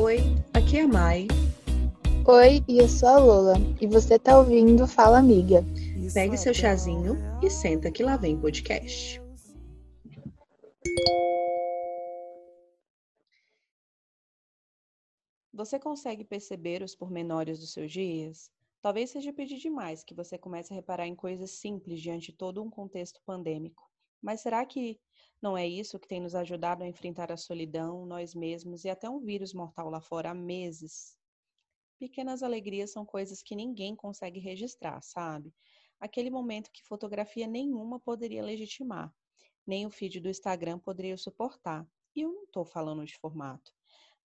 Oi, 0.00 0.18
aqui 0.54 0.78
é 0.78 0.82
a 0.82 0.86
Mai. 0.86 1.26
Oi, 2.24 2.62
e 2.68 2.78
eu 2.78 2.88
sou 2.88 3.08
a 3.08 3.18
Lola, 3.18 3.54
e 3.80 3.86
você 3.88 4.16
tá 4.16 4.38
ouvindo 4.38 4.86
Fala 4.86 5.18
Amiga. 5.18 5.64
Pegue 6.14 6.38
seu 6.38 6.54
chazinho 6.54 7.16
e 7.42 7.50
senta 7.50 7.90
que 7.90 8.04
lá 8.04 8.16
vem 8.16 8.40
podcast. 8.40 9.20
Você 15.52 15.80
consegue 15.80 16.22
perceber 16.22 16.80
os 16.80 16.94
pormenores 16.94 17.58
dos 17.58 17.72
seus 17.72 17.90
dias? 17.90 18.52
Talvez 18.80 19.10
seja 19.10 19.32
pedir 19.32 19.58
demais 19.58 20.04
que 20.04 20.14
você 20.14 20.38
comece 20.38 20.72
a 20.72 20.76
reparar 20.76 21.08
em 21.08 21.16
coisas 21.16 21.50
simples 21.50 22.00
diante 22.00 22.30
de 22.30 22.38
todo 22.38 22.62
um 22.62 22.70
contexto 22.70 23.20
pandêmico. 23.26 23.90
Mas 24.22 24.42
será 24.42 24.64
que 24.64 25.00
não 25.40 25.56
é 25.56 25.64
isso 25.64 26.00
que 26.00 26.08
tem 26.08 26.20
nos 26.20 26.34
ajudado 26.34 26.82
a 26.82 26.88
enfrentar 26.88 27.30
a 27.30 27.36
solidão, 27.36 28.04
nós 28.04 28.34
mesmos 28.34 28.84
e 28.84 28.90
até 28.90 29.08
um 29.08 29.20
vírus 29.20 29.54
mortal 29.54 29.88
lá 29.88 30.00
fora 30.00 30.30
há 30.30 30.34
meses? 30.34 31.16
Pequenas 31.96 32.42
alegrias 32.42 32.90
são 32.90 33.06
coisas 33.06 33.40
que 33.40 33.54
ninguém 33.54 33.94
consegue 33.94 34.40
registrar, 34.40 35.00
sabe? 35.00 35.54
Aquele 36.00 36.28
momento 36.28 36.72
que 36.72 36.82
fotografia 36.82 37.46
nenhuma 37.46 38.00
poderia 38.00 38.42
legitimar, 38.42 39.14
nem 39.64 39.86
o 39.86 39.90
feed 39.90 40.18
do 40.18 40.28
Instagram 40.28 40.80
poderia 40.80 41.16
suportar. 41.16 41.86
E 42.16 42.22
eu 42.22 42.32
não 42.32 42.42
estou 42.42 42.64
falando 42.64 43.04
de 43.04 43.16
formato. 43.18 43.72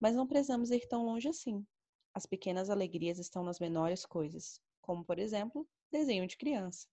Mas 0.00 0.16
não 0.16 0.26
precisamos 0.26 0.72
ir 0.72 0.88
tão 0.88 1.04
longe 1.04 1.28
assim. 1.28 1.64
As 2.12 2.26
pequenas 2.26 2.70
alegrias 2.70 3.20
estão 3.20 3.44
nas 3.44 3.60
menores 3.60 4.04
coisas, 4.04 4.60
como, 4.80 5.04
por 5.04 5.20
exemplo, 5.20 5.64
desenho 5.92 6.26
de 6.26 6.36
criança. 6.36 6.88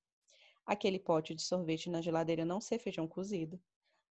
Aquele 0.63 0.99
pote 0.99 1.33
de 1.33 1.41
sorvete 1.41 1.89
na 1.89 2.01
geladeira 2.01 2.45
não 2.45 2.61
ser 2.61 2.77
feijão 2.77 3.07
cozido 3.07 3.59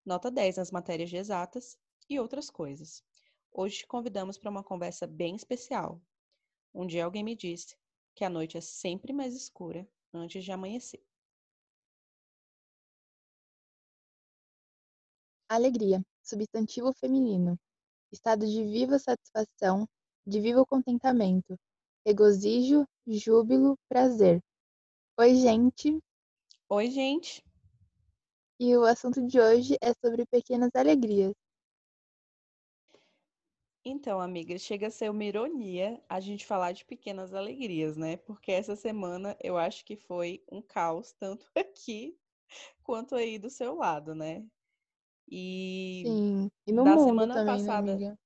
nota 0.06 0.32
10 0.32 0.58
nas 0.58 0.72
matérias 0.72 1.10
de 1.10 1.18
exatas 1.18 1.78
e 2.10 2.20
outras 2.20 2.50
coisas. 2.50 3.04
Hoje 3.52 3.80
te 3.80 3.88
convidamos 3.88 4.38
para 4.38 4.50
uma 4.50 4.64
conversa 4.64 5.06
bem 5.08 5.36
especial. 5.36 6.02
Um 6.74 6.86
dia 6.86 7.06
alguém 7.06 7.24
me 7.24 7.36
disse 7.36 7.76
que 8.16 8.24
a 8.24 8.30
noite 8.30 8.58
é 8.58 8.62
sempre 8.62 9.12
mais 9.14 9.36
escura 9.36 9.88
antes 10.14 10.44
de 10.44 10.52
amanhecer. 10.52 11.04
Alegria, 15.48 16.02
substantivo 16.24 16.94
feminino. 16.94 17.60
Estado 18.12 18.46
de 18.46 18.64
viva 18.64 19.00
satisfação, 19.00 19.88
de 20.26 20.40
vivo 20.40 20.66
contentamento, 20.66 21.58
regozijo, 22.06 22.86
júbilo, 23.08 23.76
prazer. 23.88 24.42
Oi, 25.18 25.36
gente. 25.36 26.00
Oi, 26.70 26.92
gente. 26.92 27.44
E 28.60 28.76
o 28.76 28.84
assunto 28.84 29.26
de 29.26 29.40
hoje 29.40 29.78
é 29.82 29.94
sobre 30.04 30.26
pequenas 30.26 30.70
alegrias. 30.76 31.34
Então, 33.86 34.20
amiga, 34.20 34.58
chega 34.58 34.88
a 34.88 34.92
ser 34.92 35.10
uma 35.10 35.24
ironia 35.24 36.04
a 36.10 36.20
gente 36.20 36.46
falar 36.46 36.74
de 36.74 36.84
pequenas 36.84 37.34
alegrias, 37.34 37.96
né? 37.96 38.18
Porque 38.18 38.52
essa 38.52 38.76
semana 38.76 39.38
eu 39.42 39.58
acho 39.58 39.86
que 39.86 39.96
foi 39.96 40.44
um 40.52 40.62
caos, 40.62 41.14
tanto 41.14 41.46
aqui 41.56 42.20
quanto 42.84 43.16
aí 43.16 43.40
do 43.40 43.50
seu 43.50 43.76
lado, 43.76 44.14
né? 44.14 44.46
E, 45.32 46.04
Sim. 46.06 46.52
e 46.68 46.74
no 46.74 46.84
da 46.84 46.98
mundo 46.98 47.06
semana 47.06 47.34
também, 47.36 47.46
né, 47.46 47.62
passada. 47.62 47.86
Né, 47.86 47.92
amiga? 47.94 48.20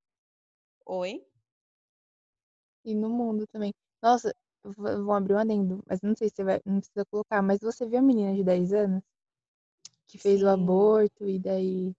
Oi? 0.88 1.24
E 2.86 2.96
no 2.96 3.10
mundo 3.10 3.46
também. 3.52 3.74
Nossa, 4.02 4.34
vou 4.64 5.12
abrir 5.14 5.34
um 5.34 5.38
adendo, 5.38 5.84
mas 5.88 6.02
não 6.02 6.16
sei 6.16 6.30
se 6.30 6.36
você 6.36 6.44
vai, 6.44 6.62
não 6.66 6.80
precisa 6.80 7.06
colocar, 7.12 7.42
mas 7.42 7.60
você 7.62 7.86
viu 7.88 8.00
a 8.00 8.02
menina 8.02 8.34
de 8.34 8.44
10 8.44 8.74
anos? 8.74 9.04
Que 10.14 10.18
fez 10.20 10.42
Sim. 10.42 10.46
o 10.46 10.50
aborto 10.50 11.28
e 11.28 11.40
daí 11.40 11.92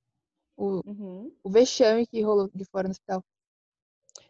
o, 0.57 0.89
uhum. 0.89 1.37
o 1.43 1.51
vexame 1.51 2.07
que 2.07 2.23
rolou 2.23 2.48
de 2.55 2.65
fora 2.65 2.87
no 2.87 2.93
hospital. 2.93 3.25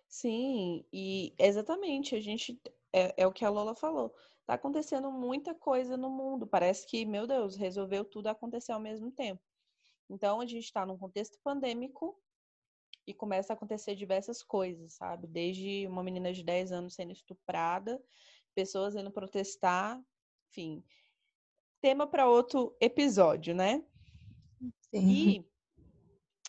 Sim, 0.09 0.87
e 0.91 1.34
exatamente, 1.39 2.17
a 2.17 2.21
gente 2.21 2.59
é, 2.95 3.22
é 3.22 3.27
o 3.27 3.33
que 3.33 3.45
a 3.45 3.50
Lola 3.50 3.75
falou. 3.75 4.15
Tá 4.47 4.55
acontecendo 4.55 5.11
muita 5.11 5.55
coisa 5.55 5.99
no 5.99 6.09
mundo. 6.09 6.47
Parece 6.47 6.87
que, 6.87 7.05
meu 7.05 7.27
Deus, 7.27 7.56
resolveu 7.56 8.06
tudo 8.06 8.28
acontecer 8.28 8.72
ao 8.72 8.81
mesmo 8.81 9.11
tempo. 9.11 9.43
Então, 10.09 10.41
a 10.41 10.47
gente 10.47 10.65
está 10.65 10.87
num 10.87 10.97
contexto 10.97 11.39
pandêmico 11.45 12.19
e 13.06 13.12
começa 13.12 13.53
a 13.53 13.55
acontecer 13.55 13.95
diversas 13.95 14.43
coisas, 14.43 14.95
sabe? 14.95 15.27
Desde 15.27 15.87
uma 15.87 16.03
menina 16.03 16.33
de 16.33 16.43
10 16.43 16.72
anos 16.72 16.95
sendo 16.95 17.12
estuprada, 17.12 18.03
pessoas 18.55 18.95
indo 18.97 19.11
protestar, 19.11 20.03
enfim 20.49 20.83
tema 21.84 22.06
para 22.06 22.27
outro 22.27 22.75
episódio, 22.81 23.55
né? 23.55 23.84
Sim. 24.89 25.06
E 25.06 25.45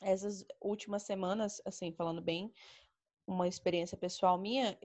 essas 0.02 0.46
últimas 0.62 1.04
semanas, 1.04 1.62
assim, 1.66 1.92
falando 1.92 2.22
bem, 2.22 2.54
uma 3.28 3.46
experiência 3.46 3.98
pessoal 3.98 4.38
minha, 4.38 4.80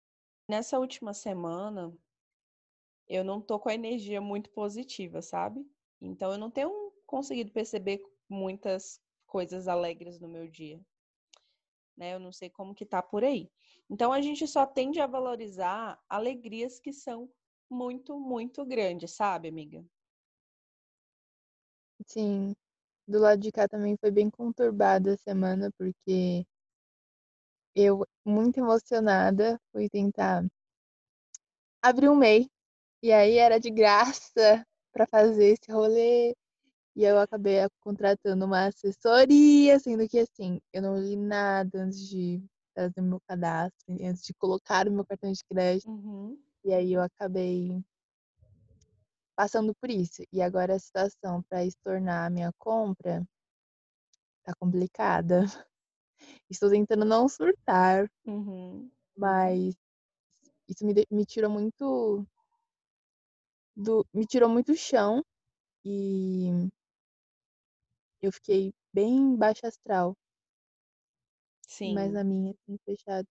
nessa 0.49 0.77
última 0.77 1.15
semana 1.15 1.97
eu 3.07 3.23
não 3.23 3.41
tô 3.41 3.61
com 3.61 3.69
a 3.69 3.75
energia 3.75 4.21
muito 4.21 4.51
positiva, 4.51 5.23
sabe? 5.23 5.65
Então 6.01 6.33
eu 6.33 6.39
não 6.39 6.51
tenho 6.51 6.93
conseguido 7.07 7.53
perceber 7.53 8.03
muitas 8.29 9.01
coisas 9.29 9.69
alegres 9.69 10.19
no 10.19 10.27
meu 10.27 10.49
dia. 10.49 10.81
Né? 11.97 12.17
Eu 12.17 12.19
não 12.19 12.33
sei 12.33 12.51
como 12.51 12.75
que 12.75 12.85
tá 12.85 13.01
por 13.01 13.23
aí. 13.23 13.49
Então 13.89 14.13
a 14.13 14.21
gente 14.21 14.49
só 14.49 14.67
tende 14.67 14.99
a 14.99 15.07
valorizar 15.07 16.03
alegrias 16.09 16.81
que 16.81 16.93
são 16.93 17.31
muito, 17.71 18.19
muito 18.19 18.65
grandes, 18.65 19.13
sabe, 19.13 19.47
amiga? 19.47 19.87
Sim, 22.07 22.55
do 23.07 23.19
lado 23.21 23.41
de 23.41 23.53
cá 23.53 23.69
também 23.69 23.97
foi 23.99 24.11
bem 24.11 24.31
conturbada 24.31 25.15
a 25.15 25.17
semana, 25.19 25.71
porque 25.79 26.47
eu, 27.75 28.07
muito 28.25 28.59
emocionada, 28.59 29.61
fui 29.73 29.89
tentar 29.89 30.45
abrir 31.83 32.09
um 32.09 32.17
MEI, 32.17 32.49
e 33.03 33.13
aí 33.13 33.39
era 33.39 33.59
de 33.59 33.71
graça 33.71 34.25
para 34.93 35.07
fazer 35.07 35.53
esse 35.53 35.71
rolê, 35.73 36.35
e 36.97 37.05
eu 37.05 37.19
acabei 37.19 37.57
contratando 37.81 38.45
uma 38.45 38.67
assessoria, 38.67 39.79
sendo 39.79 40.09
que 40.09 40.19
assim, 40.19 40.61
eu 40.73 40.83
não 40.83 40.99
li 40.99 41.17
nada 41.17 41.83
antes 41.83 42.09
de 42.09 42.43
fazer 42.75 43.01
meu 43.01 43.21
cadastro, 43.29 43.97
antes 44.03 44.23
de 44.23 44.35
colocar 44.35 44.89
o 44.89 44.93
meu 44.93 45.05
cartão 45.05 45.31
de 45.33 45.45
crédito. 45.45 45.91
Uhum. 45.91 46.39
E 46.65 46.73
aí 46.75 46.93
eu 46.93 47.03
acabei 47.03 47.83
passando 49.41 49.75
por 49.75 49.89
isso. 49.89 50.23
E 50.31 50.43
agora 50.43 50.75
a 50.75 50.79
situação 50.79 51.43
para 51.45 51.65
estornar 51.65 52.27
a 52.27 52.31
minha 52.31 52.53
compra 52.59 53.27
tá 54.45 54.53
complicada. 54.61 55.45
Estou 56.51 56.69
tentando 56.69 57.07
não 57.07 57.27
surtar, 57.27 58.07
uhum. 58.27 58.91
mas 59.17 59.75
isso 60.69 60.85
me, 60.85 60.93
me 61.11 61.25
tirou 61.25 61.51
muito 61.51 62.27
do 63.75 64.05
me 64.13 64.27
tirou 64.27 64.51
muito 64.51 64.77
chão 64.77 65.25
e 65.83 66.51
eu 68.21 68.31
fiquei 68.31 68.75
bem 68.93 69.35
baixa 69.37 69.69
astral. 69.69 70.15
Sim. 71.67 71.95
Mas 71.95 72.15
a 72.15 72.23
minha 72.23 72.51
assim, 72.51 72.77
fechada. 72.85 73.29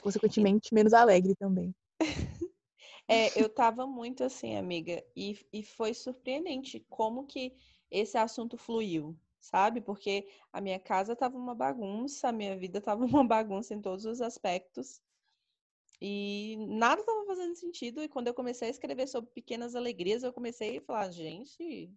Consequentemente, 0.00 0.72
menos 0.72 0.92
alegre 0.92 1.34
também. 1.34 1.74
É, 3.12 3.28
eu 3.42 3.48
tava 3.48 3.86
muito 3.86 4.24
assim, 4.24 4.56
amiga, 4.56 5.04
e, 5.14 5.38
e 5.52 5.62
foi 5.62 5.92
surpreendente 5.92 6.80
como 6.88 7.26
que 7.26 7.54
esse 7.90 8.16
assunto 8.16 8.56
fluiu, 8.56 9.16
sabe? 9.40 9.80
Porque 9.80 10.26
a 10.52 10.60
minha 10.60 10.80
casa 10.80 11.14
tava 11.14 11.36
uma 11.36 11.54
bagunça, 11.54 12.28
a 12.28 12.32
minha 12.32 12.56
vida 12.56 12.80
tava 12.82 13.04
uma 13.04 13.24
bagunça 13.24 13.74
em 13.74 13.80
todos 13.80 14.04
os 14.06 14.20
aspectos. 14.20 15.00
E 16.00 16.56
nada 16.68 17.04
tava 17.04 17.24
fazendo 17.26 17.54
sentido. 17.54 18.02
E 18.02 18.08
quando 18.08 18.26
eu 18.26 18.34
comecei 18.34 18.66
a 18.68 18.70
escrever 18.70 19.06
sobre 19.06 19.30
pequenas 19.30 19.76
alegrias, 19.76 20.24
eu 20.24 20.32
comecei 20.32 20.78
a 20.78 20.82
falar, 20.82 21.10
gente, 21.12 21.92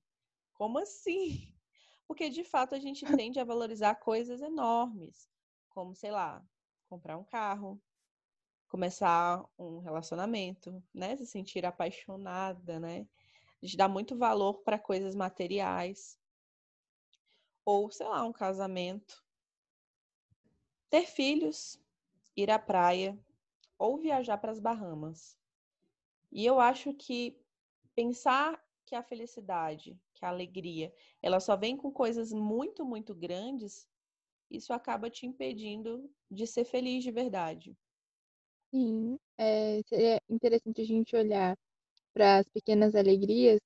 como 0.54 0.78
assim? 0.78 1.52
Porque 2.08 2.30
de 2.30 2.44
fato 2.44 2.76
a 2.76 2.80
gente 2.80 3.04
tende 3.16 3.40
a 3.40 3.44
valorizar 3.44 3.96
coisas 3.96 4.42
enormes, 4.42 5.28
como, 5.70 5.96
sei 5.96 6.12
lá, 6.12 6.46
comprar 6.88 7.18
um 7.18 7.24
carro, 7.24 7.82
começar 8.68 9.44
um 9.58 9.80
relacionamento, 9.80 10.84
né? 10.94 11.16
Se 11.18 11.26
sentir 11.26 11.66
apaixonada, 11.66 12.80
né? 12.80 13.08
A 13.62 13.66
gente 13.66 13.78
dá 13.78 13.88
muito 13.88 14.18
valor 14.18 14.56
para 14.64 14.78
coisas 14.78 15.16
materiais. 15.16 16.20
Ou, 17.64 17.90
sei 17.90 18.08
lá, 18.08 18.24
um 18.24 18.34
casamento. 18.34 19.24
Ter 20.90 21.06
filhos, 21.06 21.80
ir 22.36 22.52
à 22.52 22.60
praia 22.60 23.18
ou 23.78 23.98
viajar 23.98 24.38
para 24.38 24.52
as 24.52 24.60
Bahamas. 24.60 25.38
E 26.32 26.46
eu 26.46 26.60
acho 26.60 26.94
que 26.94 27.40
pensar 27.96 28.64
que 28.86 28.96
a 28.96 29.02
felicidade, 29.02 30.00
que 30.14 30.24
a 30.24 30.30
alegria, 30.30 30.94
ela 31.22 31.40
só 31.40 31.56
vem 31.56 31.76
com 31.76 31.92
coisas 31.92 32.32
muito, 32.32 32.86
muito 32.86 33.16
grandes, 33.16 33.88
isso 34.50 34.74
acaba 34.74 35.10
te 35.10 35.26
impedindo 35.26 36.10
de 36.30 36.46
ser 36.46 36.66
feliz 36.66 37.04
de 37.04 37.12
verdade. 37.12 37.76
Sim, 38.76 39.18
é, 39.38 39.82
seria 39.84 40.22
interessante 40.30 40.82
a 40.82 40.86
gente 40.86 41.16
olhar 41.16 41.56
para 42.14 42.40
as 42.40 42.50
pequenas 42.50 42.96
alegrias 42.96 43.60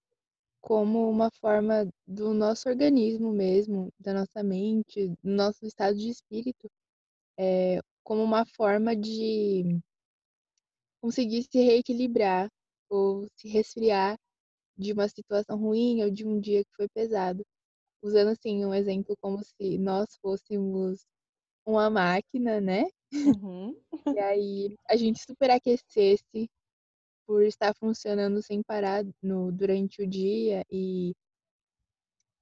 como 0.62 1.10
uma 1.10 1.32
forma 1.42 1.90
do 2.08 2.34
nosso 2.34 2.70
organismo 2.70 3.32
mesmo, 3.34 3.92
da 4.00 4.14
nossa 4.14 4.44
mente, 4.44 5.10
do 5.24 5.32
nosso 5.32 5.66
estado 5.66 5.98
de 5.98 6.10
espírito, 6.10 6.70
é, 7.40 7.80
como 8.04 8.24
uma 8.24 8.46
forma 8.46 8.96
de 8.96 9.80
conseguir 11.02 11.44
se 11.44 11.60
reequilibrar 11.62 12.50
ou 12.90 13.28
se 13.36 13.48
resfriar 13.50 14.18
de 14.78 14.94
uma 14.94 15.08
situação 15.10 15.58
ruim 15.58 16.04
ou 16.04 16.12
de 16.12 16.26
um 16.28 16.40
dia 16.40 16.64
que 16.66 16.72
foi 16.76 16.88
pesado. 16.90 17.44
Usando 18.04 18.30
assim 18.30 18.66
um 18.66 18.74
exemplo 18.74 19.16
como 19.22 19.44
se 19.44 19.78
nós 19.80 20.08
fôssemos 20.22 21.06
uma 21.66 21.90
máquina, 21.90 22.62
né? 22.62 22.86
Uhum. 23.14 23.76
E 24.14 24.20
aí 24.20 24.76
a 24.88 24.96
gente 24.96 25.20
superaquecesse 25.24 26.50
por 27.26 27.44
estar 27.44 27.74
funcionando 27.76 28.42
sem 28.42 28.62
parar 28.64 29.04
no, 29.22 29.52
durante 29.52 30.02
o 30.02 30.08
dia 30.08 30.64
e 30.72 31.14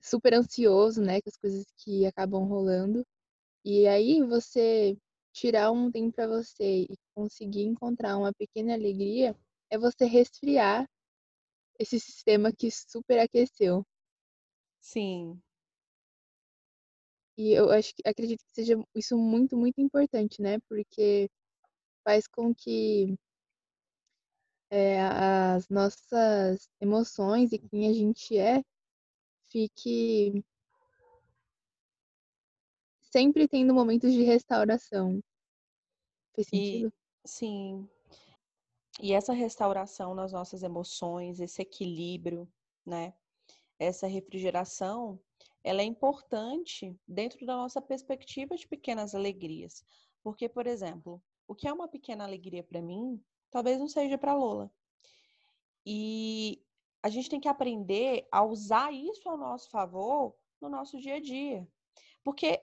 super 0.02 0.34
ansioso, 0.34 1.02
né, 1.02 1.22
com 1.22 1.30
as 1.30 1.38
coisas 1.38 1.66
que 1.78 2.06
acabam 2.06 2.46
rolando. 2.46 3.06
E 3.66 3.88
aí 3.88 4.22
você 4.24 4.98
tirar 5.34 5.72
um 5.72 5.92
tempo 5.92 6.14
para 6.14 6.28
você 6.28 6.84
e 6.84 6.98
conseguir 7.16 7.63
encontrar 7.63 8.18
uma 8.18 8.34
pequena 8.34 8.74
alegria 8.74 9.36
é 9.70 9.78
você 9.78 10.06
resfriar 10.06 10.88
esse 11.80 12.00
sistema 12.00 12.52
que 12.52 12.70
superaqueceu. 12.72 13.84
Sim. 14.80 15.42
E 17.38 17.54
eu 17.54 17.69
acho 17.69 17.94
que 17.95 18.01
acredito 18.06 18.44
que 18.44 18.51
seja 18.51 18.75
isso 18.95 19.18
muito, 19.18 19.56
muito 19.57 19.80
importante, 19.80 20.42
né? 20.42 20.60
Porque 20.68 21.30
faz 22.04 22.28
com 22.28 22.54
que 22.54 23.16
é, 24.72 25.01
as 25.01 25.69
nossas 25.69 26.69
emoções 26.81 27.51
e 27.51 27.60
quem 27.60 27.89
a 27.89 27.94
gente 27.94 28.38
é 28.38 28.63
fique 29.51 30.44
sempre 33.12 33.48
tendo 33.48 33.74
momentos 33.74 34.12
de 34.13 34.24
restauração. 34.24 35.22
Faz 36.36 36.48
E 36.51 36.81
sentido? 36.81 36.94
sim. 37.25 37.88
E 39.01 39.13
essa 39.13 39.31
restauração 39.34 40.13
nas 40.16 40.31
nossas 40.31 40.63
emoções, 40.63 41.39
esse 41.39 41.62
equilíbrio, 41.62 42.48
né? 42.86 43.13
Essa 43.80 44.07
refrigeração, 44.07 45.19
ela 45.68 45.81
é 45.81 45.86
importante 45.86 46.98
dentro 47.08 47.46
da 47.46 47.56
nossa 47.56 47.81
perspectiva 47.81 48.56
de 48.56 48.68
pequenas 48.68 49.14
alegrias. 49.14 49.84
Porque, 50.24 50.48
por 50.48 50.66
exemplo, 50.66 51.22
o 51.48 51.54
que 51.54 51.68
é 51.68 51.74
uma 51.74 51.88
pequena 51.88 52.24
alegria 52.24 52.64
para 52.64 52.81
mim, 52.81 53.22
talvez 53.52 53.78
não 53.80 53.88
seja 53.88 54.18
para 54.18 54.34
Lola. 54.34 54.72
E 55.86 56.62
a 57.04 57.10
gente 57.10 57.30
tem 57.30 57.40
que 57.40 57.48
aprender 57.48 58.28
a 58.31 58.44
usar 58.44 58.94
isso 58.94 59.28
ao 59.30 59.38
nosso 59.38 59.69
favor 59.69 60.36
no 60.62 60.69
nosso 60.69 60.98
dia 61.00 61.16
a 61.16 61.22
dia. 61.22 61.68
Porque 62.24 62.62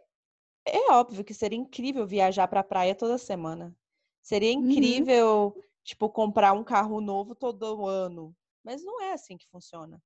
é 0.67 0.93
óbvio 0.93 1.25
que 1.25 1.35
seria 1.35 1.59
incrível 1.59 2.07
viajar 2.07 2.49
para 2.49 2.61
a 2.61 2.65
praia 2.65 2.95
toda 2.95 3.19
semana. 3.19 3.77
Seria 4.23 4.53
Uhum. 4.53 4.63
incrível, 4.71 5.63
tipo, 5.83 6.09
comprar 6.09 6.53
um 6.53 6.65
carro 6.65 7.01
novo 7.01 7.35
todo 7.35 7.87
ano. 7.87 8.35
Mas 8.63 8.83
não 8.83 9.01
é 9.03 9.13
assim 9.13 9.37
que 9.37 9.47
funciona. 9.49 10.03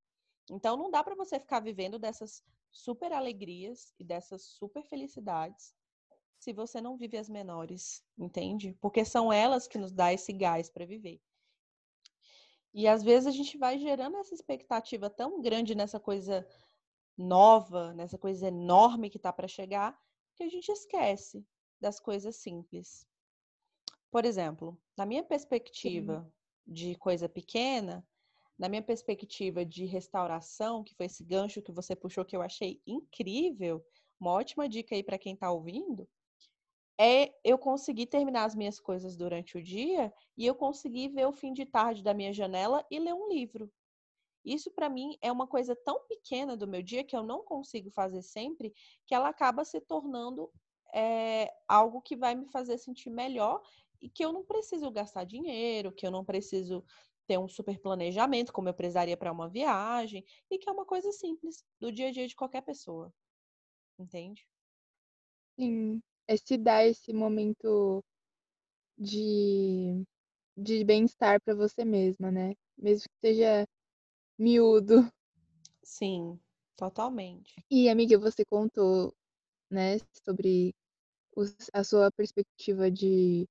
Então 0.50 0.76
não 0.76 0.90
dá 0.90 1.02
para 1.02 1.14
você 1.14 1.38
ficar 1.38 1.60
vivendo 1.60 1.98
dessas 1.98 2.42
super 2.70 3.12
alegrias 3.12 3.94
e 3.98 4.04
dessas 4.04 4.42
super 4.42 4.82
felicidades 4.84 5.74
se 6.38 6.52
você 6.52 6.80
não 6.80 6.96
vive 6.96 7.18
as 7.18 7.28
menores, 7.28 8.04
entende? 8.16 8.72
Porque 8.80 9.04
são 9.04 9.32
elas 9.32 9.66
que 9.66 9.76
nos 9.78 9.92
dá 9.92 10.12
esse 10.12 10.32
gás 10.32 10.70
para 10.70 10.86
viver. 10.86 11.20
E 12.72 12.86
às 12.86 13.02
vezes 13.02 13.26
a 13.26 13.30
gente 13.30 13.58
vai 13.58 13.78
gerando 13.78 14.16
essa 14.18 14.34
expectativa 14.34 15.10
tão 15.10 15.40
grande 15.40 15.74
nessa 15.74 15.98
coisa 15.98 16.46
nova, 17.16 17.92
nessa 17.94 18.16
coisa 18.16 18.48
enorme 18.48 19.10
que 19.10 19.18
tá 19.18 19.32
para 19.32 19.48
chegar, 19.48 19.98
que 20.36 20.44
a 20.44 20.48
gente 20.48 20.70
esquece 20.70 21.44
das 21.80 21.98
coisas 21.98 22.36
simples. 22.36 23.06
Por 24.10 24.24
exemplo, 24.24 24.80
na 24.96 25.04
minha 25.04 25.24
perspectiva 25.24 26.22
Sim. 26.24 26.72
de 26.72 26.94
coisa 26.94 27.28
pequena, 27.28 28.06
na 28.58 28.68
minha 28.68 28.82
perspectiva 28.82 29.64
de 29.64 29.84
restauração, 29.84 30.82
que 30.82 30.94
foi 30.94 31.06
esse 31.06 31.22
gancho 31.22 31.62
que 31.62 31.72
você 31.72 31.94
puxou 31.94 32.24
que 32.24 32.36
eu 32.36 32.42
achei 32.42 32.82
incrível, 32.86 33.84
uma 34.20 34.32
ótima 34.32 34.68
dica 34.68 34.94
aí 34.94 35.02
para 35.02 35.18
quem 35.18 35.34
está 35.34 35.50
ouvindo, 35.50 36.08
é 37.00 37.32
eu 37.44 37.56
conseguir 37.56 38.06
terminar 38.06 38.44
as 38.44 38.56
minhas 38.56 38.80
coisas 38.80 39.16
durante 39.16 39.56
o 39.56 39.62
dia 39.62 40.12
e 40.36 40.44
eu 40.44 40.54
conseguir 40.54 41.08
ver 41.08 41.26
o 41.26 41.32
fim 41.32 41.52
de 41.52 41.64
tarde 41.64 42.02
da 42.02 42.12
minha 42.12 42.32
janela 42.32 42.84
e 42.90 42.98
ler 42.98 43.14
um 43.14 43.28
livro. 43.28 43.70
Isso 44.44 44.70
para 44.72 44.88
mim 44.88 45.16
é 45.20 45.30
uma 45.30 45.46
coisa 45.46 45.76
tão 45.76 46.00
pequena 46.08 46.56
do 46.56 46.66
meu 46.66 46.82
dia 46.82 47.04
que 47.04 47.16
eu 47.16 47.22
não 47.22 47.44
consigo 47.44 47.90
fazer 47.90 48.22
sempre, 48.22 48.72
que 49.06 49.14
ela 49.14 49.28
acaba 49.28 49.64
se 49.64 49.80
tornando 49.80 50.50
é, 50.92 51.52
algo 51.68 52.00
que 52.00 52.16
vai 52.16 52.34
me 52.34 52.48
fazer 52.48 52.78
sentir 52.78 53.10
melhor 53.10 53.62
e 54.00 54.08
que 54.08 54.24
eu 54.24 54.32
não 54.32 54.44
preciso 54.44 54.90
gastar 54.90 55.24
dinheiro, 55.24 55.92
que 55.92 56.06
eu 56.06 56.10
não 56.10 56.24
preciso 56.24 56.84
ter 57.28 57.38
um 57.38 57.48
super 57.48 57.78
planejamento, 57.80 58.52
como 58.52 58.70
eu 58.70 58.74
precisaria 58.74 59.16
para 59.18 59.32
uma 59.32 59.48
viagem, 59.48 60.24
e 60.50 60.58
que 60.58 60.68
é 60.70 60.72
uma 60.72 60.86
coisa 60.86 61.12
simples 61.12 61.64
do 61.80 61.92
dia 61.92 62.08
a 62.08 62.12
dia 62.12 62.26
de 62.28 62.36
qualquer 62.36 62.62
pessoa. 62.62 63.12
Entende? 63.98 64.46
Sim, 65.58 66.00
é 66.26 66.36
se 66.36 66.56
dar 66.56 66.86
esse 66.86 67.12
momento 67.12 68.02
de, 68.98 70.04
de 70.56 70.84
bem-estar 70.84 71.40
para 71.42 71.54
você 71.54 71.84
mesma, 71.84 72.30
né? 72.30 72.54
Mesmo 72.78 73.08
que 73.08 73.28
seja 73.28 73.66
miúdo. 74.38 75.10
Sim, 75.82 76.38
totalmente. 76.76 77.66
E, 77.70 77.88
amiga, 77.88 78.18
você 78.18 78.44
contou, 78.44 79.14
né, 79.70 79.98
sobre 80.24 80.74
os, 81.36 81.54
a 81.72 81.84
sua 81.84 82.10
perspectiva 82.12 82.90
de 82.90 83.46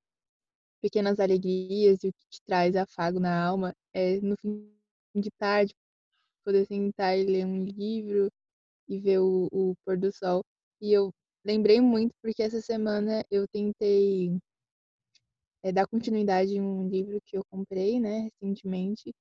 pequenas 0.81 1.19
alegrias 1.19 2.03
e 2.03 2.09
o 2.09 2.13
que 2.13 2.29
te 2.29 2.41
traz 2.45 2.75
afago 2.75 3.19
na 3.19 3.45
alma. 3.45 3.73
É 3.93 4.19
no 4.21 4.35
fim 4.41 4.71
de 5.15 5.29
tarde, 5.39 5.73
poder 6.45 6.65
sentar 6.65 7.17
e 7.17 7.23
ler 7.25 7.45
um 7.45 7.63
livro 7.65 8.29
e 8.87 8.99
ver 8.99 9.19
o, 9.19 9.47
o 9.51 9.75
pôr 9.85 9.97
do 9.97 10.11
sol. 10.13 10.43
E 10.81 10.93
eu 10.93 11.11
lembrei 11.45 11.81
muito 11.81 12.13
porque 12.21 12.43
essa 12.43 12.61
semana 12.61 13.23
eu 13.31 13.47
tentei 13.47 14.37
é, 15.63 15.71
dar 15.71 15.87
continuidade 15.87 16.53
em 16.55 16.61
um 16.61 16.87
livro 16.89 17.19
que 17.25 17.37
eu 17.37 17.43
comprei, 17.51 17.99
né, 17.99 18.29
recentemente. 18.41 19.13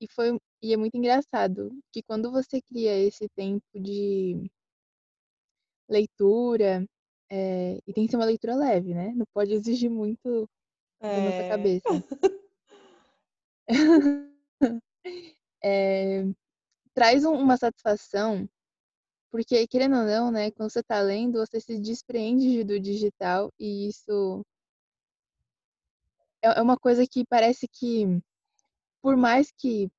E 0.00 0.06
foi 0.12 0.38
e 0.62 0.72
é 0.72 0.76
muito 0.76 0.96
engraçado 0.96 1.70
que 1.92 2.02
quando 2.02 2.30
você 2.30 2.60
cria 2.62 2.96
esse 2.98 3.28
tempo 3.36 3.64
de 3.74 4.50
leitura, 5.88 6.86
é, 7.30 7.78
e 7.86 7.92
tem 7.92 8.04
que 8.06 8.10
ser 8.10 8.16
uma 8.16 8.24
leitura 8.26 8.56
leve, 8.56 8.94
né? 8.94 9.12
Não 9.14 9.26
pode 9.34 9.52
exigir 9.52 9.90
muito 9.90 10.48
é... 11.04 11.16
da 11.16 11.22
nossa 11.22 11.48
cabeça. 11.48 11.88
é, 15.62 16.24
traz 16.94 17.24
uma 17.24 17.56
satisfação, 17.56 18.48
porque 19.30 19.66
querendo 19.66 19.96
ou 19.96 20.04
não, 20.04 20.30
né, 20.30 20.50
quando 20.50 20.70
você 20.70 20.80
está 20.80 21.00
lendo, 21.00 21.38
você 21.38 21.60
se 21.60 21.78
desprende 21.78 22.64
do 22.64 22.78
digital 22.78 23.52
e 23.58 23.88
isso 23.88 24.44
é 26.42 26.60
uma 26.60 26.76
coisa 26.76 27.06
que 27.06 27.24
parece 27.24 27.66
que, 27.66 28.20
por 29.00 29.16
mais 29.16 29.50
que, 29.50 29.90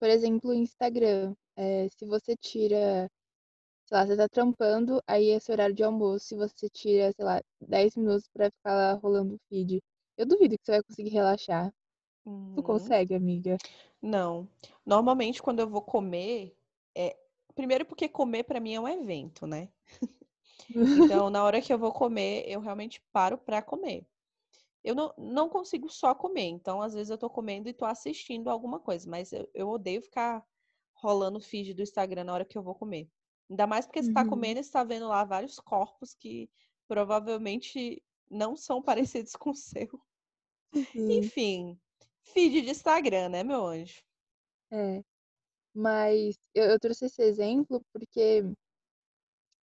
por 0.00 0.08
exemplo, 0.08 0.50
o 0.50 0.54
Instagram, 0.54 1.34
é, 1.56 1.88
se 1.88 2.04
você 2.06 2.36
tira, 2.36 3.08
sei 3.92 3.98
lá, 3.98 4.06
você 4.06 4.16
tá 4.16 4.28
trampando, 4.28 5.02
aí 5.06 5.28
esse 5.28 5.52
horário 5.52 5.74
de 5.74 5.82
almoço, 5.82 6.24
se 6.24 6.34
você 6.34 6.66
tira, 6.70 7.12
sei 7.12 7.24
lá, 7.24 7.42
10 7.60 7.94
minutos 7.96 8.26
para 8.32 8.50
ficar 8.50 8.74
lá 8.74 8.92
rolando 8.94 9.34
o 9.34 9.40
feed, 9.50 9.82
eu 10.16 10.24
duvido 10.24 10.56
que 10.56 10.64
você 10.64 10.72
vai 10.72 10.82
conseguir 10.82 11.10
relaxar. 11.10 11.72
Tu 12.56 12.62
consegue, 12.62 13.14
amiga? 13.14 13.58
Não. 14.00 14.48
Normalmente, 14.86 15.42
quando 15.42 15.60
eu 15.60 15.68
vou 15.68 15.82
comer, 15.82 16.56
é... 16.94 17.14
primeiro 17.54 17.84
porque 17.84 18.08
comer 18.08 18.44
para 18.44 18.60
mim 18.60 18.74
é 18.74 18.80
um 18.80 18.88
evento, 18.88 19.46
né? 19.46 19.68
Então, 20.74 21.28
na 21.28 21.44
hora 21.44 21.60
que 21.60 21.72
eu 21.72 21.78
vou 21.78 21.92
comer, 21.92 22.44
eu 22.46 22.60
realmente 22.60 23.02
paro 23.12 23.36
para 23.36 23.60
comer. 23.60 24.06
Eu 24.82 24.94
não, 24.94 25.12
não 25.18 25.48
consigo 25.48 25.88
só 25.90 26.14
comer, 26.14 26.46
então 26.46 26.80
às 26.80 26.94
vezes 26.94 27.10
eu 27.10 27.18
tô 27.18 27.28
comendo 27.28 27.68
e 27.68 27.74
tô 27.74 27.84
assistindo 27.84 28.48
alguma 28.48 28.80
coisa, 28.80 29.08
mas 29.10 29.32
eu, 29.32 29.48
eu 29.52 29.68
odeio 29.68 30.00
ficar 30.00 30.42
rolando 30.94 31.38
o 31.38 31.42
feed 31.42 31.74
do 31.74 31.82
Instagram 31.82 32.24
na 32.24 32.32
hora 32.32 32.44
que 32.44 32.56
eu 32.56 32.62
vou 32.62 32.74
comer. 32.74 33.06
Ainda 33.50 33.66
mais 33.66 33.86
porque 33.86 34.02
você 34.02 34.12
tá 34.12 34.26
comendo 34.26 34.58
e 34.58 34.62
está 34.62 34.82
vendo 34.82 35.08
lá 35.08 35.24
vários 35.24 35.58
corpos 35.60 36.14
que 36.14 36.48
provavelmente 36.88 38.02
não 38.30 38.56
são 38.56 38.82
parecidos 38.82 39.34
com 39.36 39.50
o 39.50 39.54
seu. 39.54 39.88
Enfim, 40.94 41.78
feed 42.22 42.62
de 42.62 42.70
Instagram, 42.70 43.28
né, 43.28 43.42
meu 43.42 43.66
anjo? 43.66 44.02
É. 44.70 45.02
Mas 45.74 46.38
eu, 46.54 46.64
eu 46.64 46.80
trouxe 46.80 47.06
esse 47.06 47.22
exemplo 47.22 47.84
porque 47.92 48.42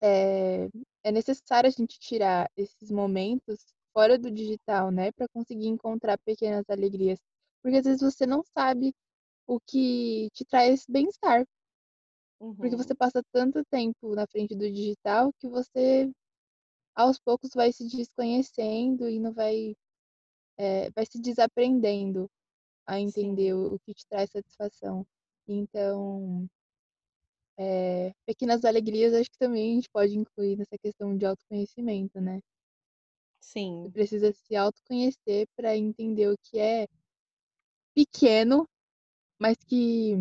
é, 0.02 0.68
é 1.04 1.12
necessário 1.12 1.68
a 1.68 1.72
gente 1.72 2.00
tirar 2.00 2.50
esses 2.56 2.92
momentos 2.92 3.66
fora 3.94 4.18
do 4.18 4.30
digital, 4.30 4.92
né, 4.92 5.12
para 5.12 5.28
conseguir 5.30 5.68
encontrar 5.68 6.18
pequenas 6.20 6.64
alegrias. 6.70 7.20
Porque 7.62 7.78
às 7.78 7.86
vezes 7.86 8.02
você 8.02 8.26
não 8.26 8.44
sabe 8.44 8.94
o 9.48 9.60
que 9.60 10.30
te 10.34 10.46
traz 10.46 10.86
bem-estar. 10.88 11.48
Uhum. 12.40 12.58
Porque 12.60 12.76
você 12.76 12.96
passa 12.96 13.22
tanto 13.32 13.64
tempo 13.66 14.16
na 14.16 14.28
frente 14.28 14.56
do 14.56 14.70
digital 14.72 15.32
que 15.40 15.48
você 15.48 16.12
aos 16.96 17.20
poucos 17.20 17.52
vai 17.56 17.72
se 17.74 17.88
desconhecendo 17.88 19.10
e 19.10 19.20
não 19.20 19.34
vai, 19.34 19.76
é, 20.58 20.90
vai 20.92 21.06
se 21.06 21.20
desaprendendo 21.22 22.28
a 22.88 23.00
entender 23.00 23.54
o, 23.56 23.76
o 23.76 23.80
que 23.82 23.94
te 23.96 24.06
traz 24.08 24.32
satisfação. 24.32 25.06
Então, 25.48 26.48
é, 27.60 28.14
pequenas 28.26 28.64
alegrias 28.66 29.14
acho 29.14 29.30
que 29.32 29.38
também 29.38 29.72
a 29.72 29.76
gente 29.76 29.90
pode 29.90 30.18
incluir 30.18 30.58
nessa 30.58 30.78
questão 30.78 31.16
de 31.18 31.26
autoconhecimento, 31.26 32.20
né? 32.22 32.40
Você 33.82 33.90
Sim, 33.90 33.92
precisa 33.92 34.32
se 34.32 34.56
autoconhecer 34.56 35.48
para 35.56 35.76
entender 35.76 36.30
o 36.30 36.38
que 36.38 36.60
é 36.60 36.88
pequeno, 37.94 38.66
mas 39.40 39.58
que 39.68 40.14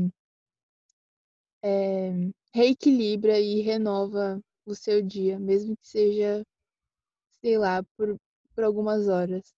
é, 1.66 2.12
reequilibra 2.54 3.40
e 3.40 3.60
renova 3.60 4.40
o 4.64 4.74
seu 4.74 5.02
dia, 5.02 5.38
mesmo 5.38 5.76
que 5.76 5.88
seja, 5.88 6.44
sei 7.40 7.58
lá, 7.58 7.82
por, 7.96 8.16
por 8.54 8.62
algumas 8.64 9.08
horas. 9.08 9.52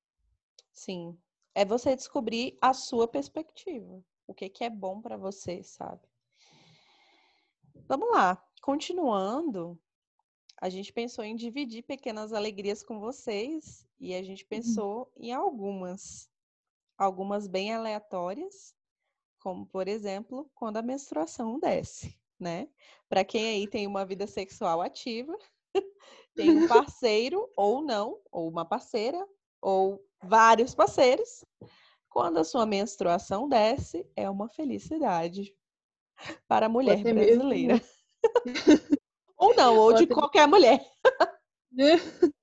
sim. 0.72 1.18
É 1.54 1.64
você 1.64 1.94
descobrir 1.96 2.56
a 2.60 2.72
sua 2.72 3.08
perspectiva. 3.08 4.02
O 4.26 4.32
que 4.32 4.48
que 4.48 4.64
é 4.64 4.70
bom 4.70 5.00
para 5.02 5.16
você, 5.16 5.62
sabe? 5.62 6.00
Vamos 7.88 8.10
lá. 8.10 8.42
Continuando, 8.62 9.78
a 10.60 10.68
gente 10.68 10.92
pensou 10.92 11.24
em 11.24 11.36
dividir 11.36 11.82
pequenas 11.82 12.32
alegrias 12.32 12.82
com 12.82 13.00
vocês 13.00 13.86
e 14.00 14.14
a 14.14 14.22
gente 14.22 14.44
pensou 14.46 15.10
em 15.16 15.32
algumas. 15.32 16.30
Algumas 16.96 17.46
bem 17.46 17.72
aleatórias, 17.72 18.74
como 19.48 19.64
por 19.64 19.88
exemplo, 19.88 20.50
quando 20.54 20.76
a 20.76 20.82
menstruação 20.82 21.58
desce, 21.58 22.14
né? 22.38 22.68
Para 23.08 23.24
quem 23.24 23.46
aí 23.46 23.66
tem 23.66 23.86
uma 23.86 24.04
vida 24.04 24.26
sexual 24.26 24.82
ativa, 24.82 25.34
tem 26.36 26.50
um 26.50 26.68
parceiro 26.68 27.50
ou 27.56 27.80
não, 27.80 28.20
ou 28.30 28.46
uma 28.46 28.66
parceira, 28.66 29.26
ou 29.62 30.04
vários 30.22 30.74
parceiros, 30.74 31.46
quando 32.10 32.36
a 32.36 32.44
sua 32.44 32.66
menstruação 32.66 33.48
desce, 33.48 34.06
é 34.14 34.28
uma 34.28 34.50
felicidade 34.50 35.56
para 36.46 36.66
a 36.66 36.68
mulher 36.68 37.00
até 37.00 37.14
brasileira. 37.14 37.74
mesmo, 37.76 37.88
Ou 39.38 39.54
não, 39.54 39.76
ou 39.76 39.84
ou 39.84 39.92
de 39.94 40.02
até, 40.02 40.14
qualquer 40.14 40.46
mulher. 40.46 40.84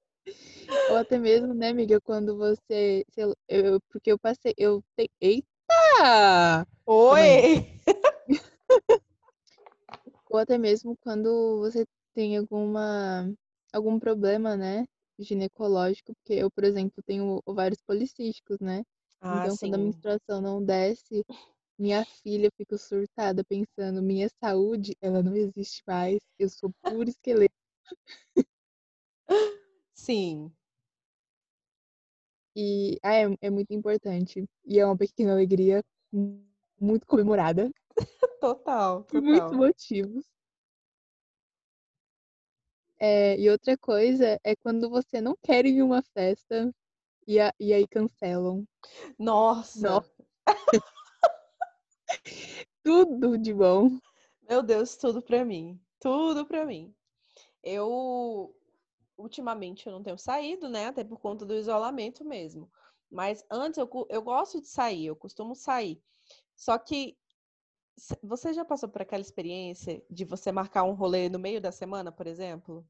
ou 0.89 0.97
até 0.97 1.19
mesmo, 1.19 1.53
né, 1.53 1.69
amiga, 1.69 2.01
quando 2.01 2.35
você, 2.35 3.05
eu, 3.47 3.79
porque 3.91 4.11
eu 4.11 4.17
passei, 4.17 4.55
eu 4.57 4.81
te, 4.97 5.45
Oi! 6.85 7.63
Ou 10.29 10.37
até 10.39 10.57
mesmo 10.57 10.95
quando 10.97 11.59
você 11.59 11.85
tem 12.13 12.37
alguma 12.37 13.31
algum 13.73 13.99
problema, 13.99 14.55
né, 14.55 14.85
ginecológico, 15.19 16.13
porque 16.15 16.33
eu, 16.33 16.49
por 16.51 16.63
exemplo, 16.63 17.03
tenho 17.05 17.41
ovários 17.45 17.81
policísticos, 17.81 18.59
né? 18.59 18.83
Ah, 19.21 19.39
Então, 19.39 19.57
quando 19.57 19.73
a 19.75 19.77
sim. 19.77 19.79
menstruação 19.79 20.41
não 20.41 20.63
desce, 20.63 21.25
minha 21.77 22.05
filha 22.05 22.49
fica 22.57 22.77
surtada 22.77 23.43
pensando, 23.43 24.01
minha 24.01 24.29
saúde, 24.41 24.95
ela 25.01 25.21
não 25.23 25.35
existe 25.35 25.81
mais, 25.87 26.19
eu 26.39 26.49
sou 26.49 26.71
puro 26.83 27.09
esqueleto. 27.09 27.53
Sim, 29.93 30.51
E 32.55 32.97
ah, 33.03 33.13
é, 33.13 33.25
é 33.41 33.49
muito 33.49 33.73
importante. 33.73 34.45
E 34.65 34.79
é 34.79 34.85
uma 34.85 34.97
pequena 34.97 35.33
alegria 35.33 35.83
mu- 36.11 36.41
muito 36.79 37.05
comemorada, 37.05 37.69
total, 38.39 39.03
por 39.09 39.21
muitos 39.21 39.51
motivos. 39.51 40.25
É, 42.97 43.37
e 43.37 43.49
outra 43.49 43.77
coisa 43.77 44.39
é 44.43 44.55
quando 44.55 44.89
você 44.89 45.19
não 45.19 45.35
quer 45.43 45.65
ir 45.65 45.75
em 45.75 45.81
uma 45.81 46.01
festa 46.01 46.73
e, 47.27 47.39
a- 47.39 47.53
e 47.59 47.73
aí 47.73 47.85
cancelam. 47.87 48.65
Nossa, 49.19 49.89
Nossa, 49.89 50.25
tudo 52.83 53.37
de 53.37 53.53
bom. 53.53 53.99
meu 54.49 54.63
Deus, 54.63 54.95
tudo 54.95 55.21
pra 55.21 55.43
mim. 55.43 55.79
Tudo 55.99 56.45
pra 56.45 56.65
mim. 56.65 56.93
Eu 57.63 58.55
ultimamente 59.17 59.87
eu 59.87 59.93
não 59.93 60.03
tenho 60.03 60.17
saído, 60.17 60.69
né? 60.69 60.87
Até 60.87 61.03
por 61.03 61.19
conta 61.19 61.45
do 61.45 61.55
isolamento 61.55 62.23
mesmo. 62.23 62.69
Mas 63.09 63.45
antes 63.49 63.77
eu, 63.77 63.89
eu 64.09 64.21
gosto 64.21 64.59
de 64.59 64.67
sair, 64.67 65.07
eu 65.07 65.15
costumo 65.15 65.55
sair. 65.55 66.01
Só 66.55 66.77
que 66.77 67.17
você 68.21 68.53
já 68.53 68.65
passou 68.65 68.89
por 68.89 69.01
aquela 69.01 69.21
experiência 69.21 70.03
de 70.09 70.25
você 70.25 70.51
marcar 70.51 70.83
um 70.83 70.93
rolê 70.93 71.29
no 71.29 71.39
meio 71.39 71.61
da 71.61 71.71
semana, 71.71 72.11
por 72.11 72.27
exemplo? 72.27 72.85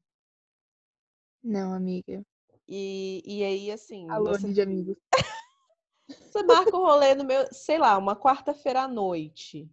Não, 1.42 1.72
amiga. 1.72 2.24
E, 2.68 3.22
e 3.24 3.44
aí, 3.44 3.70
assim, 3.70 4.10
Alô, 4.10 4.32
você, 4.32 4.52
de 4.52 4.60
amigos. 4.60 4.96
você 6.08 6.42
marca 6.42 6.76
o 6.76 6.84
rolê 6.84 7.14
no 7.14 7.24
meio, 7.24 7.46
sei 7.52 7.78
lá, 7.78 7.96
uma 7.96 8.16
quarta-feira 8.16 8.82
à 8.82 8.88
noite. 8.88 9.70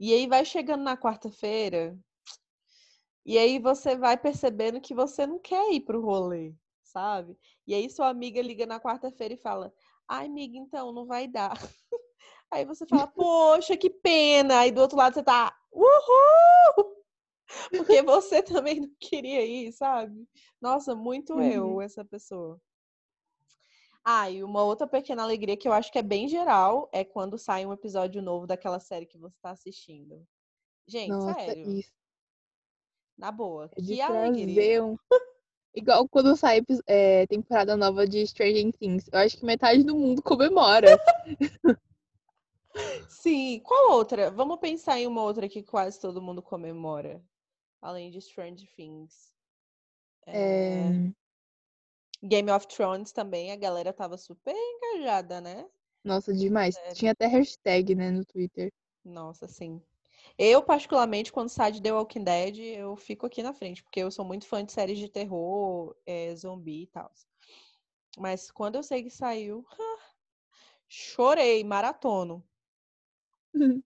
E 0.00 0.12
aí 0.12 0.26
vai 0.26 0.44
chegando 0.44 0.82
na 0.82 0.96
quarta-feira, 0.96 1.96
E 3.24 3.38
aí 3.38 3.58
você 3.58 3.96
vai 3.96 4.16
percebendo 4.16 4.80
que 4.80 4.94
você 4.94 5.26
não 5.26 5.38
quer 5.38 5.72
ir 5.72 5.80
pro 5.80 6.00
rolê, 6.02 6.54
sabe? 6.82 7.38
E 7.66 7.74
aí 7.74 7.88
sua 7.88 8.08
amiga 8.08 8.42
liga 8.42 8.66
na 8.66 8.80
quarta-feira 8.80 9.34
e 9.34 9.38
fala: 9.38 9.72
Ai, 10.08 10.26
amiga, 10.26 10.58
então 10.58 10.92
não 10.92 11.06
vai 11.06 11.26
dar. 11.26 11.52
Aí 12.50 12.64
você 12.64 12.86
fala: 12.86 13.06
Poxa, 13.08 13.76
que 13.76 13.90
pena. 13.90 14.60
Aí 14.60 14.70
do 14.70 14.80
outro 14.80 14.96
lado 14.98 15.14
você 15.14 15.22
tá: 15.22 15.56
Uhul! 15.72 16.94
Porque 17.76 18.02
você 18.02 18.42
também 18.42 18.80
não 18.80 18.90
queria 19.00 19.44
ir, 19.44 19.72
sabe? 19.72 20.28
Nossa, 20.60 20.94
muito 20.94 21.34
Uhum. 21.34 21.42
eu, 21.42 21.80
essa 21.80 22.04
pessoa. 22.04 22.60
Ah, 24.04 24.30
e 24.30 24.44
uma 24.44 24.62
outra 24.62 24.86
pequena 24.86 25.22
alegria 25.22 25.56
que 25.56 25.66
eu 25.66 25.72
acho 25.72 25.90
que 25.90 25.98
é 25.98 26.02
bem 26.02 26.28
geral 26.28 26.90
é 26.92 27.04
quando 27.04 27.38
sai 27.38 27.64
um 27.64 27.72
episódio 27.72 28.20
novo 28.22 28.46
daquela 28.46 28.78
série 28.78 29.06
que 29.06 29.18
você 29.18 29.36
tá 29.40 29.50
assistindo. 29.50 30.26
Gente, 30.86 31.10
Nossa, 31.10 31.34
sério, 31.46 31.70
isso. 31.78 31.92
Na 33.16 33.30
boa, 33.30 33.70
É 33.76 33.80
de 33.80 33.94
que 33.96 34.00
alegria. 34.02 34.84
um. 34.84 34.96
Igual 35.74 36.08
quando 36.08 36.36
sai 36.36 36.60
é, 36.86 37.26
temporada 37.26 37.76
nova 37.76 38.06
de 38.06 38.24
Stranger 38.26 38.72
Things. 38.78 39.08
Eu 39.12 39.18
acho 39.18 39.36
que 39.36 39.44
metade 39.44 39.82
do 39.82 39.96
mundo 39.96 40.22
comemora. 40.22 40.96
Sim, 43.08 43.60
qual 43.64 43.92
outra? 43.92 44.30
Vamos 44.30 44.58
pensar 44.58 44.98
em 44.98 45.06
uma 45.06 45.22
outra 45.22 45.48
que 45.48 45.62
quase 45.62 46.00
todo 46.00 46.22
mundo 46.22 46.42
comemora, 46.42 47.22
além 47.80 48.10
de 48.10 48.20
Stranger 48.20 48.68
Things. 48.76 49.32
É, 50.26 50.38
É, 50.38 51.12
Game 52.22 52.50
of 52.50 52.66
Thrones 52.68 53.12
também, 53.12 53.52
a 53.52 53.56
galera 53.56 53.92
tava 53.92 54.16
super 54.16 54.54
engajada, 54.54 55.40
né? 55.40 55.66
Nossa, 56.04 56.32
demais. 56.32 56.74
Sério. 56.74 56.94
Tinha 56.94 57.12
até 57.12 57.26
hashtag, 57.26 57.94
né, 57.94 58.10
no 58.10 58.24
Twitter. 58.24 58.72
Nossa, 59.04 59.46
sim. 59.46 59.82
Eu, 60.36 60.62
particularmente, 60.62 61.32
quando 61.32 61.48
sai 61.48 61.70
de 61.70 61.80
The 61.80 61.92
Walking 61.92 62.24
Dead, 62.24 62.58
eu 62.58 62.96
fico 62.96 63.24
aqui 63.26 63.42
na 63.42 63.52
frente, 63.52 63.82
porque 63.84 64.00
eu 64.00 64.10
sou 64.10 64.24
muito 64.24 64.46
fã 64.46 64.64
de 64.64 64.72
séries 64.72 64.98
de 64.98 65.08
terror, 65.08 65.94
é, 66.04 66.34
zumbi 66.34 66.82
e 66.82 66.86
tal. 66.88 67.12
Mas 68.18 68.50
quando 68.50 68.74
eu 68.76 68.82
sei 68.82 69.02
que 69.02 69.10
saiu, 69.10 69.64
chorei, 70.88 71.62
maratono. 71.62 72.44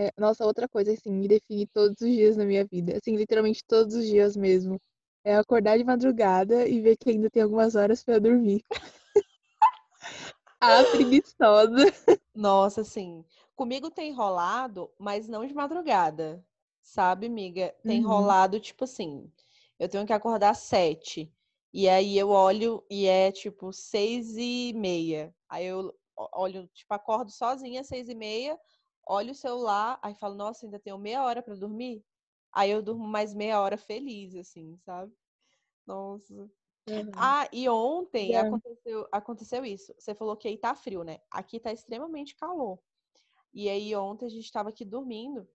É, 0.00 0.12
nossa, 0.16 0.46
outra 0.46 0.68
coisa, 0.68 0.92
assim, 0.92 1.10
me 1.10 1.26
define 1.26 1.66
todos 1.66 2.00
os 2.00 2.08
dias 2.08 2.36
na 2.36 2.44
minha 2.44 2.64
vida. 2.64 2.96
Assim, 2.96 3.16
literalmente 3.16 3.64
todos 3.66 3.96
os 3.96 4.06
dias 4.06 4.36
mesmo. 4.36 4.80
É 5.24 5.34
acordar 5.34 5.76
de 5.76 5.82
madrugada 5.82 6.68
e 6.68 6.80
ver 6.80 6.96
que 6.96 7.10
ainda 7.10 7.28
tem 7.28 7.42
algumas 7.42 7.74
horas 7.74 8.04
pra 8.04 8.14
eu 8.14 8.20
dormir. 8.20 8.64
Ah, 10.60 10.82
preguiçosa. 10.90 11.76
Nossa, 12.34 12.80
assim, 12.80 13.24
comigo 13.58 13.90
tem 13.90 14.12
rolado, 14.12 14.92
mas 14.98 15.28
não 15.28 15.46
de 15.46 15.54
madrugada, 15.54 16.46
sabe, 16.82 17.26
amiga? 17.26 17.74
Tem 17.86 18.00
Uhum. 18.00 18.02
rolado, 18.02 18.60
tipo 18.60 18.84
assim, 18.84 19.32
eu 19.78 19.88
tenho 19.88 20.06
que 20.06 20.12
acordar 20.14 20.50
às 20.50 20.58
sete, 20.60 21.32
e 21.72 21.88
aí 21.88 22.16
eu 22.18 22.30
olho 22.30 22.84
e 22.90 23.06
é, 23.06 23.32
tipo, 23.32 23.72
seis 23.72 24.36
e 24.38 24.72
meia. 24.74 25.34
Aí 25.48 25.66
eu 25.66 25.94
olho, 26.34 26.68
tipo, 26.68 26.94
acordo 26.94 27.30
sozinha 27.32 27.80
às 27.82 27.88
seis 27.88 28.08
e 28.08 28.14
meia, 28.14 28.58
olho 29.06 29.32
o 29.32 29.34
celular, 29.34 29.98
aí 30.02 30.14
falo, 30.14 30.34
nossa, 30.36 30.66
ainda 30.66 30.78
tenho 30.80 30.98
meia 30.98 31.22
hora 31.24 31.42
pra 31.42 31.54
dormir? 31.56 32.04
Aí 32.52 32.70
eu 32.70 32.82
durmo 32.82 33.06
mais 33.08 33.34
meia 33.34 33.60
hora 33.60 33.76
feliz, 33.78 34.34
assim, 34.36 34.76
sabe? 34.78 35.12
Nossa. 35.86 36.50
Uhum. 36.86 37.36
Ah, 37.36 37.48
e 37.52 37.68
ontem 37.68 38.36
aconteceu, 38.36 39.08
aconteceu 39.12 39.64
isso. 39.64 39.94
Você 39.98 40.14
falou 40.14 40.36
que 40.36 40.48
aí 40.48 40.58
tá 40.58 40.74
frio, 40.74 41.04
né? 41.04 41.20
Aqui 41.30 41.60
tá 41.60 41.72
extremamente 41.72 42.36
calor. 42.36 42.80
E 43.52 43.68
aí 43.68 43.94
ontem 43.96 44.26
a 44.26 44.30
gente 44.30 44.50
tava 44.52 44.68
aqui 44.68 44.84
dormindo, 44.84 45.48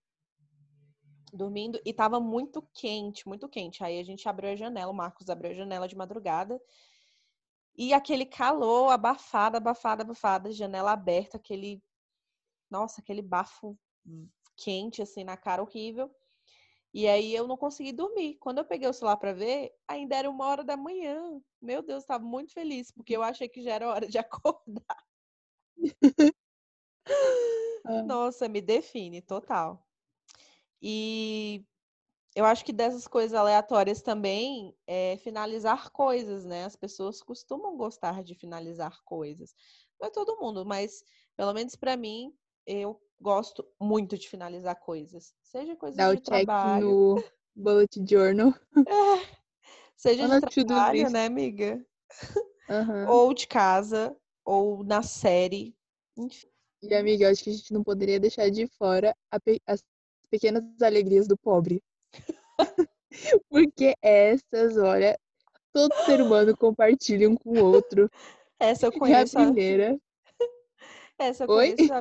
dormindo 1.32 1.80
e 1.84 1.92
tava 1.92 2.20
muito 2.20 2.62
quente, 2.74 3.26
muito 3.26 3.48
quente. 3.48 3.82
Aí 3.82 3.98
a 3.98 4.04
gente 4.04 4.28
abriu 4.28 4.50
a 4.50 4.56
janela, 4.56 4.90
o 4.90 4.94
Marcos 4.94 5.28
abriu 5.28 5.50
a 5.50 5.54
janela 5.54 5.88
de 5.88 5.96
madrugada 5.96 6.60
e 7.76 7.92
aquele 7.92 8.24
calor 8.24 8.90
abafado, 8.90 9.56
abafado, 9.56 10.02
abafado, 10.02 10.52
janela 10.52 10.92
aberta, 10.92 11.36
aquele, 11.36 11.82
nossa, 12.70 13.00
aquele 13.00 13.22
bafo 13.22 13.76
quente 14.56 15.02
assim 15.02 15.24
na 15.24 15.36
cara 15.36 15.62
horrível. 15.62 16.10
E 16.92 17.08
aí 17.08 17.34
eu 17.34 17.48
não 17.48 17.56
consegui 17.56 17.92
dormir. 17.92 18.36
Quando 18.38 18.58
eu 18.58 18.64
peguei 18.64 18.88
o 18.88 18.92
celular 18.92 19.16
para 19.16 19.32
ver, 19.32 19.72
ainda 19.88 20.14
era 20.16 20.30
uma 20.30 20.46
hora 20.46 20.62
da 20.62 20.76
manhã. 20.76 21.40
Meu 21.60 21.82
Deus, 21.82 22.04
estava 22.04 22.24
muito 22.24 22.52
feliz, 22.52 22.92
porque 22.92 23.16
eu 23.16 23.22
achei 23.22 23.48
que 23.48 23.62
já 23.62 23.72
era 23.72 23.88
hora 23.88 24.06
de 24.06 24.18
acordar. 24.18 25.04
Ah. 27.86 28.02
Nossa, 28.02 28.48
me 28.48 28.60
define, 28.60 29.20
total. 29.20 29.86
E 30.80 31.64
eu 32.34 32.44
acho 32.44 32.64
que 32.64 32.72
dessas 32.72 33.06
coisas 33.06 33.34
aleatórias 33.34 34.02
também 34.02 34.74
é 34.86 35.16
finalizar 35.18 35.90
coisas, 35.90 36.44
né? 36.44 36.64
As 36.64 36.76
pessoas 36.76 37.22
costumam 37.22 37.76
gostar 37.76 38.22
de 38.24 38.34
finalizar 38.34 39.00
coisas. 39.04 39.54
Não 40.00 40.08
é 40.08 40.10
todo 40.10 40.38
mundo, 40.40 40.64
mas 40.64 41.04
pelo 41.36 41.52
menos 41.52 41.76
para 41.76 41.96
mim, 41.96 42.34
eu 42.66 43.00
gosto 43.20 43.66
muito 43.80 44.18
de 44.18 44.28
finalizar 44.28 44.76
coisas. 44.76 45.34
Seja 45.42 45.76
coisas 45.76 45.96
Dá 45.96 46.10
o 46.10 46.14
de 46.16 46.20
check 46.22 46.46
trabalho. 46.46 46.90
no 47.14 47.24
bullet 47.54 48.04
journal. 48.08 48.52
É, 48.74 48.82
seja 49.96 50.40
de 50.40 50.64
trabalho, 50.64 51.10
né, 51.10 51.26
amiga? 51.26 51.86
Aham. 52.68 53.08
Ou 53.10 53.32
de 53.32 53.46
casa, 53.46 54.16
ou 54.44 54.82
na 54.82 55.02
série. 55.02 55.76
Enfim. 56.16 56.53
E, 56.88 56.94
amiga, 56.94 57.24
eu 57.24 57.30
acho 57.30 57.42
que 57.42 57.50
a 57.50 57.52
gente 57.52 57.72
não 57.72 57.82
poderia 57.82 58.20
deixar 58.20 58.50
de 58.50 58.66
fora 58.66 59.16
a 59.30 59.40
pe- 59.40 59.60
as 59.66 59.82
pequenas 60.30 60.62
alegrias 60.82 61.26
do 61.26 61.36
pobre. 61.36 61.82
Porque 63.48 63.94
essas, 64.02 64.76
olha, 64.76 65.18
todo 65.72 65.92
ser 66.04 66.20
humano 66.20 66.56
compartilha 66.56 67.28
um 67.28 67.36
com 67.36 67.50
o 67.50 67.64
outro. 67.64 68.10
Essa 68.58 68.86
eu 68.86 68.92
E 68.92 68.96
a 68.96 68.98
conheço. 69.00 69.36
primeira. 69.36 69.98
Essa 71.18 71.44
eu 71.44 71.48
Oi? 71.48 71.74
conheço 71.74 71.92
há, 71.92 72.00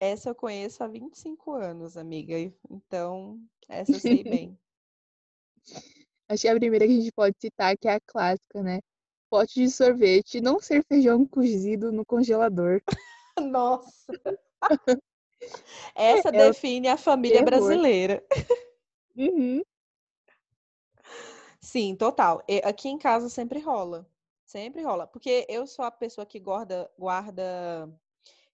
essa 0.00 0.30
eu 0.30 0.34
conheço 0.34 0.82
há 0.82 0.88
25 0.88 1.52
anos, 1.52 1.96
amiga. 1.96 2.34
Então, 2.70 3.40
essa 3.68 3.92
eu 3.92 4.00
sei 4.00 4.24
bem. 4.24 4.58
Acho 6.28 6.42
que 6.42 6.48
a 6.48 6.54
primeira 6.56 6.86
que 6.86 6.92
a 6.92 6.96
gente 6.96 7.12
pode 7.12 7.36
citar, 7.40 7.76
que 7.78 7.88
é 7.88 7.94
a 7.94 8.00
clássica, 8.00 8.62
né? 8.62 8.80
Pote 9.30 9.54
de 9.54 9.70
sorvete, 9.70 10.40
não 10.40 10.60
ser 10.60 10.84
feijão 10.84 11.24
cozido 11.26 11.90
no 11.92 12.04
congelador. 12.04 12.82
Nossa! 13.50 14.12
Essa 15.94 16.28
É 16.28 16.32
define 16.32 16.88
a 16.88 16.96
família 16.96 17.42
brasileira. 17.42 18.24
Uhum. 19.16 19.62
Sim, 21.60 21.94
total. 21.96 22.42
Aqui 22.64 22.88
em 22.88 22.98
casa 22.98 23.28
sempre 23.28 23.60
rola. 23.60 24.08
Sempre 24.44 24.82
rola. 24.82 25.06
Porque 25.06 25.46
eu 25.48 25.66
sou 25.66 25.84
a 25.84 25.90
pessoa 25.90 26.26
que 26.26 26.38
guarda, 26.40 26.90
guarda. 26.98 27.92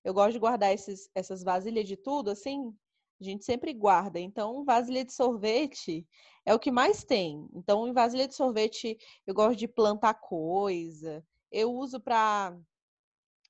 Eu 0.02 0.12
gosto 0.12 0.32
de 0.32 0.38
guardar 0.38 0.72
esses, 0.72 1.10
essas 1.14 1.42
vasilhas 1.42 1.86
de 1.86 1.96
tudo, 1.96 2.30
assim. 2.30 2.74
A 3.20 3.24
gente 3.24 3.44
sempre 3.44 3.72
guarda. 3.72 4.18
Então, 4.18 4.64
vasilha 4.64 5.04
de 5.04 5.12
sorvete 5.12 6.06
é 6.44 6.54
o 6.54 6.58
que 6.58 6.70
mais 6.70 7.04
tem. 7.04 7.48
Então, 7.54 7.86
em 7.86 7.92
vasilha 7.92 8.26
de 8.26 8.34
sorvete, 8.34 8.98
eu 9.26 9.34
gosto 9.34 9.56
de 9.56 9.68
plantar 9.68 10.14
coisa. 10.14 11.24
Eu 11.50 11.72
uso 11.72 12.00
para 12.00 12.58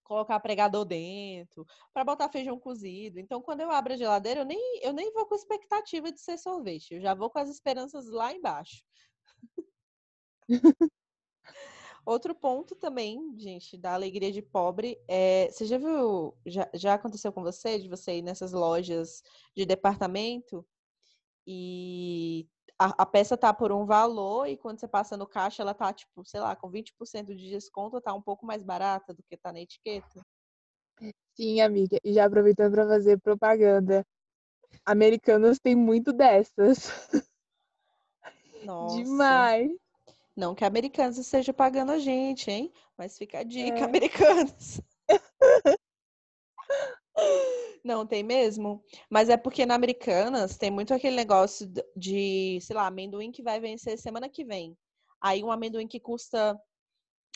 colocar 0.04 0.38
pregador 0.40 0.84
dentro, 0.84 1.66
para 1.92 2.04
botar 2.04 2.28
feijão 2.28 2.58
cozido. 2.58 3.18
Então, 3.18 3.42
quando 3.42 3.60
eu 3.60 3.70
abro 3.70 3.94
a 3.94 3.96
geladeira, 3.96 4.40
eu 4.40 4.44
nem, 4.44 4.80
eu 4.82 4.92
nem 4.92 5.12
vou 5.12 5.26
com 5.26 5.34
expectativa 5.34 6.12
de 6.12 6.20
ser 6.20 6.38
sorvete. 6.38 6.94
Eu 6.94 7.00
já 7.00 7.14
vou 7.14 7.30
com 7.30 7.38
as 7.38 7.48
esperanças 7.48 8.08
lá 8.08 8.32
embaixo. 8.32 8.84
Outro 12.06 12.34
ponto 12.34 12.76
também, 12.76 13.18
gente, 13.38 13.78
da 13.78 13.94
alegria 13.94 14.30
de 14.30 14.42
pobre 14.42 15.00
é. 15.08 15.48
Você 15.50 15.64
já 15.64 15.78
viu? 15.78 16.36
Já, 16.44 16.68
já 16.74 16.94
aconteceu 16.94 17.32
com 17.32 17.42
você 17.42 17.78
de 17.78 17.88
você 17.88 18.18
ir 18.18 18.22
nessas 18.22 18.52
lojas 18.52 19.22
de 19.56 19.64
departamento 19.64 20.64
e 21.46 22.48
a, 22.78 23.02
a 23.02 23.06
peça 23.06 23.36
tá 23.36 23.52
por 23.52 23.70
um 23.72 23.84
valor 23.84 24.46
e 24.48 24.56
quando 24.56 24.80
você 24.80 24.88
passa 24.88 25.16
no 25.16 25.26
caixa 25.26 25.62
ela 25.62 25.74
tá, 25.74 25.92
tipo, 25.92 26.24
sei 26.24 26.40
lá, 26.40 26.56
com 26.56 26.70
20% 26.70 27.34
de 27.34 27.48
desconto, 27.50 28.00
tá 28.00 28.12
um 28.12 28.22
pouco 28.22 28.44
mais 28.44 28.62
barata 28.62 29.14
do 29.14 29.22
que 29.22 29.36
tá 29.36 29.52
na 29.52 29.60
etiqueta? 29.60 30.20
Sim, 31.36 31.60
amiga. 31.60 31.98
E 32.04 32.12
já 32.12 32.24
aproveitando 32.24 32.72
para 32.72 32.86
fazer 32.86 33.20
propaganda. 33.20 34.04
Americanas 34.84 35.58
tem 35.58 35.74
muito 35.74 36.12
dessas. 36.12 36.90
Nossa. 38.64 38.96
Demais. 38.96 39.70
Não 40.36 40.54
que 40.54 40.64
Americanas 40.64 41.18
esteja 41.18 41.52
pagando 41.52 41.92
a 41.92 41.98
gente, 41.98 42.50
hein? 42.50 42.72
Mas 42.96 43.16
fica 43.16 43.38
a 43.40 43.42
dica, 43.42 43.80
É. 43.80 43.84
Americanas. 43.84 44.80
Não, 47.84 48.06
tem 48.06 48.22
mesmo. 48.22 48.82
Mas 49.10 49.28
é 49.28 49.36
porque 49.36 49.66
na 49.66 49.74
Americanas 49.74 50.56
tem 50.56 50.70
muito 50.70 50.94
aquele 50.94 51.16
negócio 51.16 51.70
de, 51.94 52.58
sei 52.62 52.74
lá, 52.74 52.86
amendoim 52.86 53.30
que 53.30 53.42
vai 53.42 53.60
vencer 53.60 53.98
semana 53.98 54.28
que 54.28 54.44
vem. 54.44 54.76
Aí 55.20 55.42
um 55.44 55.50
amendoim 55.50 55.86
que 55.86 56.00
custa 56.00 56.58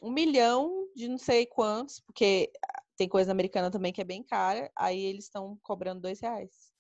um 0.03 0.11
milhão 0.11 0.89
de 0.95 1.09
não 1.09 1.19
sei 1.19 1.45
quantos, 1.45 2.01
porque 2.01 2.51
tem 2.97 3.09
coisa 3.09 3.31
americana 3.31 3.71
também 3.71 3.93
que 3.93 4.01
é 4.01 4.05
bem 4.05 4.23
cara, 4.23 4.71
aí 4.77 5.01
eles 5.01 5.25
estão 5.25 5.59
cobrando 5.63 6.01
dois 6.01 6.21
reais. 6.21 6.73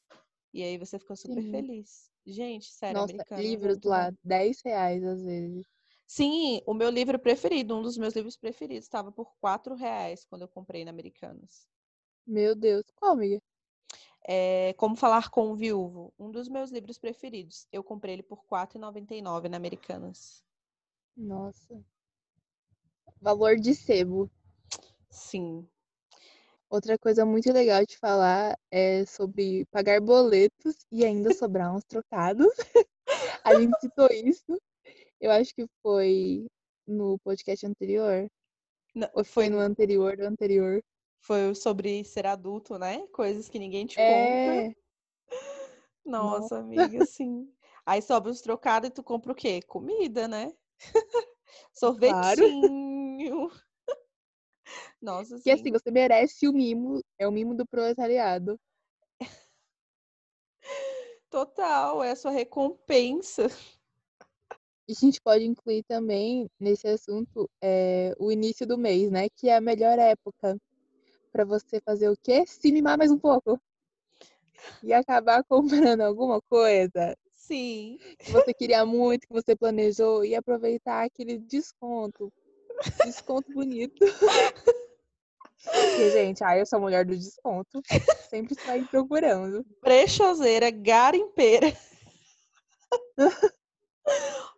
E 0.53 0.63
aí 0.63 0.79
você 0.79 0.99
fica 0.99 1.15
super 1.15 1.43
feliz. 1.51 2.11
Gente, 2.27 2.71
sério, 2.73 3.01
Nossa, 3.01 3.17
é 3.31 3.41
livros 3.41 3.79
bom. 3.79 3.89
lá, 3.89 4.13
10 4.25 4.61
reais 4.63 5.03
às 5.05 5.23
vezes. 5.23 5.67
Sim, 6.07 6.63
o 6.67 6.73
meu 6.73 6.91
livro 6.91 7.19
preferido, 7.19 7.77
um 7.77 7.83
dos 7.83 7.99
meus 7.99 8.15
livros 8.15 8.37
preferidos, 8.37 8.85
estava 8.85 9.13
por 9.13 9.35
quatro 9.41 9.75
reais 9.75 10.25
quando 10.25 10.43
eu 10.43 10.49
comprei 10.49 10.85
na 10.85 10.91
Americanas. 10.91 11.67
Meu 12.29 12.55
Deus. 12.55 12.85
Qual, 12.95 13.12
amiga? 13.12 13.41
É 14.23 14.75
Como 14.75 14.95
Falar 14.95 15.31
com 15.31 15.51
um 15.51 15.57
Viúvo, 15.57 16.12
um 16.19 16.31
dos 16.31 16.47
meus 16.47 16.71
livros 16.71 16.99
preferidos. 16.99 17.67
Eu 17.73 17.83
comprei 17.83 18.12
ele 18.12 18.23
por 18.23 18.38
R$ 18.41 18.45
4,99 18.51 19.49
na 19.49 19.57
Americanas. 19.57 20.45
Nossa. 21.17 21.83
Valor 23.19 23.57
de 23.57 23.75
sebo. 23.75 24.31
Sim. 25.09 25.67
Outra 26.69 26.99
coisa 26.99 27.25
muito 27.25 27.51
legal 27.51 27.87
de 27.87 27.97
falar 27.97 28.59
é 28.71 29.07
sobre 29.07 29.64
pagar 29.71 29.99
boletos 29.99 30.87
e 30.93 31.07
ainda 31.07 31.33
sobrar 31.33 31.75
uns 31.75 31.85
trocados. 31.85 32.47
A 33.43 33.59
gente 33.59 33.81
citou 33.81 34.09
isso. 34.11 34.61
Eu 35.19 35.31
acho 35.31 35.55
que 35.55 35.67
foi 35.83 36.47
no 36.87 37.19
podcast 37.21 37.67
anterior. 37.67 38.31
Não, 38.95 39.09
foi 39.25 39.49
no 39.49 39.59
anterior 39.59 40.14
do 40.14 40.25
anterior. 40.25 40.83
Foi 41.20 41.54
sobre 41.54 42.04
ser 42.04 42.26
adulto, 42.26 42.78
né? 42.78 43.07
Coisas 43.12 43.48
que 43.48 43.59
ninguém 43.59 43.87
te 43.87 43.96
conta. 43.96 44.11
É, 44.12 44.74
Nossa, 46.04 46.59
amiga, 46.59 47.04
sim. 47.07 47.52
Aí 47.85 48.02
sobra 48.02 48.31
uns 48.31 48.40
trocados 48.40 48.88
e 48.88 48.92
tu 48.92 49.02
compra 49.02 49.33
o 49.33 49.35
quê? 49.35 49.62
Comida, 49.62 50.28
né? 50.28 50.52
Sorvetinho. 51.72 53.50
Nossa, 55.00 55.40
que 55.40 55.50
assim, 55.50 55.64
sim. 55.64 55.72
você 55.72 55.90
merece 55.90 56.48
o 56.48 56.52
mimo. 56.52 57.00
É 57.18 57.26
o 57.26 57.33
mimo 57.33 57.54
do 57.54 57.66
proletariado. 57.66 58.59
Total, 61.31 62.02
é 62.02 62.11
a 62.11 62.16
sua 62.16 62.31
recompensa. 62.31 63.48
E 64.88 64.92
a 64.92 64.94
gente 64.94 65.20
pode 65.20 65.44
incluir 65.44 65.85
também 65.85 66.48
nesse 66.59 66.88
assunto 66.88 67.48
é, 67.62 68.14
o 68.18 68.33
início 68.33 68.66
do 68.66 68.78
mês, 68.78 69.11
né? 69.11 69.28
Que 69.37 69.50
é 69.50 69.57
a 69.57 69.61
melhor 69.61 69.98
época 69.98 70.59
para 71.38 71.44
você 71.44 71.81
fazer 71.81 72.09
o 72.11 72.16
quê? 72.16 72.44
Se 72.44 72.72
mimar 72.72 72.98
mais 72.98 73.12
um 73.12 73.18
pouco. 73.18 73.61
E 74.83 74.92
acabar 74.92 75.44
comprando 75.44 76.01
alguma 76.01 76.42
coisa 76.42 77.16
Sim. 77.33 77.96
que 78.18 78.33
você 78.33 78.53
queria 78.53 78.85
muito, 78.85 79.29
que 79.29 79.33
você 79.33 79.55
planejou, 79.55 80.24
e 80.24 80.35
aproveitar 80.35 81.05
aquele 81.05 81.38
desconto. 81.38 82.33
Desconto 83.05 83.53
bonito. 83.53 84.05
Porque, 85.62 86.11
gente, 86.11 86.42
ai, 86.42 86.61
eu 86.61 86.66
sou 86.66 86.79
a 86.79 86.81
mulher 86.81 87.05
do 87.05 87.16
desconto. 87.16 87.81
Sempre 88.29 88.57
sair 88.57 88.85
procurando. 88.88 89.64
Brechoseira, 89.81 90.72
garimpeira. 90.72 91.72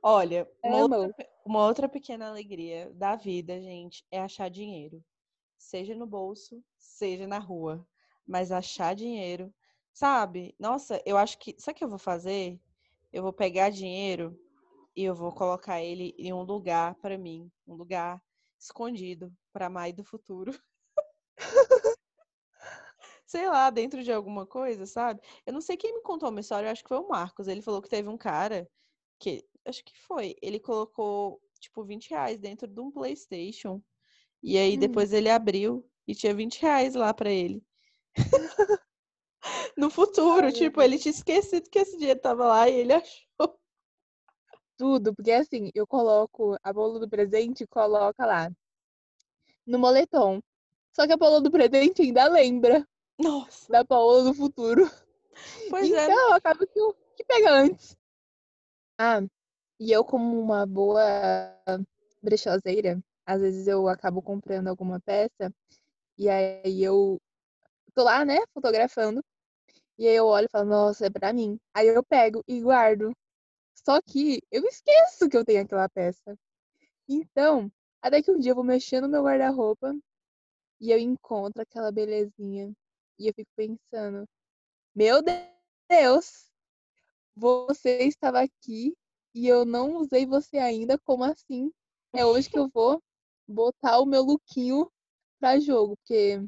Olha, 0.02 0.48
uma 0.64 0.78
outra, 0.78 1.14
uma 1.44 1.66
outra 1.66 1.88
pequena 1.90 2.28
alegria 2.28 2.90
da 2.94 3.16
vida, 3.16 3.60
gente, 3.60 4.02
é 4.10 4.18
achar 4.18 4.48
dinheiro. 4.48 5.04
Seja 5.70 5.94
no 5.94 6.04
bolso, 6.04 6.64
seja 6.76 7.28
na 7.28 7.38
rua. 7.38 7.87
Mas 8.26 8.50
achar 8.50 8.92
dinheiro, 8.92 9.54
sabe? 9.92 10.52
Nossa, 10.59 11.00
eu 11.06 11.16
acho 11.16 11.38
que. 11.38 11.54
Sabe 11.61 11.76
o 11.76 11.78
que 11.78 11.85
eu 11.85 11.88
vou 11.88 11.98
fazer? 11.98 12.61
Eu 13.12 13.22
vou 13.22 13.33
pegar 13.33 13.70
dinheiro 13.70 14.37
e 14.96 15.04
eu 15.04 15.14
vou 15.14 15.33
colocar 15.33 15.80
ele 15.80 16.12
em 16.18 16.33
um 16.33 16.42
lugar 16.42 16.96
para 16.96 17.16
mim. 17.16 17.48
Um 17.68 17.76
lugar 17.76 18.20
escondido 18.59 19.33
para 19.52 19.70
Mai 19.70 19.92
do 19.92 20.02
futuro. 20.02 20.50
sei 23.24 23.48
lá, 23.48 23.70
dentro 23.70 24.02
de 24.02 24.11
alguma 24.12 24.44
coisa, 24.44 24.87
sabe? 24.87 25.20
Eu 25.46 25.52
não 25.52 25.61
sei 25.61 25.76
quem 25.76 25.94
me 25.94 26.02
contou 26.02 26.30
uma 26.30 26.40
história, 26.40 26.66
eu 26.66 26.72
acho 26.72 26.83
que 26.83 26.88
foi 26.88 26.98
o 26.98 27.09
Marcos. 27.09 27.46
Ele 27.46 27.62
falou 27.62 27.80
que 27.80 27.88
teve 27.88 28.09
um 28.09 28.18
cara 28.18 28.68
que, 29.20 29.46
acho 29.64 29.85
que 29.85 29.96
foi, 29.96 30.35
ele 30.42 30.59
colocou, 30.59 31.40
tipo, 31.61 31.85
20 31.85 32.11
reais 32.11 32.40
dentro 32.40 32.66
de 32.66 32.80
um 32.80 32.90
PlayStation. 32.90 33.80
E 34.42 34.59
aí 34.59 34.76
Hum. 34.76 34.81
depois 34.81 35.12
ele 35.12 35.29
abriu 35.31 35.85
e 36.07 36.14
tinha 36.14 36.35
20 36.35 36.61
reais 36.61 36.94
lá 36.94 37.12
pra 37.14 37.31
ele. 37.31 37.62
no 39.76 39.90
futuro, 39.90 40.46
Ai, 40.46 40.53
tipo, 40.53 40.81
ele 40.83 40.98
tinha 40.98 41.11
esquecido 41.12 41.68
que 41.70 41.79
esse 41.79 41.96
dinheiro 41.98 42.20
tava 42.20 42.46
lá 42.46 42.68
e 42.68 42.74
ele 42.81 42.92
achou. 42.94 43.59
tudo, 44.76 45.14
porque 45.14 45.33
assim, 45.33 45.70
eu 45.74 45.87
coloco 45.87 46.57
a 46.62 46.72
bolo 46.72 46.98
do 46.98 47.09
presente 47.09 47.64
e 47.64 47.66
coloca 47.66 48.24
lá 48.26 48.50
no 49.66 49.79
moletom. 49.79 50.40
Só 50.94 51.07
que 51.07 51.12
a 51.12 51.18
Paola 51.18 51.40
do 51.40 51.50
presente 51.50 52.03
ainda 52.03 52.29
lembra 52.29 52.87
Nossa. 53.18 53.70
da 53.70 53.85
Paola 53.85 54.24
do 54.24 54.35
futuro. 54.35 54.90
Pois 55.68 55.90
é. 55.90 56.05
então, 56.05 56.33
acaba 56.33 56.66
que, 56.66 56.81
que 57.16 57.24
pega 57.24 57.53
antes. 57.53 57.96
Ah, 58.98 59.22
e 59.79 59.92
eu, 59.92 60.05
como 60.05 60.38
uma 60.40 60.66
boa 60.66 61.00
brechoseira, 62.22 63.03
às 63.26 63.40
vezes 63.40 63.66
eu 63.66 63.88
acabo 63.88 64.22
comprando 64.22 64.68
alguma 64.68 65.00
peça 65.00 65.52
e 66.18 66.28
aí 66.28 66.83
eu 66.83 67.20
tô 67.94 68.04
lá, 68.04 68.24
né, 68.24 68.38
fotografando. 68.54 69.22
E 69.98 70.09
aí 70.09 70.16
eu 70.16 70.26
olho 70.26 70.46
e 70.46 70.50
falo, 70.50 70.68
nossa, 70.68 71.06
é 71.06 71.11
pra 71.11 71.33
mim. 71.33 71.59
Aí 71.74 71.88
eu 71.88 72.02
pego 72.04 72.42
e 72.48 72.61
guardo. 72.61 73.12
Só 73.74 74.00
que 74.02 74.42
eu 74.50 74.64
esqueço 74.64 75.28
que 75.28 75.37
eu 75.37 75.44
tenho 75.44 75.62
aquela 75.62 75.88
peça. 75.88 76.37
Então, 77.09 77.70
até 78.02 78.22
que 78.22 78.30
um 78.30 78.38
dia 78.38 78.52
eu 78.52 78.56
vou 78.56 78.64
mexer 78.64 79.00
no 79.00 79.09
meu 79.09 79.24
guarda-roupa 79.24 79.94
e 80.80 80.90
eu 80.90 80.98
encontro 80.98 81.62
aquela 81.62 81.92
belezinha. 81.92 82.72
E 83.18 83.28
eu 83.28 83.35
fico 83.35 83.50
pensando, 83.56 84.26
meu 84.94 85.22
Deus, 85.22 86.50
você 87.37 88.04
estava 88.04 88.40
aqui 88.42 88.94
e 89.35 89.46
eu 89.46 89.64
não 89.64 89.96
usei 89.96 90.26
você 90.26 90.59
ainda, 90.59 90.98
como 90.98 91.24
assim? 91.24 91.70
É 92.14 92.24
hoje 92.24 92.50
que 92.50 92.59
eu 92.59 92.68
vou 92.72 93.02
botar 93.50 94.00
o 94.00 94.06
meu 94.06 94.22
lookinho 94.22 94.90
pra 95.38 95.58
jogo, 95.58 95.96
porque, 95.96 96.40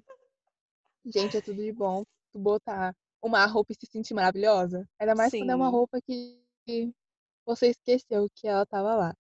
gente, 1.07 1.37
é 1.37 1.41
tudo 1.41 1.63
de 1.63 1.73
bom 1.73 2.05
tu 2.33 2.39
botar 2.39 2.95
uma 3.23 3.45
roupa 3.47 3.73
e 3.73 3.77
se 3.77 3.87
sentir 3.91 4.15
maravilhosa. 4.15 4.89
Ainda 4.99 5.15
mais 5.15 5.31
quando 5.33 5.51
é 5.51 5.55
uma 5.55 5.67
Sim. 5.67 5.73
roupa 5.73 6.01
que 6.03 6.43
você 7.45 7.69
esqueceu 7.69 8.29
que 8.35 8.49
ela 8.49 8.65
tava 8.65 8.95
lá. 8.95 9.15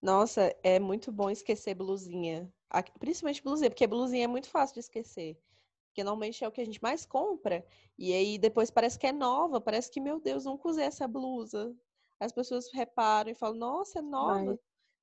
Nossa, 0.00 0.54
é 0.62 0.78
muito 0.78 1.10
bom 1.12 1.28
esquecer 1.30 1.74
blusinha. 1.74 2.50
Principalmente 2.98 3.42
blusinha, 3.42 3.70
porque 3.70 3.86
blusinha 3.86 4.24
é 4.24 4.28
muito 4.28 4.48
fácil 4.48 4.74
de 4.74 4.80
esquecer. 4.80 5.38
Porque 5.88 6.04
normalmente 6.04 6.44
é 6.44 6.48
o 6.48 6.52
que 6.52 6.60
a 6.60 6.64
gente 6.64 6.80
mais 6.82 7.04
compra. 7.04 7.66
E 7.98 8.12
aí 8.12 8.38
depois 8.38 8.70
parece 8.70 8.98
que 8.98 9.06
é 9.06 9.12
nova, 9.12 9.60
parece 9.60 9.90
que, 9.90 10.00
meu 10.00 10.20
Deus, 10.20 10.44
nunca 10.44 10.68
usei 10.68 10.84
essa 10.84 11.08
blusa. 11.08 11.74
As 12.18 12.32
pessoas 12.32 12.70
reparam 12.72 13.30
e 13.30 13.34
falam, 13.34 13.56
nossa, 13.56 13.98
é 13.98 14.02
nova. 14.02 14.52
Mas 14.52 14.58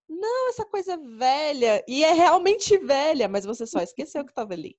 Não, 0.10 0.50
essa 0.50 0.66
coisa 0.66 0.94
é 0.94 0.98
velha. 0.98 1.84
E 1.88 2.04
é 2.04 2.14
realmente 2.14 2.78
velha, 2.78 3.28
mas 3.28 3.46
você 3.46 3.66
só 3.66 3.80
esqueceu 3.80 4.24
que 4.24 4.32
estava 4.32 4.54
ali. 4.54 4.78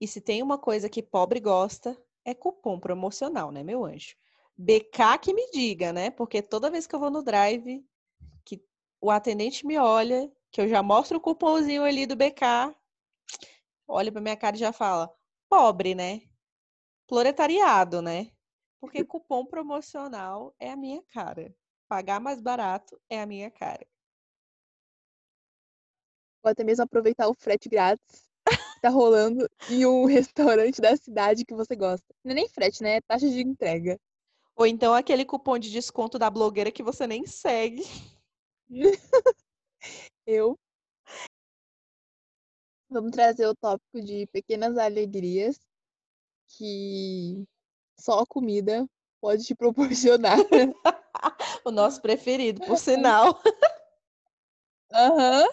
E 0.00 0.06
se 0.06 0.20
tem 0.20 0.42
uma 0.42 0.58
coisa 0.58 0.88
que 0.88 1.02
pobre 1.02 1.40
gosta, 1.40 2.00
é 2.24 2.34
cupom 2.34 2.78
promocional, 2.78 3.50
né, 3.50 3.62
meu 3.62 3.84
anjo? 3.84 4.14
BK 4.56 5.18
que 5.20 5.32
me 5.32 5.50
diga, 5.50 5.92
né? 5.92 6.10
Porque 6.10 6.42
toda 6.42 6.70
vez 6.70 6.86
que 6.86 6.94
eu 6.94 7.00
vou 7.00 7.10
no 7.10 7.22
drive, 7.22 7.84
que 8.44 8.62
o 9.00 9.10
atendente 9.10 9.66
me 9.66 9.78
olha, 9.78 10.30
que 10.50 10.60
eu 10.60 10.68
já 10.68 10.82
mostro 10.82 11.18
o 11.18 11.20
cupomzinho 11.20 11.84
ali 11.84 12.06
do 12.06 12.16
BK, 12.16 12.74
olha 13.86 14.12
pra 14.12 14.20
minha 14.20 14.36
cara 14.36 14.56
e 14.56 14.58
já 14.58 14.72
fala: 14.72 15.12
pobre, 15.48 15.94
né? 15.94 16.22
Proletariado, 17.06 18.02
né? 18.02 18.30
Porque 18.80 19.04
cupom 19.04 19.46
promocional 19.46 20.54
é 20.58 20.70
a 20.70 20.76
minha 20.76 21.02
cara. 21.12 21.54
Pagar 21.88 22.20
mais 22.20 22.40
barato 22.40 23.00
é 23.08 23.20
a 23.20 23.26
minha 23.26 23.50
cara. 23.50 23.86
ou 26.42 26.50
até 26.50 26.64
mesmo 26.64 26.84
aproveitar 26.84 27.28
o 27.28 27.34
frete 27.34 27.68
grátis 27.68 28.26
que 28.74 28.80
tá 28.80 28.88
rolando 28.88 29.48
em 29.70 29.84
um 29.86 30.04
restaurante 30.06 30.80
da 30.80 30.96
cidade 30.96 31.44
que 31.44 31.54
você 31.54 31.76
gosta. 31.76 32.06
Não 32.24 32.32
é 32.32 32.34
nem 32.34 32.48
frete, 32.48 32.82
né? 32.82 32.96
É 32.96 33.00
taxa 33.00 33.28
de 33.28 33.40
entrega. 33.40 33.98
Ou 34.56 34.66
então 34.66 34.94
aquele 34.94 35.24
cupom 35.24 35.58
de 35.58 35.70
desconto 35.70 36.18
da 36.18 36.30
blogueira 36.30 36.72
que 36.72 36.82
você 36.82 37.06
nem 37.06 37.26
segue. 37.26 37.82
Eu. 40.26 40.58
Vamos 42.90 43.12
trazer 43.12 43.46
o 43.46 43.54
tópico 43.54 44.00
de 44.00 44.26
pequenas 44.28 44.76
alegrias 44.78 45.58
que 46.46 47.44
só 47.98 48.20
a 48.20 48.26
comida 48.26 48.88
pode 49.20 49.44
te 49.44 49.54
proporcionar. 49.54 50.38
O 51.64 51.70
nosso 51.70 52.00
preferido, 52.00 52.60
por 52.64 52.78
sinal. 52.78 53.40
Aham. 54.92 55.44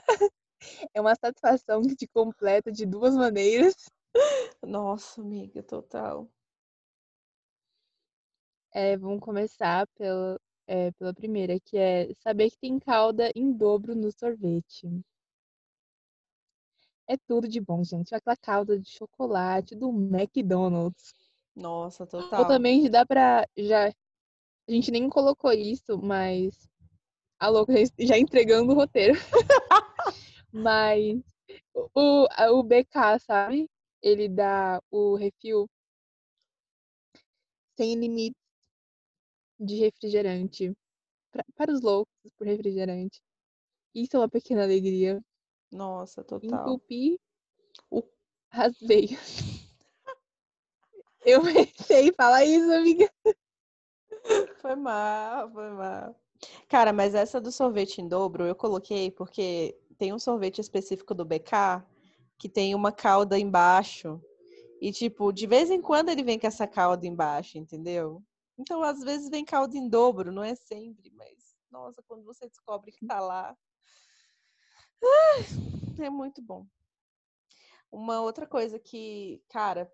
É 0.94 1.02
uma 1.02 1.16
satisfação 1.16 1.82
que 1.82 1.96
te 1.96 2.08
completa 2.08 2.72
de 2.72 2.86
duas 2.86 3.16
maneiras. 3.16 3.76
Nossa, 4.64 5.22
amiga, 5.22 5.62
total. 5.64 6.30
É, 8.74 8.98
vamos 8.98 9.20
começar 9.22 9.88
pela, 9.98 10.40
é, 10.68 10.92
pela 10.92 11.14
primeira, 11.14 11.60
que 11.60 11.78
é 11.78 12.14
saber 12.16 12.52
que 12.52 12.58
tem 12.58 12.80
calda 12.80 13.32
em 13.36 13.52
dobro 13.52 13.96
no 13.96 14.12
sorvete. 14.12 14.88
É 17.08 17.16
tudo 17.18 17.48
de 17.48 17.62
bom, 17.62 17.84
gente. 17.84 18.16
Aquela 18.16 18.36
calda 18.36 18.80
de 18.80 18.90
chocolate 18.90 19.76
do 19.76 19.90
McDonald's. 19.90 21.14
Nossa, 21.56 22.04
Ou 22.04 22.08
total. 22.10 22.48
também 22.48 22.90
dá 22.90 23.06
pra. 23.06 23.48
Já, 23.58 23.88
a 23.88 24.72
gente 24.72 24.92
nem 24.92 25.10
colocou 25.10 25.52
isso, 25.52 25.98
mas. 26.02 26.70
A 27.40 27.48
louca 27.50 27.74
já 28.00 28.18
entregando 28.18 28.72
o 28.72 28.76
roteiro. 28.76 29.14
Mas 30.54 31.22
o, 31.94 32.28
o 32.54 32.64
BK, 32.64 33.20
sabe? 33.20 33.70
Ele 34.02 34.30
dá 34.30 34.82
o 34.90 35.16
refil 35.16 35.68
sem 37.78 37.96
limite 37.96 38.38
de 39.60 39.76
refrigerante 39.76 40.74
pra- 41.30 41.44
para 41.56 41.74
os 41.74 41.82
loucos 41.82 42.14
por 42.38 42.48
refrigerante. 42.48 43.22
Isso 43.94 44.16
é 44.16 44.20
uma 44.20 44.30
pequena 44.30 44.64
alegria. 44.64 45.22
Nossa, 45.72 46.24
total. 46.24 46.62
Entupi 46.70 47.20
O- 47.92 48.04
as 48.50 48.78
veias. 48.80 49.65
Eu 51.26 51.42
pensei, 51.42 52.14
fala 52.14 52.46
isso, 52.46 52.72
amiga. 52.72 53.12
Foi 54.62 54.76
mal, 54.76 55.52
foi 55.52 55.70
mal. 55.72 56.16
Cara, 56.68 56.92
mas 56.92 57.14
essa 57.14 57.40
do 57.40 57.52
sorvete 57.52 58.00
em 58.02 58.08
dobro 58.08 58.46
eu 58.46 58.56
coloquei 58.56 59.12
porque 59.12 59.78
tem 59.98 60.14
um 60.14 60.20
sorvete 60.20 60.60
específico 60.60 61.14
do 61.14 61.24
BK 61.24 61.84
que 62.38 62.50
tem 62.50 62.74
uma 62.74 62.92
cauda 62.92 63.38
embaixo. 63.38 64.22
E, 64.82 64.92
tipo, 64.92 65.32
de 65.32 65.48
vez 65.48 65.70
em 65.70 65.82
quando 65.82 66.10
ele 66.10 66.24
vem 66.24 66.40
com 66.40 66.48
essa 66.48 66.68
cauda 66.68 67.08
embaixo, 67.08 67.58
entendeu? 67.58 68.22
Então, 68.58 68.84
às 68.84 69.02
vezes 69.02 69.30
vem 69.30 69.46
calda 69.46 69.78
em 69.78 69.88
dobro, 69.88 70.32
não 70.32 70.44
é 70.44 70.56
sempre, 70.56 71.12
mas, 71.12 71.56
nossa, 71.72 72.04
quando 72.04 72.24
você 72.24 72.48
descobre 72.48 72.92
que 72.92 73.06
tá 73.06 73.20
lá, 73.20 73.56
é 76.00 76.10
muito 76.10 76.42
bom. 76.42 76.66
Uma 77.92 78.22
outra 78.22 78.46
coisa 78.46 78.80
que, 78.80 79.42
cara, 79.50 79.92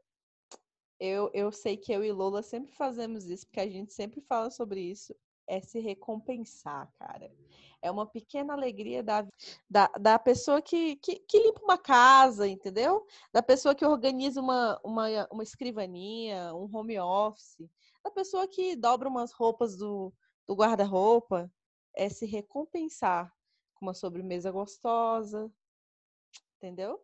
eu, 1.02 1.32
eu 1.34 1.52
sei 1.52 1.76
que 1.76 1.92
eu 1.92 2.04
e 2.04 2.12
Lola 2.12 2.44
sempre 2.44 2.72
fazemos 2.74 3.26
isso, 3.26 3.48
porque 3.48 3.60
a 3.60 3.68
gente 3.68 3.92
sempre 3.92 4.22
fala 4.22 4.52
sobre 4.52 4.80
isso, 4.80 5.16
é 5.48 5.60
se 5.60 5.80
recompensar, 5.80 6.94
cara. 7.00 7.34
É 7.82 7.90
uma 7.90 8.06
pequena 8.06 8.54
alegria 8.54 9.02
da, 9.02 9.28
da, 9.68 9.88
da 10.00 10.20
pessoa 10.20 10.62
que, 10.62 10.98
que, 10.98 11.16
que 11.16 11.40
limpa 11.40 11.64
uma 11.64 11.78
casa, 11.80 12.48
entendeu? 12.48 13.04
Da 13.34 13.42
pessoa 13.42 13.74
que 13.74 13.84
organiza 13.84 14.40
uma, 14.40 14.80
uma, 14.84 15.08
uma 15.32 15.42
escrivaninha, 15.42 16.54
um 16.54 16.70
home 16.72 17.00
office, 17.00 17.68
da 18.04 18.12
pessoa 18.12 18.48
que 18.48 18.76
dobra 18.76 19.10
umas 19.10 19.32
roupas 19.32 19.76
do, 19.76 20.14
do 20.48 20.54
guarda-roupa. 20.54 21.52
É 21.96 22.10
se 22.10 22.28
recompensar 22.28 23.34
com 23.74 23.88
uma 23.88 23.96
sobremesa 23.96 24.52
gostosa, 24.52 25.52
entendeu? 26.58 27.02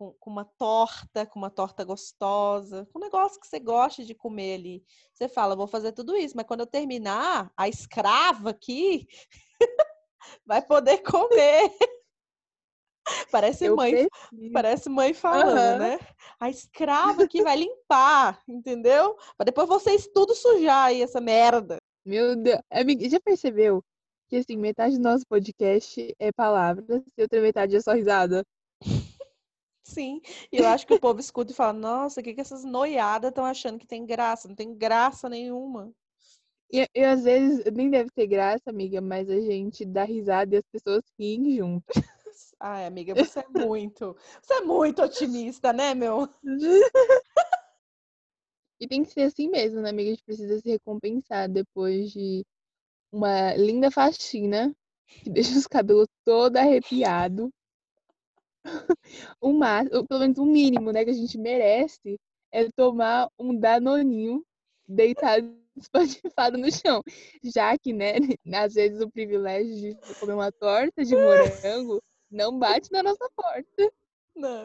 Com, 0.00 0.14
com 0.14 0.30
uma 0.30 0.46
torta, 0.46 1.26
com 1.26 1.38
uma 1.38 1.50
torta 1.50 1.84
gostosa, 1.84 2.88
com 2.90 2.98
um 2.98 3.02
negócio 3.02 3.38
que 3.38 3.46
você 3.46 3.60
gosta 3.60 4.02
de 4.02 4.14
comer 4.14 4.54
ali. 4.54 4.82
Você 5.12 5.28
fala, 5.28 5.54
vou 5.54 5.66
fazer 5.66 5.92
tudo 5.92 6.16
isso, 6.16 6.34
mas 6.34 6.46
quando 6.46 6.60
eu 6.60 6.66
terminar, 6.66 7.52
a 7.54 7.68
escrava 7.68 8.48
aqui 8.48 9.06
vai 10.46 10.62
poder 10.62 11.02
comer. 11.02 11.70
Parece 13.30 13.66
Eu 13.66 13.76
mãe, 13.76 14.08
parece 14.54 14.88
mãe 14.88 15.12
falando, 15.12 15.58
Aham. 15.58 15.78
né? 15.78 15.98
A 16.38 16.48
escrava 16.48 17.24
aqui 17.24 17.42
vai 17.42 17.56
limpar, 17.56 18.42
entendeu? 18.48 19.16
Para 19.36 19.46
depois 19.46 19.68
vocês 19.68 20.06
tudo 20.14 20.34
sujar 20.34 20.86
aí 20.86 21.02
essa 21.02 21.20
merda. 21.20 21.76
Meu 22.06 22.34
Deus. 22.36 22.60
Amiga, 22.70 23.06
já 23.06 23.20
percebeu 23.20 23.84
que 24.28 24.36
assim, 24.36 24.56
metade 24.56 24.96
do 24.96 25.02
nosso 25.02 25.26
podcast 25.26 26.14
é 26.18 26.32
palavras 26.32 27.02
e 27.18 27.22
outra 27.22 27.42
metade 27.42 27.76
é 27.76 27.80
só 27.80 27.92
risada? 27.92 28.46
Sim, 29.90 30.20
e 30.52 30.58
eu 30.58 30.68
acho 30.68 30.86
que 30.86 30.94
o 30.94 31.00
povo 31.00 31.18
escuta 31.18 31.50
e 31.50 31.54
fala: 31.54 31.72
Nossa, 31.72 32.20
o 32.20 32.22
que, 32.22 32.32
que 32.32 32.40
essas 32.40 32.64
noiadas 32.64 33.30
estão 33.30 33.44
achando 33.44 33.78
que 33.78 33.86
tem 33.86 34.06
graça? 34.06 34.46
Não 34.46 34.54
tem 34.54 34.72
graça 34.72 35.28
nenhuma. 35.28 35.92
E, 36.72 36.86
e 36.94 37.04
às 37.04 37.24
vezes 37.24 37.64
nem 37.72 37.90
deve 37.90 38.08
ter 38.10 38.28
graça, 38.28 38.70
amiga, 38.70 39.00
mas 39.00 39.28
a 39.28 39.40
gente 39.40 39.84
dá 39.84 40.04
risada 40.04 40.54
e 40.54 40.58
as 40.58 40.64
pessoas 40.70 41.02
riem 41.18 41.56
junto. 41.56 41.84
Ai, 42.60 42.86
amiga, 42.86 43.14
você 43.14 43.40
é 43.40 43.48
muito, 43.48 44.16
você 44.40 44.54
é 44.54 44.60
muito 44.60 45.02
otimista, 45.02 45.72
né, 45.72 45.92
meu? 45.94 46.28
E 48.82 48.88
tem 48.88 49.04
que 49.04 49.10
ser 49.10 49.22
assim 49.24 49.50
mesmo, 49.50 49.82
né, 49.82 49.90
amiga? 49.90 50.08
A 50.08 50.14
gente 50.14 50.24
precisa 50.24 50.58
se 50.58 50.70
recompensar 50.70 51.50
depois 51.50 52.10
de 52.12 52.42
uma 53.12 53.54
linda 53.54 53.90
faxina 53.90 54.74
que 55.06 55.28
deixa 55.28 55.58
os 55.58 55.66
cabelos 55.66 56.06
todo 56.24 56.56
arrepiado. 56.56 57.50
o 59.40 59.52
máximo, 59.52 60.06
pelo 60.06 60.20
menos 60.20 60.38
o 60.38 60.44
mínimo, 60.44 60.92
né, 60.92 61.04
que 61.04 61.10
a 61.10 61.14
gente 61.14 61.38
merece 61.38 62.18
é 62.52 62.68
tomar 62.72 63.28
um 63.38 63.54
danoninho 63.54 64.44
deitado 64.86 65.54
espatifado 65.76 66.58
no 66.58 66.70
chão. 66.70 67.02
Já 67.42 67.76
que, 67.78 67.92
né, 67.92 68.14
às 68.54 68.74
vezes 68.74 69.00
o 69.00 69.10
privilégio 69.10 69.74
de 69.74 70.14
comer 70.18 70.34
uma 70.34 70.52
torta 70.52 71.04
de 71.04 71.14
morango 71.14 72.02
não 72.30 72.58
bate 72.58 72.90
na 72.92 73.02
nossa 73.02 73.28
porta. 73.34 73.92
Não. 74.34 74.64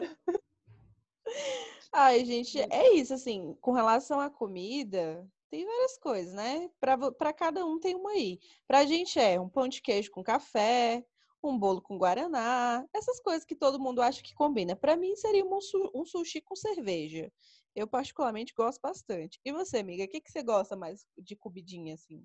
Ai, 1.92 2.24
gente, 2.24 2.58
é 2.60 2.92
isso, 2.94 3.14
assim, 3.14 3.56
com 3.60 3.72
relação 3.72 4.20
à 4.20 4.30
comida, 4.30 5.26
tem 5.50 5.64
várias 5.64 5.98
coisas, 5.98 6.34
né? 6.34 6.68
Para 6.80 7.32
cada 7.32 7.64
um 7.64 7.78
tem 7.78 7.94
uma 7.94 8.10
aí. 8.10 8.38
Pra 8.66 8.84
gente 8.84 9.18
é 9.18 9.40
um 9.40 9.48
pão 9.48 9.68
de 9.68 9.80
queijo 9.80 10.10
com 10.10 10.22
café, 10.22 11.04
um 11.48 11.58
bolo 11.58 11.80
com 11.80 11.98
guaraná, 11.98 12.86
essas 12.92 13.20
coisas 13.20 13.44
que 13.44 13.54
todo 13.54 13.80
mundo 13.80 14.02
acha 14.02 14.22
que 14.22 14.34
combina. 14.34 14.76
Para 14.76 14.96
mim 14.96 15.14
seria 15.16 15.44
um, 15.44 15.58
um, 15.94 16.04
sushi 16.04 16.40
com 16.40 16.56
cerveja. 16.56 17.32
Eu 17.74 17.86
particularmente 17.86 18.54
gosto 18.54 18.80
bastante. 18.80 19.40
E 19.44 19.52
você, 19.52 19.78
amiga, 19.78 20.04
o 20.04 20.08
que, 20.08 20.20
que 20.20 20.30
você 20.30 20.42
gosta 20.42 20.76
mais 20.76 21.04
de 21.18 21.36
comidinha 21.36 21.94
assim? 21.94 22.24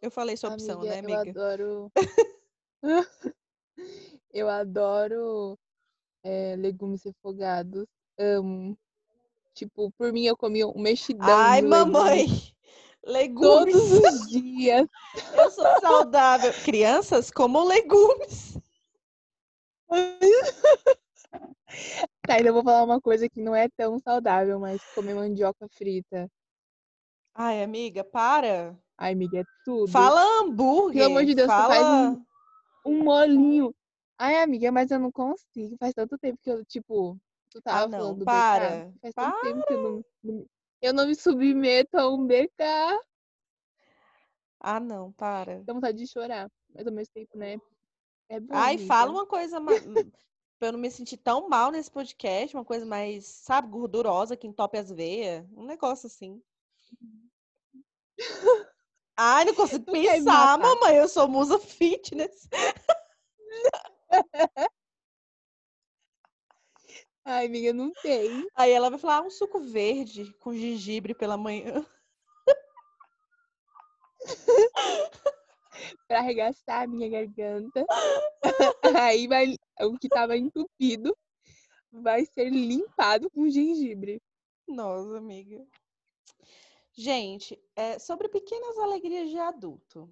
Eu 0.00 0.10
falei 0.10 0.36
sua 0.36 0.52
amiga, 0.52 0.74
opção, 0.74 0.88
né, 0.88 0.98
amiga? 0.98 1.32
Eu 2.80 2.88
adoro. 2.88 3.18
eu 4.32 4.48
adoro 4.48 5.58
é, 6.22 6.54
legumes 6.56 7.02
refogados. 7.02 7.86
Amo. 8.16 8.78
Tipo, 9.54 9.90
por 9.98 10.12
mim 10.12 10.24
eu 10.24 10.36
comia 10.36 10.68
um 10.68 10.80
mexidão. 10.80 11.26
Ai, 11.28 11.62
mamãe! 11.62 12.20
Legumes. 12.20 12.54
Todos 13.04 13.92
os 13.92 14.28
dias. 14.28 14.86
Eu 15.34 15.50
sou 15.50 15.80
saudável. 15.80 16.52
Crianças 16.64 17.30
como 17.30 17.64
legumes. 17.64 18.58
tá, 22.26 22.34
ainda 22.34 22.52
vou 22.52 22.62
falar 22.62 22.84
uma 22.84 23.00
coisa 23.00 23.28
que 23.28 23.40
não 23.40 23.54
é 23.54 23.68
tão 23.70 23.98
saudável, 23.98 24.60
mas 24.60 24.82
comer 24.94 25.14
mandioca 25.14 25.66
frita. 25.70 26.30
Ai, 27.34 27.62
amiga, 27.62 28.04
para. 28.04 28.76
Ai, 28.96 29.12
amiga, 29.12 29.40
é 29.40 29.44
tudo. 29.64 29.90
Fala 29.90 30.20
hambúrguer. 30.40 31.02
Pelo 31.02 31.12
amor 31.12 31.24
de 31.24 31.34
Deus, 31.34 31.46
fala... 31.46 31.74
faz 31.74 31.86
um, 31.86 32.24
um 32.84 33.04
molinho. 33.04 33.74
Ai, 34.18 34.42
amiga, 34.42 34.72
mas 34.72 34.90
eu 34.90 34.98
não 34.98 35.12
consigo. 35.12 35.76
Faz 35.78 35.94
tanto 35.94 36.18
tempo 36.18 36.38
que 36.42 36.50
eu, 36.50 36.64
tipo, 36.64 37.16
tu 37.50 37.62
tava 37.62 37.84
ah, 37.84 37.88
não, 37.88 37.98
falando 37.98 38.18
do 38.18 38.24
para, 38.24 38.86
BK. 38.86 38.98
Faz 39.00 39.14
para. 39.14 39.30
tanto 39.30 39.42
tempo 39.42 39.66
que 39.66 39.72
eu 39.72 39.82
não, 40.24 40.46
eu 40.80 40.92
não 40.92 41.06
me 41.06 41.14
submeto 41.14 41.96
a 41.96 42.08
um 42.08 42.26
BK. 42.26 42.62
Ah, 44.60 44.80
não, 44.80 45.12
para. 45.12 45.62
Dá 45.62 45.72
vontade 45.72 45.98
de 45.98 46.06
chorar. 46.06 46.50
Mas 46.74 46.86
ao 46.86 46.92
mesmo 46.92 47.12
tempo, 47.14 47.38
né? 47.38 47.56
É 48.28 48.40
bom. 48.40 48.54
Ai, 48.54 48.78
fala 48.78 49.10
uma 49.10 49.26
coisa 49.26 49.60
mais. 49.60 49.82
pra 50.58 50.68
eu 50.68 50.72
não 50.72 50.80
me 50.80 50.90
sentir 50.90 51.16
tão 51.16 51.48
mal 51.48 51.70
nesse 51.70 51.90
podcast, 51.90 52.54
uma 52.56 52.64
coisa 52.64 52.84
mais, 52.84 53.24
sabe, 53.24 53.68
gordurosa, 53.68 54.36
que 54.36 54.46
entope 54.46 54.76
as 54.78 54.90
veias. 54.90 55.46
Um 55.52 55.64
negócio 55.64 56.06
assim. 56.06 56.42
Ai, 59.16 59.44
não 59.44 59.54
consigo 59.54 59.84
pensar, 59.90 60.58
mamãe. 60.58 60.96
Eu 60.96 61.08
sou 61.08 61.28
musa 61.28 61.58
fitness. 61.58 62.48
Ai, 67.30 67.44
amiga, 67.44 67.74
não 67.74 67.92
tem. 67.92 68.48
Aí 68.54 68.72
ela 68.72 68.88
vai 68.88 68.98
falar 68.98 69.18
ah, 69.18 69.22
um 69.22 69.28
suco 69.28 69.60
verde 69.60 70.32
com 70.40 70.54
gengibre 70.54 71.14
pela 71.14 71.36
manhã. 71.36 71.84
pra 76.08 76.20
arregaçar 76.20 76.84
a 76.84 76.86
minha 76.86 77.06
garganta. 77.06 77.84
Aí 78.98 79.28
vai 79.28 79.56
o 79.82 79.98
que 79.98 80.08
tava 80.08 80.38
entupido 80.38 81.14
vai 81.92 82.24
ser 82.24 82.48
limpado 82.48 83.28
com 83.28 83.46
gengibre. 83.50 84.22
Nossa, 84.66 85.18
amiga. 85.18 85.66
Gente, 86.94 87.62
é, 87.76 87.98
sobre 87.98 88.30
pequenas 88.30 88.78
alegrias 88.78 89.28
de 89.28 89.38
adulto. 89.38 90.10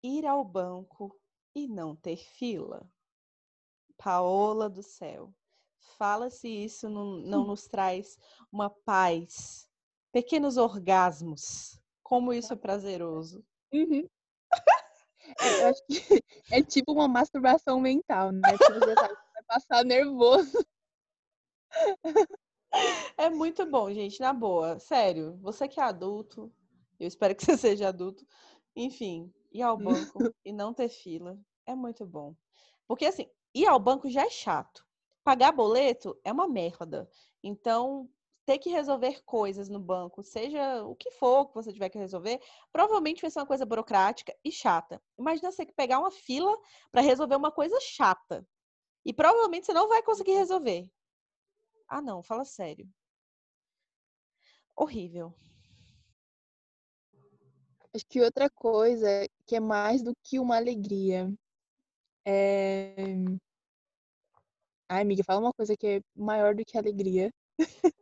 Ir 0.00 0.24
ao 0.26 0.44
banco 0.44 1.20
e 1.56 1.66
não 1.66 1.96
ter 1.96 2.18
fila. 2.18 2.88
Paola 3.96 4.70
do 4.70 4.80
céu. 4.80 5.34
Fala 5.98 6.30
se 6.30 6.48
isso 6.48 6.88
não, 6.88 7.16
não 7.18 7.46
nos 7.46 7.66
traz 7.66 8.18
uma 8.50 8.70
paz, 8.70 9.68
pequenos 10.12 10.56
orgasmos. 10.56 11.80
Como 12.02 12.32
isso 12.32 12.52
é 12.52 12.56
prazeroso. 12.56 13.44
Uhum. 13.72 14.08
É, 15.40 15.62
eu 15.62 15.68
acho 15.68 15.82
que 15.86 15.94
é 16.52 16.62
tipo 16.62 16.92
uma 16.92 17.08
masturbação 17.08 17.80
mental, 17.80 18.30
né? 18.32 18.56
Porque 18.58 18.72
você 18.74 18.94
sabe 18.94 19.14
que 19.14 19.32
vai 19.32 19.42
passar 19.46 19.84
nervoso. 19.84 20.64
É 23.16 23.30
muito 23.30 23.64
bom, 23.64 23.92
gente, 23.92 24.18
na 24.20 24.32
boa. 24.32 24.80
Sério, 24.80 25.38
você 25.40 25.68
que 25.68 25.78
é 25.78 25.82
adulto, 25.84 26.52
eu 26.98 27.06
espero 27.06 27.32
que 27.34 27.44
você 27.44 27.56
seja 27.56 27.88
adulto. 27.88 28.26
Enfim, 28.74 29.32
ir 29.52 29.62
ao 29.62 29.76
banco 29.76 30.18
e 30.44 30.52
não 30.52 30.74
ter 30.74 30.88
fila 30.88 31.38
é 31.64 31.74
muito 31.74 32.04
bom. 32.04 32.34
Porque 32.86 33.06
assim, 33.06 33.30
ir 33.54 33.66
ao 33.66 33.78
banco 33.78 34.10
já 34.10 34.22
é 34.22 34.30
chato 34.30 34.84
pagar 35.24 35.52
boleto 35.52 36.18
é 36.22 36.30
uma 36.30 36.46
merda. 36.46 37.08
Então, 37.42 38.08
ter 38.44 38.58
que 38.58 38.68
resolver 38.68 39.22
coisas 39.24 39.68
no 39.68 39.80
banco, 39.80 40.22
seja 40.22 40.84
o 40.84 40.94
que 40.94 41.10
for 41.12 41.46
que 41.46 41.54
você 41.54 41.72
tiver 41.72 41.88
que 41.88 41.98
resolver, 41.98 42.40
provavelmente 42.70 43.22
vai 43.22 43.30
ser 43.30 43.40
uma 43.40 43.46
coisa 43.46 43.64
burocrática 43.64 44.36
e 44.44 44.52
chata. 44.52 45.02
Imagina 45.18 45.50
você 45.50 45.64
que 45.64 45.72
pegar 45.72 45.98
uma 45.98 46.10
fila 46.10 46.54
para 46.92 47.00
resolver 47.00 47.36
uma 47.36 47.50
coisa 47.50 47.78
chata. 47.80 48.46
E 49.04 49.12
provavelmente 49.12 49.66
você 49.66 49.72
não 49.72 49.88
vai 49.88 50.02
conseguir 50.02 50.34
resolver. 50.34 50.90
Ah, 51.88 52.02
não, 52.02 52.22
fala 52.22 52.44
sério. 52.44 52.88
Horrível. 54.76 55.34
Acho 57.94 58.06
que 58.06 58.20
outra 58.20 58.50
coisa 58.50 59.08
que 59.46 59.56
é 59.56 59.60
mais 59.60 60.02
do 60.02 60.12
que 60.22 60.38
uma 60.38 60.56
alegria 60.56 61.32
é 62.26 62.96
Ai, 64.88 65.02
amiga, 65.02 65.24
fala 65.24 65.40
uma 65.40 65.52
coisa 65.52 65.76
que 65.76 65.86
é 65.86 66.00
maior 66.14 66.54
do 66.54 66.64
que 66.64 66.76
alegria. 66.76 67.32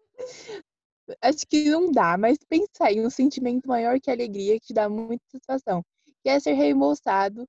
Acho 1.21 1.47
que 1.47 1.69
não 1.71 1.91
dá, 1.91 2.17
mas 2.17 2.39
pensa 2.49 2.91
em 2.91 3.05
um 3.05 3.11
sentimento 3.11 3.69
maior 3.69 4.01
que 4.01 4.11
alegria 4.11 4.59
que 4.59 4.69
te 4.69 4.75
dá 4.75 4.89
muita 4.89 5.25
satisfação. 5.31 5.83
Que 6.23 6.31
é 6.31 6.41
ser 6.41 6.53
reembolsado 6.55 7.47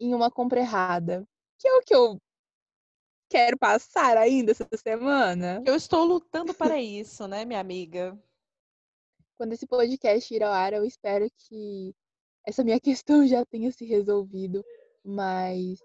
em 0.00 0.14
uma 0.14 0.30
compra 0.30 0.60
errada. 0.60 1.24
Que 1.58 1.68
é 1.68 1.72
o 1.74 1.82
que 1.82 1.94
eu 1.94 2.18
quero 3.28 3.58
passar 3.58 4.16
ainda 4.16 4.52
essa 4.52 4.68
semana. 4.76 5.62
Eu 5.66 5.76
estou 5.76 6.04
lutando 6.04 6.54
para 6.54 6.80
isso, 6.80 7.26
né, 7.28 7.44
minha 7.44 7.60
amiga? 7.60 8.18
Quando 9.36 9.52
esse 9.52 9.66
podcast 9.66 10.32
ir 10.32 10.42
ao 10.42 10.52
ar, 10.52 10.72
eu 10.72 10.84
espero 10.84 11.28
que 11.36 11.94
essa 12.46 12.64
minha 12.64 12.80
questão 12.80 13.26
já 13.26 13.44
tenha 13.46 13.70
se 13.70 13.84
resolvido. 13.84 14.64
Mas 15.04 15.80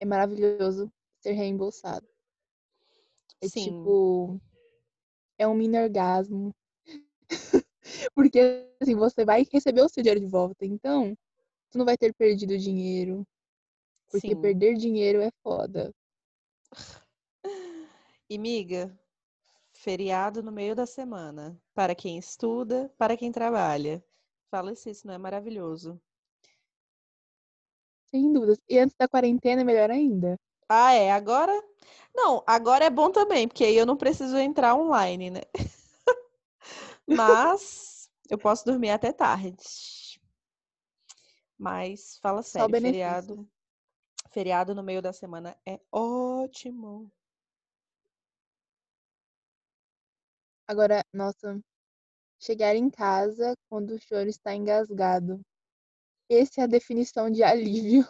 é 0.00 0.04
maravilhoso 0.04 0.92
ser 1.20 1.32
reembolsado. 1.32 2.06
É 3.40 3.48
Sim. 3.48 3.70
tipo. 3.70 4.40
É 5.38 5.46
um 5.46 5.54
mini 5.54 5.78
orgasmo. 5.78 6.54
Porque 8.14 8.68
assim, 8.80 8.94
você 8.94 9.24
vai 9.24 9.46
receber 9.52 9.82
o 9.82 9.88
seu 9.88 10.02
dinheiro 10.02 10.20
de 10.20 10.26
volta. 10.26 10.64
Então, 10.64 11.16
tu 11.70 11.78
não 11.78 11.84
vai 11.84 11.96
ter 11.96 12.14
perdido 12.14 12.56
dinheiro. 12.58 13.26
Porque 14.10 14.34
Sim. 14.34 14.40
perder 14.40 14.74
dinheiro 14.74 15.20
é 15.20 15.30
foda. 15.42 15.92
E 18.28 18.38
miga, 18.38 18.92
feriado 19.70 20.42
no 20.42 20.50
meio 20.50 20.74
da 20.74 20.84
semana. 20.84 21.56
Para 21.72 21.94
quem 21.94 22.18
estuda, 22.18 22.92
para 22.98 23.16
quem 23.16 23.30
trabalha. 23.30 24.04
Fala 24.50 24.74
se 24.74 24.90
isso 24.90 25.06
não 25.06 25.14
é 25.14 25.18
maravilhoso. 25.18 26.00
Sem 28.06 28.32
dúvidas. 28.32 28.58
E 28.68 28.78
antes 28.80 28.96
da 28.98 29.06
quarentena 29.06 29.60
é 29.60 29.64
melhor 29.64 29.92
ainda. 29.92 30.36
Ah, 30.68 30.92
é. 30.92 31.12
Agora. 31.12 31.52
Não, 32.14 32.42
agora 32.46 32.86
é 32.86 32.90
bom 32.90 33.10
também, 33.10 33.46
porque 33.46 33.62
aí 33.64 33.76
eu 33.76 33.84
não 33.84 33.96
preciso 33.96 34.38
entrar 34.38 34.74
online, 34.74 35.28
né? 35.30 35.42
Mas 37.06 38.10
eu 38.30 38.38
posso 38.38 38.64
dormir 38.64 38.90
até 38.90 39.12
tarde. 39.12 40.18
Mas 41.58 42.18
fala 42.22 42.42
sério, 42.42 42.80
feriado. 42.80 43.46
Feriado 44.30 44.74
no 44.74 44.82
meio 44.82 45.02
da 45.02 45.12
semana 45.12 45.56
é 45.66 45.78
ótimo. 45.92 47.10
Agora, 50.66 51.04
nossa, 51.12 51.60
chegar 52.40 52.74
em 52.74 52.90
casa 52.90 53.54
quando 53.68 53.94
o 53.94 54.00
choro 54.00 54.28
está 54.28 54.54
engasgado. 54.54 55.40
Essa 56.28 56.62
é 56.62 56.64
a 56.64 56.66
definição 56.66 57.30
de 57.30 57.42
alívio. 57.42 58.06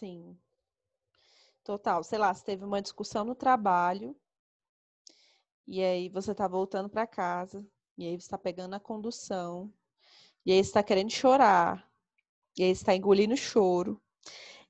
Sim. 0.00 0.38
Total. 1.64 2.02
Sei 2.04 2.18
lá, 2.18 2.34
você 2.34 2.44
teve 2.44 2.64
uma 2.66 2.82
discussão 2.82 3.24
no 3.24 3.34
trabalho 3.34 4.14
e 5.66 5.82
aí 5.82 6.08
você 6.08 6.34
tá 6.34 6.46
voltando 6.48 6.88
para 6.88 7.06
casa, 7.06 7.66
E 7.96 8.04
aí 8.06 8.12
você 8.12 8.24
está 8.26 8.38
pegando 8.38 8.74
a 8.74 8.80
condução. 8.80 9.72
E 10.46 10.52
aí 10.52 10.58
você 10.64 10.70
está 10.70 10.82
querendo 10.82 11.10
chorar. 11.10 11.88
E 12.58 12.64
aí 12.64 12.74
você 12.74 12.82
está 12.82 12.94
engolindo 12.96 13.36
choro. 13.36 14.00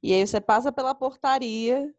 E 0.03 0.13
aí 0.15 0.27
você 0.27 0.41
passa 0.41 0.73
pela 0.73 0.95
portaria. 0.95 1.95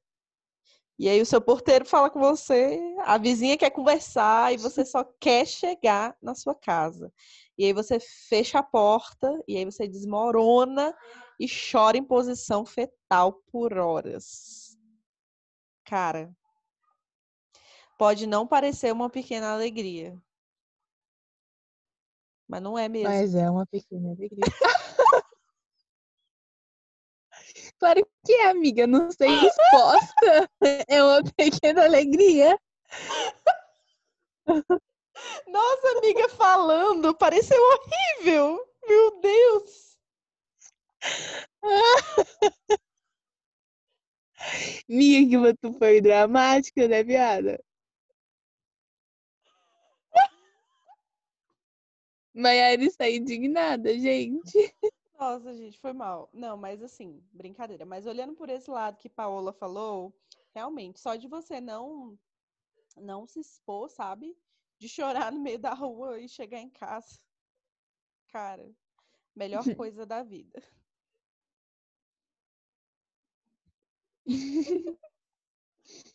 E 0.97 1.10
aí 1.10 1.19
o 1.21 1.25
seu 1.25 1.41
porteiro 1.41 1.86
fala 1.86 2.10
com 2.10 2.19
você, 2.19 2.80
a 2.99 3.17
vizinha 3.17 3.58
quer 3.58 3.71
conversar 3.71 4.54
e 4.54 4.58
você 4.58 4.86
só 4.86 5.04
quer 5.19 5.47
chegar 5.47 6.15
na 6.21 6.36
sua 6.36 6.54
casa. 6.54 7.12
E 7.58 7.65
aí 7.65 7.73
você 7.73 7.99
fecha 7.99 8.60
a 8.60 8.63
porta 8.63 9.41
e 9.47 9.58
aí 9.58 9.65
você 9.65 9.88
desmorona 9.88 10.95
e 11.39 11.47
chora 11.47 11.97
em 11.97 12.04
posição 12.04 12.65
fetal 12.65 13.34
por 13.51 13.77
horas. 13.77 14.77
Cara, 15.84 16.32
pode 17.97 18.27
não 18.27 18.45
parecer 18.45 18.93
uma 18.93 19.10
pequena 19.10 19.51
alegria, 19.54 20.15
mas 22.47 22.62
não 22.62 22.77
é 22.77 22.88
mesmo. 22.88 23.10
Mas 23.10 23.34
é 23.34 23.49
uma 23.49 23.65
pequena 23.65 24.10
alegria. 24.12 24.45
claro 27.82 28.08
que 28.24 28.32
é, 28.34 28.50
amiga. 28.50 28.86
Não 28.86 29.12
sei 29.12 29.28
resposta. 29.30 30.50
é 30.88 31.04
uma 31.04 31.24
pequena 31.36 31.84
alegria. 31.84 32.56
Nossa, 35.48 35.98
amiga, 35.98 36.30
falando, 36.30 37.15
pareceu 37.17 37.58
horrível. 37.60 38.63
Meu 38.88 39.20
Deus. 39.20 39.98
Amiga, 44.89 45.52
que 45.52 45.58
tu 45.62 45.74
foi 45.74 46.02
dramática, 46.02 46.88
né, 46.88 47.04
viada? 47.04 47.60
Maiara 52.34 52.84
está 52.84 53.10
indignada, 53.10 53.94
gente. 53.98 54.76
Nossa, 55.22 55.54
gente, 55.54 55.80
foi 55.80 55.94
mal. 55.94 56.28
Não, 56.34 56.58
mas 56.58 56.82
assim, 56.82 57.24
brincadeira. 57.32 57.86
Mas 57.86 58.08
olhando 58.08 58.34
por 58.34 58.50
esse 58.50 58.72
lado 58.72 58.98
que 58.98 59.08
Paola 59.08 59.54
falou, 59.54 60.12
realmente, 60.52 61.00
só 61.00 61.16
de 61.16 61.28
você 61.28 61.62
não 61.62 62.18
não 62.98 63.28
se 63.28 63.40
expor, 63.40 63.88
sabe? 63.88 64.36
De 64.80 64.90
chorar 64.90 65.32
no 65.32 65.40
meio 65.40 65.60
da 65.60 65.76
rua 65.76 66.20
e 66.20 66.28
chegar 66.28 66.60
em 66.60 66.72
casa. 66.72 67.20
Cara, 68.30 68.68
melhor 69.36 69.62
coisa 69.78 70.08
da 70.08 70.24
vida. 70.24 70.60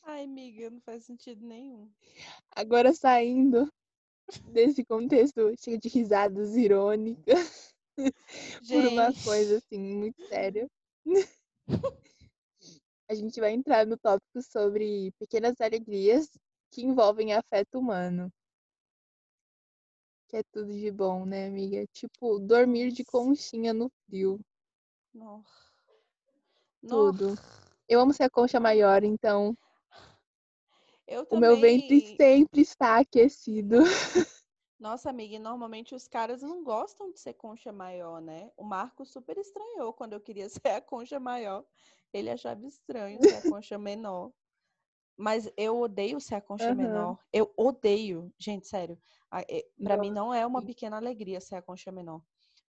Ai, 0.03 0.25
amiga, 0.25 0.69
não 0.69 0.81
faz 0.81 1.05
sentido 1.05 1.47
nenhum. 1.47 1.89
Agora 2.57 2.93
saindo 2.93 3.73
desse 4.51 4.85
contexto 4.85 5.55
cheio 5.61 5.79
de 5.79 5.89
risadas 5.89 6.57
irônicas 6.57 7.76
por 8.69 8.87
uma 8.87 9.13
coisa 9.25 9.59
assim 9.59 9.79
muito 9.79 10.27
séria. 10.29 10.69
A 13.09 13.15
gente 13.15 13.39
vai 13.41 13.53
entrar 13.53 13.87
no 13.87 13.97
tópico 13.97 14.43
sobre 14.43 15.13
pequenas 15.19 15.61
alegrias 15.61 16.29
que 16.73 16.83
envolvem 16.83 17.33
afeto 17.33 17.79
humano. 17.79 18.33
Que 20.29 20.39
é 20.39 20.43
tudo 20.53 20.73
de 20.73 20.91
bom, 20.91 21.25
né, 21.25 21.47
amiga? 21.47 21.87
Tipo, 21.93 22.41
dormir 22.41 22.91
de 22.91 23.05
conchinha 23.05 23.73
no 23.73 23.89
frio. 24.07 24.41
Nossa. 25.15 25.67
Tudo. 26.87 27.35
Eu 27.89 28.01
amo 28.01 28.13
ser 28.13 28.25
a 28.25 28.31
concha 28.31 28.59
maior, 28.59 29.05
então 29.05 29.57
Eu 31.07 31.25
o 31.31 31.37
meu 31.39 31.61
ventre 31.61 32.01
sempre 32.17 32.61
está 32.63 32.99
aquecido. 32.99 33.79
Nossa, 34.79 35.09
amiga, 35.09 35.35
e 35.35 35.39
normalmente 35.39 35.95
os 35.95 36.07
caras 36.07 36.43
não 36.43 36.63
gostam 36.63 37.11
de 37.11 37.19
ser 37.19 37.33
concha 37.35 37.73
maior, 37.73 38.21
né? 38.21 38.51
O 38.57 38.65
Marco 38.65 39.07
super 39.07 39.39
estranhou 39.39 39.93
quando 39.95 40.13
eu 40.13 40.21
queria 40.21 40.49
ser 40.63 40.69
a 40.69 40.81
concha 40.81 41.19
maior. 41.19 41.65
Ele 42.13 42.31
achava 42.31 42.65
estranho 42.67 43.19
ser 43.23 43.37
a 43.37 43.43
concha 43.55 43.79
menor. 43.79 44.33
Mas 45.17 45.51
eu 45.57 45.81
odeio 45.81 46.21
ser 46.21 46.35
a 46.35 46.41
concha 46.43 46.67
Aham. 46.73 46.77
menor. 46.77 47.19
Eu 47.33 47.53
odeio. 47.57 48.31
Gente, 48.39 48.67
sério. 48.69 49.01
a- 49.31 49.41
é- 49.49 49.67
Pra 49.83 49.97
mim 49.97 50.11
não 50.11 50.33
é 50.33 50.47
uma 50.47 50.61
pequena 50.63 50.97
alegria 50.99 51.41
ser 51.41 51.57
a 51.57 51.63
concha 51.63 51.91
menor. 51.91 52.21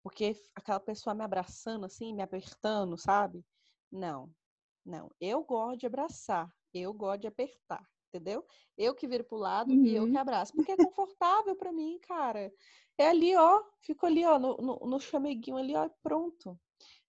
Porque 0.01 0.33
aquela 0.55 0.79
pessoa 0.79 1.13
me 1.13 1.23
abraçando 1.25 1.85
assim, 1.85 2.13
me 2.13 2.21
apertando, 2.21 2.97
sabe? 2.97 3.45
Não. 3.91 4.33
Não. 4.85 5.11
Eu 5.19 5.43
gosto 5.43 5.79
de 5.81 5.85
abraçar. 5.87 6.49
Eu 6.73 6.93
gosto 6.93 7.21
de 7.21 7.27
apertar. 7.27 7.85
Entendeu? 8.09 8.45
Eu 8.77 8.95
que 8.95 9.07
viro 9.07 9.23
pro 9.23 9.37
lado 9.37 9.71
e 9.73 9.93
eu 9.95 10.03
Uhum. 10.03 10.11
que 10.11 10.17
abraço. 10.17 10.53
Porque 10.53 10.71
é 10.71 10.77
confortável 10.77 11.55
pra 11.55 11.71
mim, 11.71 11.99
cara. 11.99 12.51
É 12.97 13.09
ali, 13.09 13.35
ó. 13.35 13.63
Fico 13.81 14.05
ali, 14.05 14.23
ó, 14.25 14.39
no, 14.39 14.57
no, 14.57 14.79
no 14.85 14.99
chameguinho 14.99 15.57
ali, 15.57 15.75
ó, 15.75 15.85
e 15.85 15.91
pronto. 16.01 16.59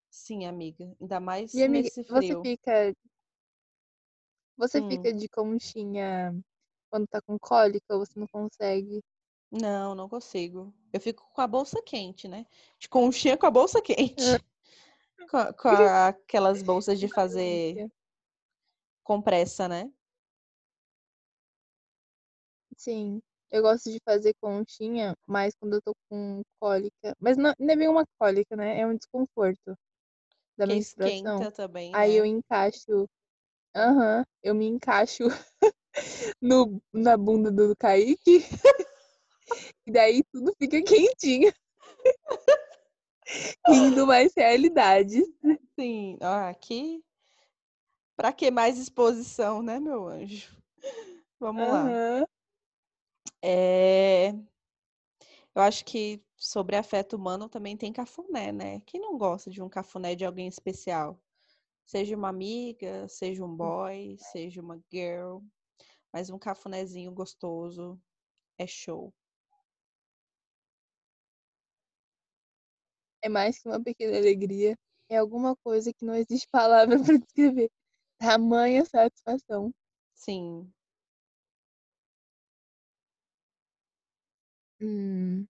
Sim, 0.09 0.45
amiga. 0.45 0.85
Ainda 0.99 1.19
mais 1.19 1.53
E 1.53 1.63
amiga, 1.63 1.83
nesse 1.83 2.03
você 2.03 2.27
frio. 2.27 2.41
fica, 2.41 2.93
você 4.57 4.81
Hum. 4.81 4.89
fica 4.89 5.13
de 5.13 5.29
conchinha 5.29 6.33
quando 6.89 7.07
tá 7.07 7.21
com 7.21 7.37
cólica 7.39 7.93
ou 7.95 8.05
você 8.05 8.19
não 8.19 8.27
consegue? 8.27 9.01
Não, 9.51 9.95
não 9.95 10.09
consigo. 10.09 10.73
Eu 10.91 10.99
fico 10.99 11.27
com 11.33 11.41
a 11.41 11.47
bolsa 11.47 11.81
quente, 11.81 12.27
né? 12.27 12.45
De 12.77 12.89
conchinha 12.89 13.37
com 13.37 13.45
a 13.45 13.51
bolsa 13.51 13.81
quente. 13.81 14.15
Com, 15.29 15.37
a- 15.37 15.53
com 15.53 15.67
a- 15.67 16.07
aquelas 16.07 16.63
bolsas 16.63 16.99
de 16.99 17.07
fazer 17.13 17.91
compressa, 19.03 19.67
né? 19.67 19.91
Sim, 22.79 23.21
eu 23.51 23.61
gosto 23.61 23.91
de 23.91 23.99
fazer 24.05 24.33
conchinha, 24.41 25.13
mas 25.27 25.53
quando 25.59 25.73
eu 25.75 25.81
tô 25.81 25.93
com 26.09 26.41
cólica. 26.61 27.13
Mas 27.19 27.35
não, 27.35 27.53
não 27.59 27.73
é 27.73 27.75
bem 27.75 27.89
uma 27.89 28.05
cólica, 28.17 28.55
né? 28.55 28.79
É 28.79 28.87
um 28.87 28.95
desconforto 28.95 29.75
da 30.57 30.65
Que 30.65 30.73
menstruação. 30.75 31.41
esquenta 31.41 31.51
também, 31.51 31.91
Aí 31.93 32.15
eu 32.15 32.25
né? 32.25 32.25
encaixo. 32.25 33.07
Aham, 33.75 34.25
eu 34.43 34.55
me 34.55 34.67
encaixo 34.67 35.25
no, 36.41 36.81
na 36.93 37.17
bunda 37.17 37.51
do 37.51 37.75
Kaique. 37.77 38.45
E 39.85 39.91
daí 39.91 40.23
tudo 40.31 40.53
fica 40.59 40.81
quentinho. 40.81 41.51
Rindo 43.67 44.05
mais 44.07 44.33
realidade. 44.35 45.23
Sim. 45.75 46.17
Ah, 46.21 46.49
aqui. 46.49 47.03
Pra 48.15 48.31
que 48.31 48.51
mais 48.51 48.77
exposição, 48.77 49.63
né, 49.63 49.79
meu 49.79 50.07
anjo? 50.07 50.55
Vamos 51.39 51.69
lá. 51.69 51.95
Aham. 51.95 52.25
É... 53.41 54.33
Eu 55.55 55.61
acho 55.61 55.83
que 55.85 56.23
sobre 56.37 56.75
afeto 56.75 57.15
humano 57.15 57.49
também 57.49 57.75
tem 57.75 57.91
cafuné, 57.91 58.51
né? 58.51 58.79
Quem 58.85 59.01
não 59.01 59.17
gosta 59.17 59.49
de 59.49 59.61
um 59.61 59.69
cafuné 59.69 60.15
de 60.15 60.25
alguém 60.25 60.47
especial? 60.47 61.19
Seja 61.85 62.15
uma 62.15 62.29
amiga, 62.29 63.07
seja 63.07 63.43
um 63.43 63.55
boy, 63.55 64.17
seja 64.19 64.61
uma 64.61 64.79
girl. 64.91 65.39
Mas 66.13 66.29
um 66.29 66.39
cafunézinho 66.39 67.11
gostoso 67.11 67.99
é 68.57 68.67
show. 68.67 69.13
É 73.21 73.29
mais 73.29 73.59
que 73.59 73.67
uma 73.67 73.81
pequena 73.81 74.17
alegria. 74.17 74.77
É 75.09 75.17
alguma 75.17 75.55
coisa 75.57 75.93
que 75.93 76.05
não 76.05 76.15
existe 76.15 76.47
palavra 76.51 76.97
para 77.03 77.17
descrever. 77.17 77.69
Tamanha 78.19 78.85
satisfação. 78.85 79.73
Sim. 80.13 80.71
Hum, 84.81 85.47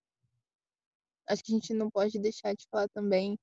acho 1.28 1.44
que 1.44 1.52
a 1.54 1.56
gente 1.56 1.74
não 1.74 1.90
pode 1.90 2.18
deixar 2.20 2.54
de 2.56 2.68
falar 2.70 2.90
também 2.90 3.38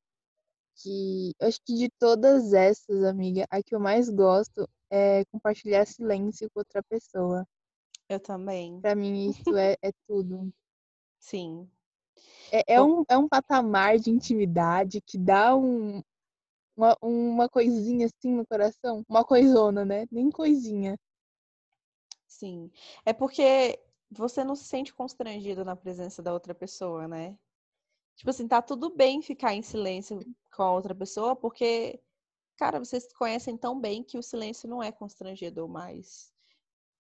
que 0.77 1.33
eu 1.41 1.49
acho 1.49 1.59
que 1.65 1.75
de 1.75 1.89
todas 1.99 2.53
essas, 2.53 3.03
amiga, 3.05 3.47
a 3.51 3.63
que 3.63 3.75
eu 3.75 3.81
mais 3.81 4.11
gosto 4.11 4.69
é 4.91 5.25
compartilhar 5.27 5.87
silêncio 5.87 6.51
com 6.53 6.61
outra 6.61 6.83
pessoa. 6.83 7.47
Eu 8.09 8.21
também. 8.21 8.81
Pra 8.81 8.95
mim 8.95 9.31
isso 9.31 9.57
é, 9.57 9.77
é 9.83 9.91
tudo. 10.07 10.53
Sim. 11.19 11.69
É, 12.53 12.75
é 12.75 12.83
um, 12.83 13.05
é 13.09 13.17
um 13.17 13.29
patamar 13.29 13.99
de 13.99 14.11
intimidade 14.11 15.01
que 15.01 15.19
dá 15.19 15.57
um, 15.57 16.03
uma, 16.77 16.97
uma 17.01 17.49
coisinha 17.49 18.07
assim 18.07 18.33
no 18.35 18.47
coração. 18.47 19.03
Uma 19.09 19.25
coisona, 19.25 19.85
né? 19.85 20.07
Nem 20.11 20.31
coisinha. 20.31 20.97
sim. 22.27 22.71
É 23.05 23.13
porque 23.13 23.79
você 24.11 24.45
não 24.45 24.55
se 24.55 24.65
sente 24.65 24.95
constrangido 24.95 25.65
na 25.65 25.77
presença 25.77 26.23
da 26.23 26.33
outra 26.33 26.55
pessoa, 26.55 27.09
né? 27.09 27.39
Tipo 28.17 28.31
assim, 28.31 28.49
tá 28.49 28.63
tudo 28.63 28.91
bem 28.95 29.21
ficar 29.23 29.55
em 29.55 29.63
silêncio 29.63 30.21
com 30.55 30.63
a 30.63 30.73
outra 30.73 30.95
pessoa, 30.95 31.37
porque, 31.37 32.01
cara, 32.57 32.79
vocês 32.79 33.05
se 33.05 33.15
conhecem 33.15 33.57
tão 33.57 33.79
bem 33.79 34.03
que 34.03 34.19
o 34.19 34.23
silêncio 34.23 34.69
não 34.69 34.83
é 34.83 34.91
constrangedor 34.91 35.69
mais. 35.69 36.33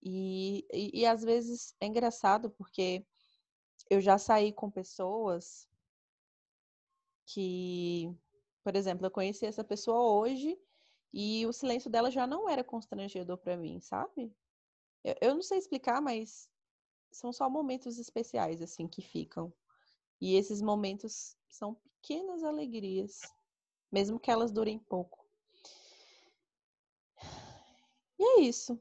E, 0.02 0.66
e, 0.72 1.00
e 1.00 1.07
às 1.07 1.22
vezes 1.22 1.74
é 1.80 1.86
engraçado 1.86 2.50
porque 2.50 3.04
eu 3.90 4.00
já 4.00 4.18
saí 4.18 4.52
com 4.52 4.70
pessoas 4.70 5.68
que, 7.24 8.14
por 8.62 8.76
exemplo, 8.76 9.07
eu 9.07 9.11
conheci 9.11 9.46
essa 9.46 9.64
pessoa 9.64 10.20
hoje 10.20 10.59
e 11.12 11.46
o 11.46 11.52
silêncio 11.52 11.90
dela 11.90 12.11
já 12.11 12.26
não 12.26 12.48
era 12.48 12.62
constrangedor 12.62 13.38
pra 13.38 13.57
mim, 13.57 13.80
sabe? 13.80 14.32
Eu, 15.02 15.14
eu 15.20 15.34
não 15.34 15.42
sei 15.42 15.59
explicar, 15.59 16.00
mas 16.00 16.48
são 17.11 17.32
só 17.32 17.48
momentos 17.48 17.98
especiais 17.98 18.61
assim 18.62 18.86
que 18.86 19.02
ficam. 19.02 19.52
E 20.20 20.36
esses 20.36 20.62
momentos 20.62 21.36
são 21.48 21.74
pequenas 21.74 22.42
alegrias, 22.42 23.20
mesmo 23.90 24.18
que 24.18 24.30
elas 24.30 24.50
durem 24.50 24.78
pouco. 24.78 25.24
E 28.18 28.22
é 28.22 28.40
isso. 28.42 28.80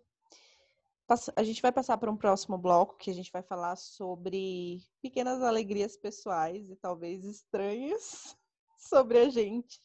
A 1.36 1.43
gente 1.43 1.61
vai 1.61 1.71
passar 1.71 1.97
para 1.97 2.09
um 2.09 2.17
próximo 2.17 2.57
bloco 2.57 2.97
que 2.97 3.11
a 3.11 3.13
gente 3.13 3.32
vai 3.32 3.43
falar 3.43 3.76
sobre 3.76 4.82
pequenas 5.01 5.41
alegrias 5.43 5.95
pessoais 5.95 6.67
e 6.69 6.76
talvez 6.76 7.23
estranhas 7.23 8.36
sobre 8.80 9.19
a 9.19 9.30
gente. 9.30 9.80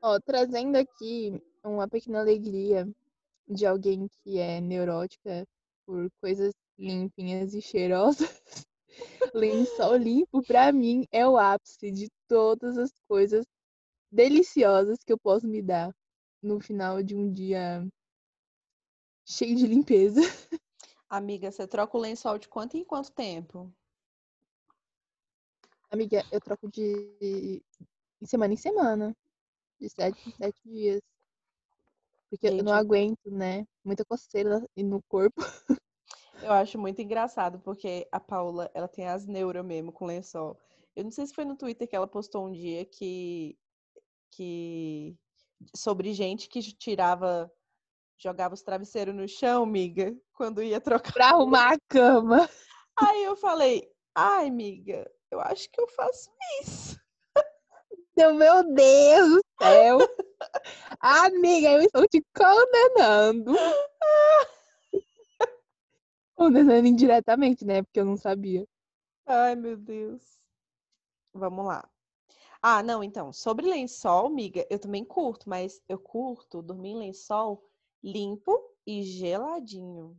Ó, 0.00 0.18
trazendo 0.20 0.76
aqui 0.76 1.40
uma 1.62 1.86
pequena 1.86 2.20
alegria 2.20 2.88
de 3.48 3.66
alguém 3.66 4.08
que 4.22 4.38
é 4.38 4.60
neurótica 4.60 5.46
por 5.86 6.10
coisas 6.20 6.52
limpinhas 6.78 7.54
e 7.54 7.60
cheirosas. 7.60 8.40
Lençol 9.34 9.96
limpo, 9.96 10.42
para 10.42 10.72
mim, 10.72 11.06
é 11.10 11.26
o 11.26 11.38
ápice 11.38 11.90
de 11.90 12.08
todas 12.28 12.76
as 12.76 12.90
coisas 13.08 13.46
deliciosas 14.10 14.98
que 15.04 15.12
eu 15.12 15.18
posso 15.18 15.46
me 15.46 15.62
dar 15.62 15.94
no 16.42 16.60
final 16.60 17.02
de 17.02 17.14
um 17.14 17.32
dia 17.32 17.86
cheio 19.24 19.56
de 19.56 19.66
limpeza. 19.66 20.20
Amiga, 21.08 21.50
você 21.50 21.66
troca 21.66 21.96
o 21.96 22.00
lençol 22.00 22.38
de 22.38 22.48
quanto 22.48 22.76
em 22.76 22.84
quanto 22.84 23.12
tempo? 23.12 23.72
Amiga, 25.90 26.24
eu 26.32 26.40
troco 26.40 26.70
de 26.70 27.62
semana 28.24 28.54
em 28.54 28.56
semana. 28.56 29.16
De 29.78 29.90
sete 29.90 30.18
em 30.26 30.32
sete 30.32 30.60
dias. 30.64 31.02
Porque 32.32 32.48
Gente, 32.48 32.60
eu 32.60 32.64
não 32.64 32.72
aguento, 32.72 33.30
né? 33.30 33.66
Muita 33.84 34.06
coceira 34.06 34.66
no 34.74 35.02
corpo. 35.02 35.36
Eu 36.42 36.50
acho 36.50 36.78
muito 36.78 37.00
engraçado, 37.02 37.60
porque 37.60 38.08
a 38.10 38.18
Paula, 38.18 38.70
ela 38.72 38.88
tem 38.88 39.06
as 39.06 39.26
neuras 39.26 39.64
mesmo 39.64 39.92
com 39.92 40.06
lençol. 40.06 40.58
Eu 40.96 41.04
não 41.04 41.10
sei 41.10 41.26
se 41.26 41.34
foi 41.34 41.44
no 41.44 41.56
Twitter 41.56 41.86
que 41.86 41.94
ela 41.94 42.06
postou 42.06 42.46
um 42.46 42.50
dia 42.50 42.86
que. 42.86 43.54
que 44.30 45.14
sobre 45.76 46.14
gente 46.14 46.48
que 46.48 46.60
tirava. 46.72 47.52
jogava 48.18 48.54
os 48.54 48.62
travesseiros 48.62 49.14
no 49.14 49.28
chão, 49.28 49.66
miga, 49.66 50.16
quando 50.32 50.62
ia 50.62 50.80
trocar. 50.80 51.12
Pra 51.12 51.28
arrumar 51.36 51.74
a 51.74 51.78
cama. 51.86 52.48
Aí 52.98 53.24
eu 53.24 53.36
falei, 53.36 53.86
ai, 54.14 54.50
miga, 54.50 55.08
eu 55.30 55.38
acho 55.38 55.70
que 55.70 55.80
eu 55.80 55.86
faço 55.88 56.30
isso. 56.62 56.98
Meu 58.16 58.64
Deus 58.72 59.28
do 59.28 59.40
céu! 59.60 59.98
Amiga, 61.00 61.70
eu 61.70 61.82
estou 61.82 62.06
te 62.08 62.24
condenando. 62.34 63.52
Condenando 66.34 66.86
indiretamente, 66.86 67.64
né? 67.64 67.82
Porque 67.82 68.00
eu 68.00 68.04
não 68.04 68.16
sabia. 68.16 68.66
Ai, 69.26 69.54
meu 69.54 69.76
Deus. 69.76 70.38
Vamos 71.32 71.66
lá. 71.66 71.88
Ah, 72.60 72.82
não, 72.82 73.02
então, 73.02 73.32
sobre 73.32 73.66
lençol, 73.66 74.30
miga, 74.30 74.66
eu 74.70 74.78
também 74.78 75.04
curto, 75.04 75.48
mas 75.48 75.82
eu 75.88 75.98
curto 75.98 76.62
dormir 76.62 76.90
em 76.90 76.98
lençol 76.98 77.68
limpo 78.02 78.58
e 78.86 79.02
geladinho. 79.02 80.16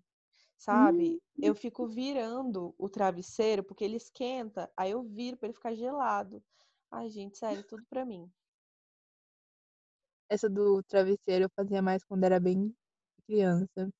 Sabe? 0.58 1.22
Hum. 1.38 1.42
Eu 1.42 1.56
fico 1.56 1.88
virando 1.88 2.74
o 2.78 2.90
travesseiro 2.90 3.64
porque 3.64 3.84
ele 3.84 3.98
esquenta, 3.98 4.72
aí 4.76 4.92
eu 4.92 5.04
viro 5.04 5.38
para 5.38 5.48
ele 5.48 5.54
ficar 5.54 5.74
gelado. 5.74 6.44
Ai, 6.92 7.10
gente, 7.10 7.38
sério, 7.38 7.64
tudo 7.64 7.84
pra 7.90 8.06
mim. 8.06 8.30
Essa 10.30 10.50
do 10.50 10.82
travesseiro 10.84 11.46
eu 11.46 11.50
fazia 11.56 11.82
mais 11.82 12.04
quando 12.04 12.24
era 12.24 12.40
bem 12.40 12.76
criança. 13.26 13.92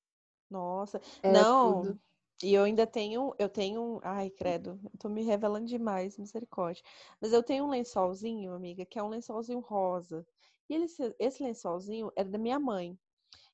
Nossa, 0.50 1.00
era 1.22 1.32
não. 1.42 1.82
Tudo. 1.82 2.00
E 2.42 2.52
eu 2.54 2.64
ainda 2.64 2.86
tenho, 2.86 3.34
eu 3.38 3.48
tenho, 3.48 4.00
ai, 4.02 4.28
credo, 4.28 4.78
eu 4.84 4.98
tô 4.98 5.08
me 5.08 5.22
revelando 5.22 5.66
demais, 5.66 6.18
misericórdia. 6.18 6.82
Mas 7.20 7.32
eu 7.32 7.42
tenho 7.42 7.64
um 7.64 7.70
lençolzinho, 7.70 8.52
amiga, 8.52 8.84
que 8.84 8.98
é 8.98 9.02
um 9.02 9.08
lençolzinho 9.08 9.60
rosa. 9.60 10.26
E 10.68 10.74
ele, 10.74 10.86
esse 11.18 11.42
lençolzinho 11.42 12.12
era 12.16 12.28
da 12.28 12.38
minha 12.38 12.58
mãe. 12.58 12.98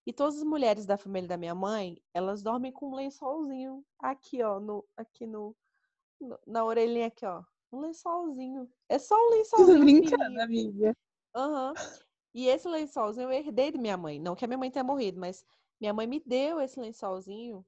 E 0.06 0.12
todas 0.12 0.38
as 0.38 0.44
mulheres 0.44 0.86
da 0.86 0.96
família 0.98 1.28
da 1.28 1.36
minha 1.36 1.54
mãe, 1.54 2.02
elas 2.12 2.42
dormem 2.42 2.72
com 2.72 2.88
um 2.90 2.94
lençolzinho 2.94 3.84
aqui, 3.98 4.42
ó, 4.42 4.58
no, 4.58 4.84
aqui 4.96 5.26
no, 5.26 5.54
no 6.20 6.38
na 6.46 6.64
orelhinha 6.64 7.06
aqui, 7.08 7.26
ó. 7.26 7.42
Um 7.72 7.80
lençolzinho. 7.80 8.68
É 8.88 8.98
só 8.98 9.14
um 9.14 9.30
lençolzinho. 9.30 9.78
Tô 9.78 9.84
brincando, 9.84 10.40
amiga. 10.40 10.96
Aham. 11.34 11.72
Uhum. 11.72 12.00
E 12.34 12.46
esse 12.48 12.68
lençolzinho 12.68 13.24
eu 13.24 13.32
herdei 13.32 13.72
de 13.72 13.78
minha 13.78 13.96
mãe. 13.96 14.18
Não 14.18 14.36
que 14.36 14.44
a 14.44 14.48
minha 14.48 14.58
mãe 14.58 14.70
tenha 14.70 14.84
morrido, 14.84 15.18
mas 15.18 15.44
minha 15.80 15.92
mãe 15.92 16.06
me 16.06 16.20
deu 16.24 16.60
esse 16.60 16.78
lençolzinho 16.78 17.64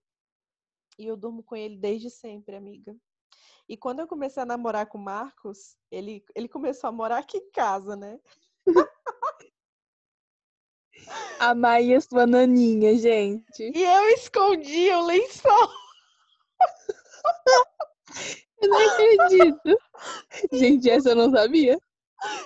e 0.99 1.07
eu 1.07 1.17
durmo 1.17 1.43
com 1.43 1.57
ele 1.57 1.77
desde 1.77 2.11
sempre, 2.11 2.55
amiga. 2.55 2.95
E 3.69 3.77
quando 3.77 4.01
eu 4.01 4.07
comecei 4.07 4.43
a 4.43 4.47
namorar 4.47 4.87
com 4.87 4.99
o 4.99 5.03
Marcos, 5.03 5.77
ele, 5.91 6.25
ele 6.35 6.49
começou 6.49 6.89
a 6.89 6.93
morar 6.93 7.19
aqui 7.19 7.39
em 7.39 7.51
casa, 7.51 7.97
né? 7.97 8.21
A 11.39 11.55
Maia, 11.55 12.01
sua 12.01 12.27
naninha, 12.27 12.97
gente. 12.97 13.73
E 13.75 13.83
eu 13.83 14.09
escondi 14.11 14.91
o 14.91 15.07
lençol. 15.07 15.69
Eu 18.61 18.69
não 18.69 18.91
acredito. 18.91 19.79
Gente, 20.53 20.89
essa 20.89 21.11
eu 21.11 21.17
não 21.17 21.31
sabia. 21.31 21.81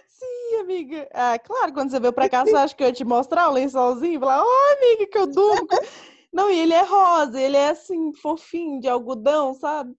Sim, 0.09 0.57
amiga. 0.61 1.09
Ah, 1.13 1.39
claro, 1.39 1.73
quando 1.73 1.91
você 1.91 2.01
veio 2.01 2.13
pra 2.13 2.29
cá, 2.29 2.45
você 2.47 2.57
acha 2.57 2.75
que 2.75 2.83
eu 2.83 2.89
ia 2.89 2.93
te 2.93 3.05
mostrar 3.05 3.49
o 3.49 3.53
lençolzinho? 3.53 4.17
E 4.17 4.19
falar, 4.19 4.43
ó, 4.43 4.47
oh, 4.47 4.77
amiga, 4.77 5.07
que 5.07 5.19
eu 5.19 5.27
durmo. 5.27 5.67
Não, 6.33 6.51
e 6.51 6.59
ele 6.59 6.75
é 6.75 6.83
rosa, 6.83 7.41
ele 7.41 7.57
é 7.57 7.71
assim, 7.71 8.13
fofinho, 8.15 8.81
de 8.81 8.89
algodão, 8.89 9.55
sabe? 9.55 9.95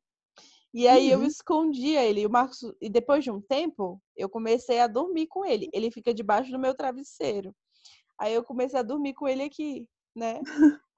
E 0.73 0.87
aí 0.87 1.07
uhum. 1.07 1.21
eu 1.21 1.27
escondia 1.27 2.03
ele. 2.03 2.21
E 2.21 2.25
o 2.25 2.29
Marcos, 2.29 2.59
e 2.79 2.89
depois 2.89 3.23
de 3.23 3.31
um 3.31 3.41
tempo, 3.41 3.99
eu 4.15 4.29
comecei 4.29 4.79
a 4.79 4.87
dormir 4.87 5.27
com 5.27 5.43
ele. 5.43 5.69
Ele 5.73 5.89
fica 5.89 6.13
debaixo 6.13 6.51
do 6.51 6.59
meu 6.59 6.75
travesseiro. 6.75 7.55
Aí 8.19 8.33
eu 8.33 8.43
comecei 8.43 8.79
a 8.79 8.83
dormir 8.83 9.13
com 9.13 9.27
ele 9.27 9.43
aqui, 9.43 9.87
né? 10.15 10.39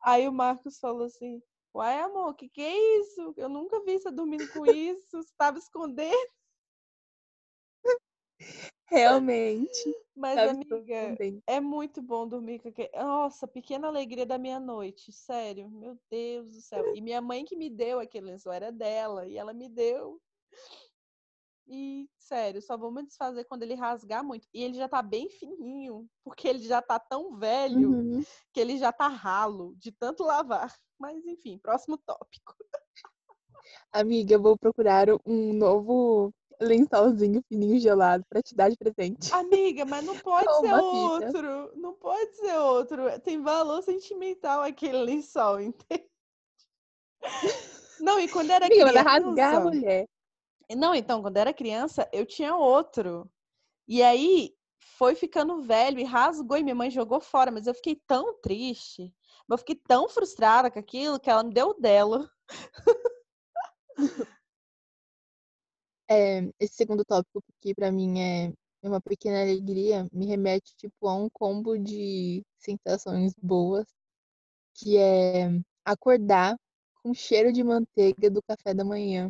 Aí 0.03 0.27
o 0.27 0.33
Marcos 0.33 0.79
falou 0.79 1.03
assim: 1.03 1.41
Uai, 1.73 1.99
amor, 1.99 2.29
o 2.29 2.33
que, 2.33 2.49
que 2.49 2.61
é 2.61 2.99
isso? 2.99 3.33
Eu 3.37 3.47
nunca 3.47 3.81
vi 3.83 3.99
você 3.99 4.11
dormindo 4.11 4.47
com 4.49 4.65
isso. 4.65 5.05
Você 5.11 5.29
estava 5.29 5.57
escondendo. 5.57 6.38
Realmente. 8.85 9.95
Mas, 10.15 10.37
amiga, 10.37 11.15
é 11.47 11.59
muito 11.59 12.01
bom 12.01 12.27
dormir 12.27 12.59
com 12.59 12.69
aquele. 12.69 12.89
Nossa, 12.95 13.47
pequena 13.47 13.87
alegria 13.87 14.25
da 14.25 14.37
minha 14.37 14.59
noite. 14.59 15.11
Sério, 15.11 15.69
meu 15.69 15.97
Deus 16.09 16.51
do 16.51 16.61
céu. 16.61 16.93
E 16.95 17.01
minha 17.01 17.21
mãe 17.21 17.45
que 17.45 17.55
me 17.55 17.69
deu 17.69 17.99
aquele 17.99 18.25
lençol 18.25 18.51
era 18.51 18.71
dela. 18.71 19.25
E 19.27 19.37
ela 19.37 19.53
me 19.53 19.69
deu. 19.69 20.19
E, 21.71 22.09
sério, 22.17 22.61
só 22.63 22.75
vou 22.75 22.91
me 22.91 23.05
desfazer 23.05 23.45
quando 23.45 23.61
ele 23.61 23.75
rasgar 23.75 24.23
muito. 24.23 24.47
E 24.51 24.63
ele 24.63 24.73
já 24.73 24.89
tá 24.89 25.03
bem 25.03 25.29
fininho, 25.29 26.09
porque 26.23 26.47
ele 26.47 26.59
já 26.59 26.81
tá 26.81 26.99
tão 26.99 27.37
velho 27.37 27.91
uhum. 27.91 28.23
que 28.51 28.59
ele 28.59 28.75
já 28.77 28.91
tá 28.91 29.07
ralo 29.07 29.75
de 29.77 29.91
tanto 29.91 30.23
lavar. 30.23 30.75
Mas, 30.97 31.23
enfim, 31.27 31.59
próximo 31.59 31.95
tópico. 31.97 32.55
Amiga, 33.91 34.33
eu 34.33 34.41
vou 34.41 34.57
procurar 34.57 35.07
um 35.25 35.53
novo 35.53 36.33
lençolzinho 36.59 37.43
fininho 37.47 37.79
gelado 37.79 38.25
para 38.29 38.41
te 38.41 38.55
dar 38.55 38.69
de 38.69 38.77
presente. 38.77 39.33
Amiga, 39.33 39.85
mas 39.85 40.03
não 40.03 40.17
pode 40.17 40.53
ser 40.59 40.73
outro. 40.73 41.77
Não 41.77 41.93
pode 41.93 42.35
ser 42.35 42.57
outro. 42.57 43.19
Tem 43.21 43.41
valor 43.41 43.81
sentimental 43.81 44.61
aquele 44.61 44.97
lençol, 44.97 45.59
entende? 45.61 46.09
Não, 47.99 48.19
e 48.19 48.27
quando 48.27 48.51
era 48.51 48.65
Amiga, 48.65 48.89
criança... 48.89 49.09
rasgar, 49.09 49.63
mulher. 49.63 50.07
Não, 50.75 50.93
então, 50.93 51.21
quando 51.21 51.37
era 51.37 51.53
criança, 51.53 52.07
eu 52.13 52.25
tinha 52.25 52.55
outro. 52.55 53.29
E 53.87 54.03
aí 54.03 54.53
foi 54.97 55.15
ficando 55.15 55.61
velho 55.61 55.99
e 55.99 56.03
rasgou 56.03 56.57
e 56.57 56.63
minha 56.63 56.75
mãe 56.75 56.89
jogou 56.89 57.19
fora, 57.19 57.51
mas 57.51 57.67
eu 57.67 57.73
fiquei 57.73 57.95
tão 58.07 58.39
triste, 58.39 59.13
eu 59.49 59.57
fiquei 59.57 59.75
tão 59.75 60.07
frustrada 60.07 60.69
com 60.69 60.79
aquilo 60.79 61.19
que 61.19 61.29
ela 61.29 61.43
me 61.43 61.53
deu 61.53 61.73
dela. 61.79 62.29
É, 66.09 66.39
esse 66.59 66.73
segundo 66.75 67.05
tópico 67.05 67.43
que 67.59 67.73
para 67.75 67.91
mim 67.91 68.19
é 68.19 68.51
uma 68.81 68.99
pequena 68.99 69.41
alegria 69.41 70.07
me 70.11 70.25
remete 70.25 70.73
tipo 70.75 71.07
a 71.07 71.13
um 71.15 71.29
combo 71.29 71.77
de 71.77 72.43
sensações 72.57 73.33
boas, 73.41 73.85
que 74.73 74.97
é 74.97 75.49
acordar 75.85 76.57
com 77.03 77.13
cheiro 77.13 77.51
de 77.53 77.63
manteiga 77.63 78.29
do 78.29 78.41
café 78.41 78.73
da 78.73 78.83
manhã. 78.83 79.29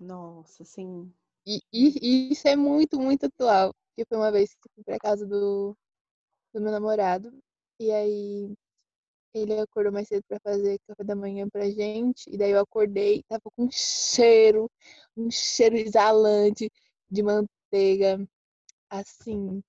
Nossa, 0.00 0.64
sim. 0.64 1.12
E, 1.46 1.60
e, 1.72 2.28
e, 2.28 2.32
isso 2.32 2.48
é 2.48 2.56
muito, 2.56 3.00
muito 3.00 3.26
atual. 3.26 3.72
Porque 3.88 4.06
foi 4.08 4.18
uma 4.18 4.32
vez 4.32 4.52
que 4.54 4.68
fui 4.74 4.84
pra 4.84 4.98
casa 4.98 5.26
do, 5.26 5.76
do 6.52 6.60
meu 6.60 6.72
namorado. 6.72 7.32
E 7.78 7.90
aí 7.92 8.54
ele 9.38 9.58
acordou 9.60 9.92
mais 9.92 10.08
cedo 10.08 10.24
para 10.28 10.40
fazer 10.40 10.78
café 10.86 11.04
da 11.04 11.14
manhã 11.14 11.48
pra 11.48 11.68
gente. 11.70 12.28
E 12.30 12.36
daí 12.36 12.50
eu 12.52 12.60
acordei, 12.60 13.22
tava 13.28 13.42
com 13.56 13.64
um 13.64 13.70
cheiro, 13.70 14.70
um 15.16 15.30
cheiro 15.30 15.76
exalante 15.76 16.70
de 17.10 17.22
manteiga. 17.22 18.26
Assim, 18.88 19.62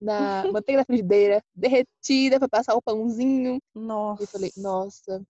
na 0.00 0.44
manteiga 0.52 0.80
da 0.80 0.84
frigideira, 0.84 1.42
derretida 1.54 2.38
para 2.38 2.48
passar 2.48 2.74
o 2.74 2.82
pãozinho. 2.82 3.60
Nossa. 3.74 4.22
E 4.22 4.24
eu 4.24 4.28
falei, 4.28 4.52
nossa, 4.56 5.26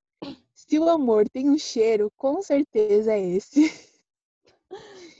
se 0.55 0.79
o 0.79 0.89
amor 0.89 1.29
tem 1.29 1.49
um 1.49 1.59
cheiro, 1.59 2.11
com 2.17 2.43
certeza 2.43 3.13
é 3.13 3.21
esse. 3.21 3.63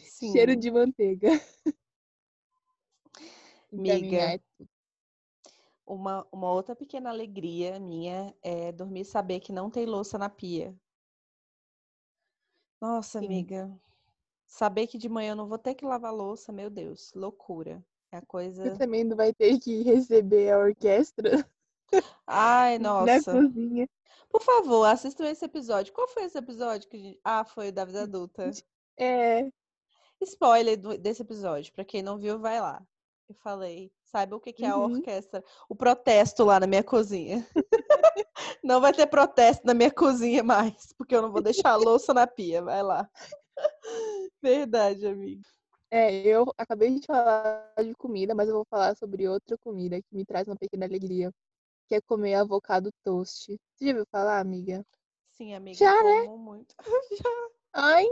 Sim. 0.05 0.33
cheiro 0.33 0.57
de 0.57 0.71
manteiga. 0.71 1.29
Pra 3.83 3.99
mim, 3.99 4.03
Miga, 4.03 4.17
é 4.17 4.41
uma, 5.87 6.27
uma 6.33 6.51
outra 6.53 6.75
pequena 6.75 7.11
alegria 7.11 7.79
minha 7.81 8.35
é 8.43 8.73
dormir 8.73 9.01
e 9.01 9.05
saber 9.05 9.41
que 9.41 9.53
não 9.53 9.71
tem 9.71 9.87
louça 9.87 10.19
na 10.19 10.29
pia. 10.29 10.75
Nossa, 12.81 13.19
Sim. 13.19 13.27
amiga. 13.27 13.81
Saber 14.47 14.87
que 14.87 14.99
de 14.99 15.09
manhã 15.09 15.33
eu 15.33 15.37
não 15.37 15.49
vou 15.49 15.59
ter 15.59 15.75
que 15.75 15.85
lavar 15.85 16.13
louça, 16.15 16.53
meu 16.53 16.71
Deus, 16.71 17.13
loucura. 17.15 17.85
É 18.13 18.17
a 18.19 18.21
Você 18.21 18.27
coisa. 18.27 18.77
também 18.79 19.05
não 19.05 19.17
vai 19.17 19.33
ter 19.33 19.59
que 19.59 19.83
receber 19.83 20.53
a 20.53 20.59
orquestra 20.59 21.31
Ai, 22.27 22.79
na 22.79 22.91
nossa. 22.91 23.33
cozinha. 23.33 23.89
Por 24.29 24.43
favor, 24.43 24.85
assistam 24.85 25.27
esse 25.29 25.45
episódio. 25.45 25.93
Qual 25.93 26.09
foi 26.09 26.25
esse 26.25 26.39
episódio 26.39 26.89
que. 26.89 27.19
Ah, 27.25 27.45
foi 27.45 27.69
o 27.69 27.73
da 27.73 27.85
vida 27.85 28.03
adulta. 28.03 28.51
É, 28.97 29.51
Spoiler 30.23 30.77
do- 30.81 30.97
desse 30.99 31.23
episódio. 31.23 31.73
Pra 31.73 31.85
quem 31.85 32.01
não 32.03 32.17
viu, 32.19 32.39
vai 32.39 32.61
lá. 32.61 32.81
Eu 33.29 33.35
falei, 33.35 33.93
saiba 34.15 34.37
o 34.37 34.41
que 34.41 34.53
que 34.53 34.65
é 34.65 34.69
a 34.69 34.77
Uhum. 34.77 34.85
orquestra. 34.95 35.43
O 35.69 35.75
protesto 35.75 36.45
lá 36.45 36.61
na 36.61 36.67
minha 36.69 36.85
cozinha. 36.85 37.47
Não 38.63 38.81
vai 38.81 38.93
ter 38.93 39.07
protesto 39.07 39.67
na 39.67 39.75
minha 39.75 39.91
cozinha 39.91 40.43
mais, 40.43 40.93
porque 40.97 41.15
eu 41.15 41.23
não 41.23 41.31
vou 41.33 41.43
deixar 41.43 41.71
a 41.73 41.77
louça 41.77 42.15
na 42.15 42.27
pia. 42.27 42.63
Vai 42.63 42.83
lá. 42.83 43.09
Verdade, 44.43 45.07
amigo. 45.07 45.43
é, 45.91 46.13
eu 46.27 46.47
acabei 46.59 46.99
de 46.99 47.07
falar 47.07 47.73
de 47.83 47.95
comida, 47.95 48.35
mas 48.35 48.49
eu 48.49 48.55
vou 48.55 48.65
falar 48.71 48.97
sobre 48.97 49.29
outra 49.29 49.57
comida 49.59 50.01
que 50.01 50.15
me 50.17 50.25
traz 50.25 50.47
uma 50.49 50.57
pequena 50.57 50.87
alegria, 50.87 51.31
que 51.89 51.95
é 51.97 52.01
comer 52.03 52.35
avocado 52.35 52.91
toast. 53.05 53.57
Você 53.75 53.85
já 53.87 53.91
ouviu 53.93 54.07
falar, 54.11 54.41
amiga? 54.41 54.85
Sim, 55.33 55.55
amiga, 55.55 55.79
Já, 55.79 55.95
como 56.25 56.39
muito. 56.39 56.75
Ai! 57.75 58.07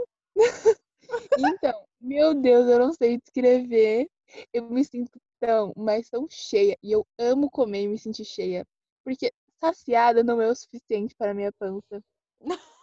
Então, 1.37 1.85
meu 2.01 2.33
Deus, 2.33 2.67
eu 2.67 2.79
não 2.79 2.93
sei 2.93 3.17
descrever. 3.17 4.07
Eu 4.53 4.63
me 4.69 4.83
sinto 4.83 5.11
tão, 5.43 5.73
mas 5.75 6.09
tão 6.09 6.27
cheia. 6.29 6.77
E 6.83 6.91
eu 6.91 7.05
amo 7.19 7.49
comer 7.51 7.83
e 7.83 7.87
me 7.89 7.97
sentir 7.99 8.25
cheia. 8.25 8.65
Porque 9.03 9.33
saciada 9.59 10.23
não 10.23 10.41
é 10.41 10.47
o 10.49 10.55
suficiente 10.55 11.15
para 11.15 11.31
a 11.31 11.33
minha 11.33 11.51
pança. 11.53 12.01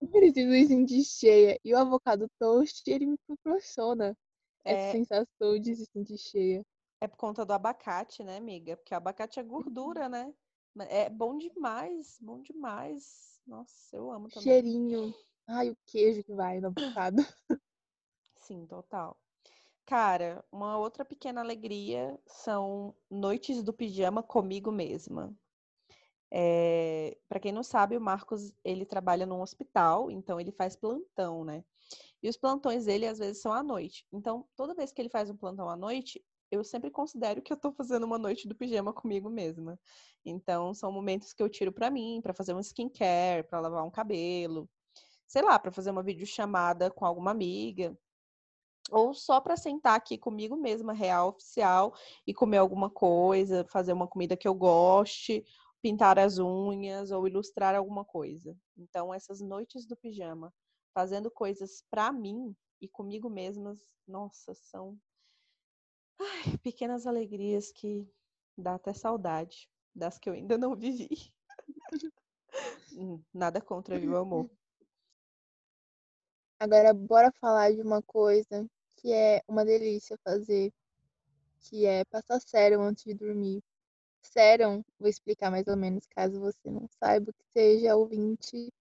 Eu 0.00 0.08
preciso 0.08 0.50
me 0.50 0.64
sentir 0.66 1.04
cheia. 1.04 1.58
E 1.64 1.74
o 1.74 1.78
avocado 1.78 2.28
toast, 2.38 2.82
ele 2.88 3.06
me 3.06 3.16
proporciona 3.26 4.16
essa 4.64 4.86
É, 4.86 4.98
sensação 4.98 5.58
de 5.60 5.74
se 5.76 5.86
sentir 5.86 6.18
cheia. 6.18 6.62
é 7.00 7.06
por 7.08 7.16
conta 7.16 7.44
do 7.46 7.52
abacate, 7.52 8.24
né, 8.24 8.36
amiga? 8.36 8.76
Porque 8.76 8.92
o 8.94 8.96
abacate 8.96 9.38
é 9.40 9.42
gordura, 9.44 10.08
né? 10.08 10.34
Mas 10.74 10.88
É 10.90 11.08
bom 11.08 11.36
demais, 11.38 12.18
bom 12.20 12.40
demais. 12.40 13.40
Nossa, 13.46 13.96
eu 13.96 14.10
amo 14.10 14.28
também. 14.28 14.60
Cheirinho. 14.68 15.14
Ai, 15.46 15.70
o 15.70 15.76
queijo 15.86 16.22
que 16.24 16.34
vai 16.34 16.60
no 16.60 16.68
avocado. 16.68 17.22
Sim, 18.38 18.64
total. 18.68 19.16
Cara, 19.86 20.42
uma 20.50 20.78
outra 20.78 21.04
pequena 21.04 21.42
alegria 21.42 22.18
são 22.26 22.94
noites 23.10 23.62
do 23.62 23.72
pijama 23.72 24.22
comigo 24.22 24.72
mesma. 24.72 25.36
É, 26.32 27.16
para 27.28 27.40
quem 27.40 27.52
não 27.52 27.62
sabe, 27.62 27.96
o 27.96 28.00
Marcos 28.00 28.52
ele 28.64 28.86
trabalha 28.86 29.26
num 29.26 29.42
hospital, 29.42 30.10
então 30.10 30.40
ele 30.40 30.52
faz 30.52 30.76
plantão, 30.76 31.44
né? 31.44 31.64
E 32.22 32.28
os 32.28 32.36
plantões 32.36 32.86
dele 32.86 33.06
às 33.06 33.18
vezes 33.18 33.42
são 33.42 33.52
à 33.52 33.62
noite. 33.62 34.06
Então, 34.12 34.48
toda 34.56 34.74
vez 34.74 34.92
que 34.92 35.02
ele 35.02 35.10
faz 35.10 35.30
um 35.30 35.36
plantão 35.36 35.68
à 35.68 35.76
noite, 35.76 36.24
eu 36.50 36.64
sempre 36.64 36.90
considero 36.90 37.42
que 37.42 37.52
eu 37.52 37.56
tô 37.56 37.72
fazendo 37.72 38.04
uma 38.04 38.18
noite 38.18 38.48
do 38.48 38.54
pijama 38.56 38.92
comigo 38.92 39.30
mesma. 39.30 39.78
Então, 40.24 40.74
são 40.74 40.92
momentos 40.92 41.32
que 41.34 41.42
eu 41.42 41.48
tiro 41.50 41.72
pra 41.72 41.90
mim, 41.90 42.20
pra 42.22 42.34
fazer 42.34 42.54
um 42.54 42.60
skincare, 42.60 43.44
pra 43.48 43.60
lavar 43.60 43.84
um 43.84 43.90
cabelo, 43.90 44.68
sei 45.26 45.42
lá, 45.42 45.58
pra 45.58 45.72
fazer 45.72 45.90
uma 45.90 46.02
videochamada 46.02 46.90
com 46.90 47.04
alguma 47.06 47.32
amiga 47.32 47.98
ou 48.90 49.14
só 49.14 49.40
para 49.40 49.56
sentar 49.56 49.94
aqui 49.94 50.18
comigo 50.18 50.56
mesma, 50.56 50.92
real, 50.92 51.28
oficial, 51.28 51.94
e 52.26 52.34
comer 52.34 52.58
alguma 52.58 52.90
coisa, 52.90 53.64
fazer 53.64 53.92
uma 53.92 54.06
comida 54.06 54.36
que 54.36 54.46
eu 54.46 54.54
goste, 54.54 55.44
pintar 55.82 56.18
as 56.18 56.38
unhas 56.38 57.10
ou 57.10 57.26
ilustrar 57.26 57.74
alguma 57.74 58.04
coisa. 58.04 58.56
Então, 58.76 59.12
essas 59.12 59.40
noites 59.40 59.86
do 59.86 59.96
pijama, 59.96 60.52
fazendo 60.94 61.30
coisas 61.30 61.84
para 61.90 62.12
mim 62.12 62.54
e 62.80 62.88
comigo 62.88 63.28
mesmas, 63.28 63.80
nossa, 64.06 64.54
são 64.54 64.98
ai, 66.20 66.56
pequenas 66.62 67.06
alegrias 67.06 67.72
que 67.72 68.08
dá 68.56 68.74
até 68.74 68.92
saudade 68.92 69.68
das 69.94 70.18
que 70.18 70.28
eu 70.28 70.34
ainda 70.34 70.58
não 70.58 70.74
vivi. 70.74 71.32
Nada 73.32 73.60
contra, 73.60 73.98
viu, 73.98 74.16
amor? 74.16 74.50
Agora, 76.58 76.94
bora 76.94 77.32
falar 77.40 77.72
de 77.72 77.82
uma 77.82 78.00
coisa 78.00 78.66
que 79.04 79.12
é 79.12 79.42
uma 79.46 79.66
delícia 79.66 80.16
fazer, 80.24 80.72
que 81.60 81.84
é 81.84 82.06
passar 82.06 82.40
sérum 82.40 82.80
antes 82.80 83.04
de 83.04 83.12
dormir. 83.12 83.62
Sérum, 84.22 84.82
vou 84.98 85.10
explicar 85.10 85.50
mais 85.50 85.66
ou 85.66 85.76
menos, 85.76 86.06
caso 86.06 86.40
você 86.40 86.70
não 86.70 86.88
saiba, 86.98 87.30
que 87.30 87.44
seja 87.52 87.94
ouvinte, 87.94 88.72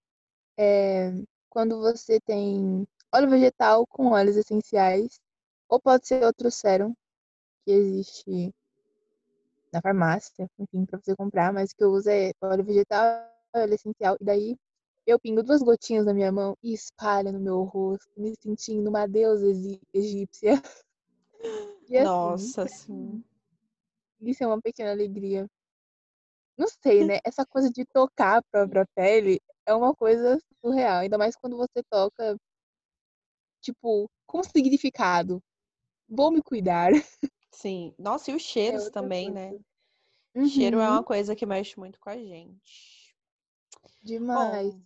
é 0.58 1.12
quando 1.50 1.82
você 1.82 2.22
tem 2.22 2.88
óleo 3.14 3.30
vegetal 3.30 3.86
com 3.86 4.14
óleos 4.14 4.38
essenciais, 4.38 5.20
ou 5.68 5.78
pode 5.78 6.08
ser 6.08 6.24
outro 6.24 6.50
sérum 6.50 6.96
que 7.66 7.72
existe 7.72 8.56
na 9.74 9.82
farmácia, 9.82 10.50
enfim, 10.58 10.86
para 10.86 11.00
você 11.00 11.14
comprar, 11.18 11.52
mas 11.52 11.72
o 11.72 11.76
que 11.76 11.84
eu 11.84 11.92
uso 11.92 12.10
é 12.10 12.32
óleo 12.42 12.64
vegetal, 12.64 13.30
óleo 13.54 13.74
essencial, 13.74 14.16
e 14.22 14.24
daí 14.24 14.58
eu 15.06 15.20
pingo 15.20 15.44
duas 15.44 15.62
gotinhas 15.62 16.06
na 16.06 16.14
minha 16.14 16.32
mão 16.32 16.58
e 16.64 16.74
espalho 16.74 17.32
no 17.32 17.40
meu 17.40 17.64
rosto, 17.64 18.10
me 18.18 18.34
sentindo 18.42 18.90
uma 18.90 19.08
deusa 19.08 19.46
egípcia. 19.94 20.54
E 21.90 21.98
assim, 21.98 22.54
Nossa, 22.54 22.68
sim. 22.68 23.24
isso 24.22 24.44
é 24.44 24.48
uma 24.48 24.60
pequena 24.62 24.90
alegria. 24.92 25.48
Não 26.58 26.68
sei, 26.68 27.04
né? 27.04 27.20
Essa 27.26 27.46
coisa 27.46 27.70
de 27.72 27.86
tocar 27.86 28.38
a 28.38 28.42
própria 28.52 28.86
pele 28.96 29.40
é 29.68 29.74
uma 29.74 29.94
coisa 29.96 30.40
surreal, 30.64 31.00
ainda 31.02 31.18
mais 31.18 31.36
quando 31.36 31.58
você 31.58 31.84
toca, 31.90 32.38
tipo, 33.62 34.10
com 34.28 34.44
significado. 34.44 35.42
Vou 36.10 36.32
me 36.32 36.42
cuidar. 36.44 36.92
Sim. 37.52 37.94
Nossa, 37.98 38.32
e 38.32 38.36
os 38.36 38.42
É 38.68 38.80
cheiros 38.82 38.84
outra 38.84 38.92
também, 38.92 39.32
né? 39.32 39.56
coisa. 39.56 39.64
Cheiro 40.44 40.80
é 40.80 40.90
Uhum, 40.90 40.92
uma 40.92 41.04
coisa 41.04 41.36
que 41.36 41.46
mexe 41.46 41.78
muito 41.80 42.00
com 42.00 42.10
a 42.10 42.18
gente. 42.18 43.16
demais. 44.04 44.74
Bom, 44.74 44.84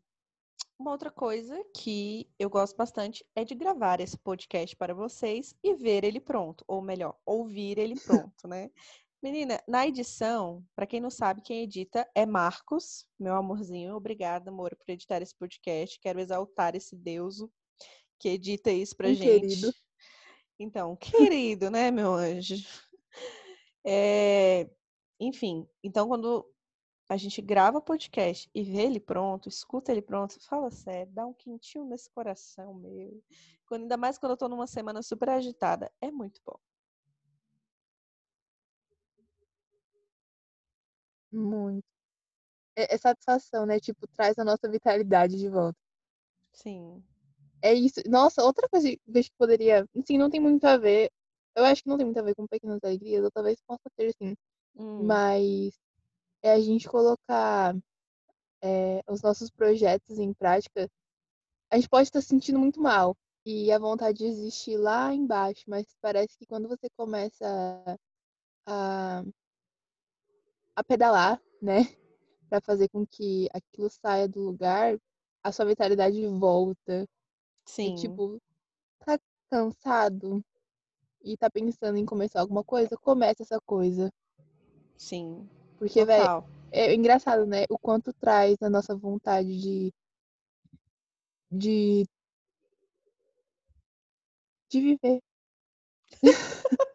uma 0.80 0.92
outra 0.92 1.10
coisa 1.12 1.64
que 1.76 2.30
eu 2.38 2.50
gosto 2.50 2.76
bastante 2.76 3.26
é 3.36 3.44
de 3.44 3.56
gravar 3.56 4.00
esse 4.00 4.18
podcast 4.18 4.76
para 4.76 4.94
vocês 4.94 5.56
e 5.64 5.76
ver 5.76 6.04
ele 6.04 6.20
pronto, 6.20 6.64
ou 6.68 6.82
melhor, 6.82 7.18
ouvir 7.26 7.78
ele 7.78 7.96
pronto, 8.32 8.48
né? 8.48 8.70
Menina, 9.22 9.60
na 9.68 9.88
edição, 9.88 10.64
para 10.76 10.86
quem 10.86 11.02
não 11.02 11.10
sabe, 11.10 11.42
quem 11.42 11.64
edita 11.64 12.08
é 12.14 12.26
Marcos, 12.26 13.08
meu 13.20 13.36
amorzinho. 13.36 13.96
Obrigada, 13.96 14.52
amor, 14.52 14.76
por 14.76 14.92
editar 14.92 15.22
esse 15.22 15.36
podcast. 15.36 16.00
Quero 16.00 16.20
exaltar 16.20 16.76
esse 16.76 16.96
deuso 16.96 17.52
que 18.20 18.30
edita 18.30 18.72
isso 18.72 18.96
pra 18.96 19.10
Um 19.10 19.14
gente. 19.14 19.42
querido. 19.42 19.74
Então, 20.60 20.96
querido, 20.96 21.70
né, 21.70 21.92
meu 21.92 22.14
anjo? 22.14 22.56
É, 23.90 24.70
Enfim, 25.18 25.66
então 25.82 26.10
quando 26.10 26.46
a 27.10 27.16
gente 27.18 27.41
grava 27.41 27.78
o 27.78 27.82
podcast 27.82 28.49
e 28.53 28.64
vê 28.64 28.84
ele 28.84 28.99
pronto, 28.99 29.47
escuta 29.47 29.91
ele 29.91 30.01
pronto, 30.01 30.39
fala 30.41 30.70
sério, 30.72 31.12
dá 31.14 31.26
um 31.26 31.34
quentinho 31.34 31.86
nesse 31.86 32.10
coração 32.10 32.74
meu. 32.74 33.24
Quando, 33.66 33.84
ainda 33.84 33.97
mais 33.97 34.18
quando 34.18 34.32
eu 34.34 34.38
tô 34.38 34.47
numa 34.49 34.68
semana 34.68 35.01
super 35.01 35.30
agitada, 35.30 35.91
é 36.01 36.12
muito 36.12 36.41
bom. 36.45 36.60
Muito. 41.32 41.86
É, 42.76 42.95
é 42.95 42.97
satisfação, 42.97 43.66
né? 43.66 43.80
Tipo, 43.80 44.08
traz 44.08 44.38
a 44.39 44.43
nossa 44.45 44.70
vitalidade 44.70 45.38
de 45.38 45.49
volta. 45.49 45.78
Sim. 46.53 47.03
É 47.62 47.74
isso. 47.74 48.01
Nossa, 48.08 48.43
outra 48.43 48.68
coisa 48.70 48.89
que 48.89 48.99
poderia. 49.38 49.86
Assim, 49.97 50.18
não 50.18 50.30
tem 50.30 50.39
muito 50.39 50.66
a 50.66 50.78
ver. 50.78 51.12
Eu 51.55 51.66
acho 51.66 51.84
que 51.84 51.89
não 51.89 51.97
tem 51.97 52.05
muito 52.05 52.20
a 52.20 52.24
ver 52.24 52.36
com 52.36 52.47
pequenas 52.47 52.80
alegrias, 52.84 53.24
ou 53.24 53.32
talvez 53.32 53.60
possa 53.68 53.89
ter, 53.95 54.14
sim. 54.22 54.36
Hum, 54.76 55.03
Mas 55.05 55.74
é 56.44 56.52
a 56.52 56.60
gente 56.60 56.88
colocar 56.88 57.76
é, 58.62 59.02
os 59.08 59.22
nossos 59.22 59.50
projetos 59.50 60.18
em 60.20 60.34
prática. 60.34 60.90
A 61.72 61.76
gente 61.76 61.90
pode 61.90 62.08
estar 62.08 62.22
se 62.22 62.28
sentindo 62.28 62.60
muito 62.60 62.82
mal 62.82 63.16
e 63.46 63.72
a 63.72 63.80
vontade 63.80 64.20
de 64.20 64.26
existir 64.26 64.78
lá 64.78 65.14
embaixo, 65.14 65.64
mas 65.68 65.86
parece 66.02 66.38
que 66.38 66.46
quando 66.46 66.68
você 66.68 66.90
começa 66.98 67.46
a, 68.66 69.24
a 70.76 70.84
pedalar, 70.84 71.42
né, 71.62 71.78
para 72.50 72.62
fazer 72.62 72.90
com 72.90 73.06
que 73.06 73.50
aquilo 73.54 73.90
saia 73.90 74.28
do 74.28 74.42
lugar, 74.42 74.98
a 75.44 75.52
sua 75.52 75.66
vitalidade 75.66 76.26
volta. 76.28 77.08
E 77.68 77.70
sim. 77.72 77.96
tipo, 77.96 78.42
tá 79.06 79.20
cansado? 79.50 80.44
e 81.28 81.36
tá 81.36 81.50
pensando 81.50 81.98
em 81.98 82.06
começar 82.06 82.40
alguma 82.40 82.64
coisa, 82.64 82.98
comece 82.98 83.44
essa 83.44 83.60
coisa. 83.60 84.12
Sim. 84.98 85.48
Porque, 85.78 86.04
velho, 86.04 86.44
é 86.72 86.94
engraçado, 86.94 87.46
né? 87.46 87.66
O 87.70 87.78
quanto 87.78 88.14
traz 88.14 88.58
a 88.62 88.70
nossa 88.70 88.96
vontade 88.96 89.60
de. 89.60 89.94
de. 91.52 92.06
de 94.70 94.82
viver. 94.82 95.22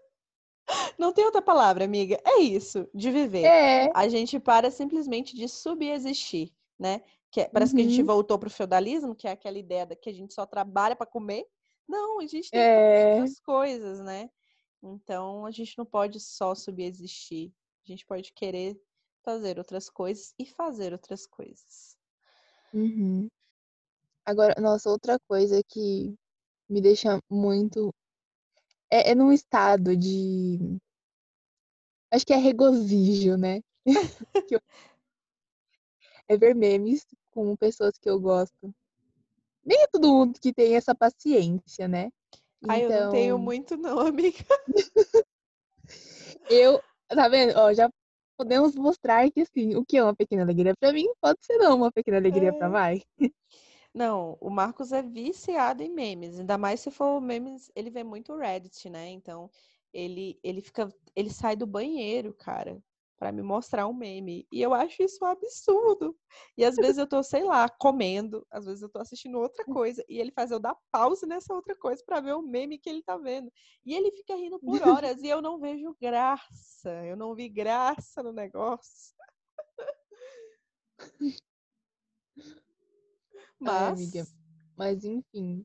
Não 0.98 1.12
tem 1.12 1.24
outra 1.24 1.42
palavra, 1.42 1.84
amiga. 1.84 2.20
É 2.24 2.38
isso, 2.38 2.88
de 2.94 3.10
viver. 3.10 3.44
É. 3.44 3.90
A 3.94 4.08
gente 4.08 4.38
para 4.38 4.70
simplesmente 4.70 5.36
de 5.36 5.48
subexistir, 5.48 6.52
né? 6.78 7.02
Que 7.30 7.42
é, 7.42 7.48
parece 7.48 7.72
uhum. 7.72 7.76
que 7.76 7.86
a 7.86 7.88
gente 7.88 8.00
uhum. 8.00 8.06
voltou 8.06 8.38
pro 8.38 8.50
feudalismo, 8.50 9.14
que 9.14 9.26
é 9.26 9.32
aquela 9.32 9.58
ideia 9.58 9.86
de 9.86 9.96
que 9.96 10.10
a 10.10 10.12
gente 10.12 10.32
só 10.34 10.46
trabalha 10.46 10.94
para 10.94 11.06
comer. 11.06 11.46
Não, 11.88 12.20
a 12.20 12.26
gente 12.26 12.50
tem 12.50 12.60
é. 12.60 13.14
outras 13.14 13.40
coisas, 13.40 14.00
né? 14.00 14.30
Então 14.82 15.46
a 15.46 15.50
gente 15.50 15.76
não 15.78 15.86
pode 15.86 16.20
só 16.20 16.54
subexistir. 16.54 17.52
A 17.84 17.88
gente 17.88 18.06
pode 18.06 18.32
querer 18.32 18.80
fazer 19.22 19.58
outras 19.58 19.90
coisas 19.90 20.34
e 20.38 20.46
fazer 20.46 20.92
outras 20.92 21.26
coisas. 21.26 21.96
Uhum. 22.72 23.28
Agora, 24.24 24.54
nossa, 24.60 24.88
outra 24.88 25.18
coisa 25.28 25.60
que 25.68 26.14
me 26.68 26.80
deixa 26.80 27.20
muito. 27.28 27.92
É, 28.90 29.10
é 29.10 29.14
num 29.14 29.32
estado 29.32 29.96
de. 29.96 30.78
Acho 32.10 32.26
que 32.26 32.32
é 32.32 32.36
regozijo, 32.36 33.36
né? 33.36 33.60
eu... 34.50 34.60
É 36.28 36.36
ver 36.36 36.54
memes 36.54 37.04
com 37.32 37.56
pessoas 37.56 37.98
que 37.98 38.08
eu 38.08 38.20
gosto. 38.20 38.72
Nem 39.64 39.82
é 39.82 39.86
todo 39.86 40.12
mundo 40.12 40.40
que 40.40 40.52
tem 40.52 40.76
essa 40.76 40.94
paciência, 40.94 41.88
né? 41.88 42.10
Ah, 42.68 42.78
então... 42.78 42.96
eu 42.96 43.04
não 43.04 43.10
tenho 43.10 43.34
então 43.34 43.38
muito, 43.38 43.76
não, 43.76 43.98
amiga. 43.98 44.44
eu, 46.48 46.80
tá 47.14 47.28
vendo? 47.28 47.56
Ó, 47.56 47.72
já 47.72 47.88
podemos 48.36 48.74
mostrar 48.76 49.30
que, 49.30 49.42
assim, 49.42 49.74
o 49.76 49.84
que 49.84 49.96
é 49.96 50.02
uma 50.02 50.14
pequena 50.14 50.42
alegria 50.42 50.74
para 50.78 50.92
mim 50.92 51.06
pode 51.20 51.38
ser 51.42 51.58
não 51.58 51.76
uma 51.76 51.92
pequena 51.92 52.16
alegria 52.18 52.48
é... 52.48 52.52
para 52.52 52.68
Mai. 52.68 53.02
Não, 53.94 54.38
o 54.40 54.48
Marcos 54.48 54.90
é 54.90 55.02
viciado 55.02 55.82
em 55.82 55.90
memes, 55.92 56.40
ainda 56.40 56.56
mais 56.56 56.80
se 56.80 56.90
for 56.90 57.20
memes, 57.20 57.70
ele 57.76 57.90
vê 57.90 58.02
muito 58.02 58.34
Reddit, 58.34 58.88
né? 58.88 59.10
Então, 59.10 59.50
ele 59.92 60.38
ele 60.42 60.62
fica, 60.62 60.88
ele 61.14 61.28
sai 61.28 61.56
do 61.56 61.66
banheiro, 61.66 62.32
cara, 62.32 62.82
para 63.22 63.30
me 63.30 63.40
mostrar 63.40 63.86
um 63.86 63.94
meme. 63.94 64.44
E 64.50 64.60
eu 64.60 64.74
acho 64.74 65.00
isso 65.00 65.24
um 65.24 65.28
absurdo. 65.28 66.18
E 66.58 66.64
às 66.64 66.74
vezes 66.74 66.98
eu 66.98 67.06
tô, 67.06 67.22
sei 67.22 67.44
lá, 67.44 67.68
comendo, 67.68 68.44
às 68.50 68.64
vezes 68.64 68.82
eu 68.82 68.88
tô 68.88 68.98
assistindo 68.98 69.38
outra 69.38 69.64
coisa 69.64 70.04
e 70.08 70.18
ele 70.18 70.32
faz 70.32 70.50
eu 70.50 70.58
dar 70.58 70.76
pause 70.90 71.24
nessa 71.24 71.54
outra 71.54 71.76
coisa 71.76 72.02
para 72.04 72.18
ver 72.18 72.34
o 72.34 72.42
meme 72.42 72.80
que 72.80 72.90
ele 72.90 73.00
tá 73.00 73.16
vendo. 73.16 73.48
E 73.86 73.94
ele 73.94 74.10
fica 74.10 74.34
rindo 74.34 74.58
por 74.58 74.82
horas 74.82 75.22
e 75.22 75.28
eu 75.28 75.40
não 75.40 75.60
vejo 75.60 75.96
graça. 76.00 76.90
Eu 77.04 77.16
não 77.16 77.32
vi 77.32 77.48
graça 77.48 78.24
no 78.24 78.32
negócio. 78.32 79.14
Mas, 83.60 83.70
Ai, 83.72 83.86
amiga, 83.92 84.26
mas 84.76 85.04
enfim, 85.04 85.64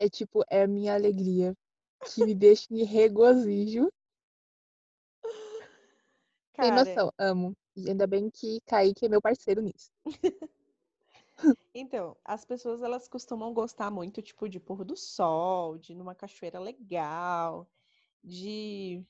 é 0.00 0.08
tipo, 0.08 0.42
é 0.48 0.62
a 0.62 0.66
minha 0.66 0.94
alegria 0.94 1.54
que 2.06 2.24
me 2.24 2.34
deixa 2.34 2.68
em 2.70 2.84
regozijo 2.84 3.92
tem 6.52 6.70
noção, 6.70 7.12
amo. 7.18 7.56
E 7.74 7.88
ainda 7.88 8.06
bem 8.06 8.30
que 8.30 8.60
Kaique 8.66 9.06
é 9.06 9.08
meu 9.08 9.20
parceiro 9.20 9.62
nisso. 9.62 9.90
Então, 11.74 12.16
as 12.24 12.44
pessoas 12.44 12.82
elas 12.82 13.08
costumam 13.08 13.52
gostar 13.52 13.90
muito, 13.90 14.22
tipo, 14.22 14.48
de 14.48 14.60
pôr 14.60 14.84
do 14.84 14.96
sol, 14.96 15.78
de 15.78 15.92
ir 15.92 15.96
numa 15.96 16.14
cachoeira 16.14 16.60
legal, 16.60 17.68
de 18.22 19.04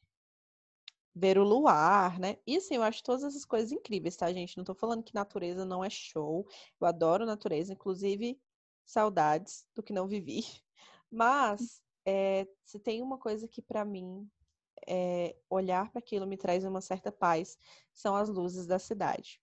ver 1.14 1.38
o 1.38 1.44
luar, 1.44 2.18
né? 2.18 2.38
E 2.46 2.56
assim, 2.56 2.76
eu 2.76 2.82
acho 2.82 3.02
todas 3.02 3.24
essas 3.24 3.44
coisas 3.44 3.72
incríveis, 3.72 4.16
tá, 4.16 4.32
gente? 4.32 4.56
Não 4.56 4.64
tô 4.64 4.74
falando 4.74 5.02
que 5.02 5.14
natureza 5.14 5.64
não 5.64 5.84
é 5.84 5.90
show. 5.90 6.46
Eu 6.80 6.86
adoro 6.86 7.26
natureza, 7.26 7.72
inclusive 7.72 8.40
saudades 8.84 9.66
do 9.74 9.82
que 9.82 9.92
não 9.92 10.08
vivi. 10.08 10.40
Mas 11.10 11.82
é, 12.06 12.46
se 12.64 12.78
tem 12.78 13.02
uma 13.02 13.18
coisa 13.18 13.46
que 13.46 13.60
para 13.60 13.84
mim 13.84 14.28
é, 14.86 15.36
olhar 15.48 15.90
para 15.90 15.98
aquilo 15.98 16.26
me 16.26 16.36
traz 16.36 16.64
uma 16.64 16.80
certa 16.80 17.12
paz 17.12 17.58
são 17.92 18.16
as 18.16 18.28
luzes 18.28 18.66
da 18.66 18.78
cidade. 18.78 19.40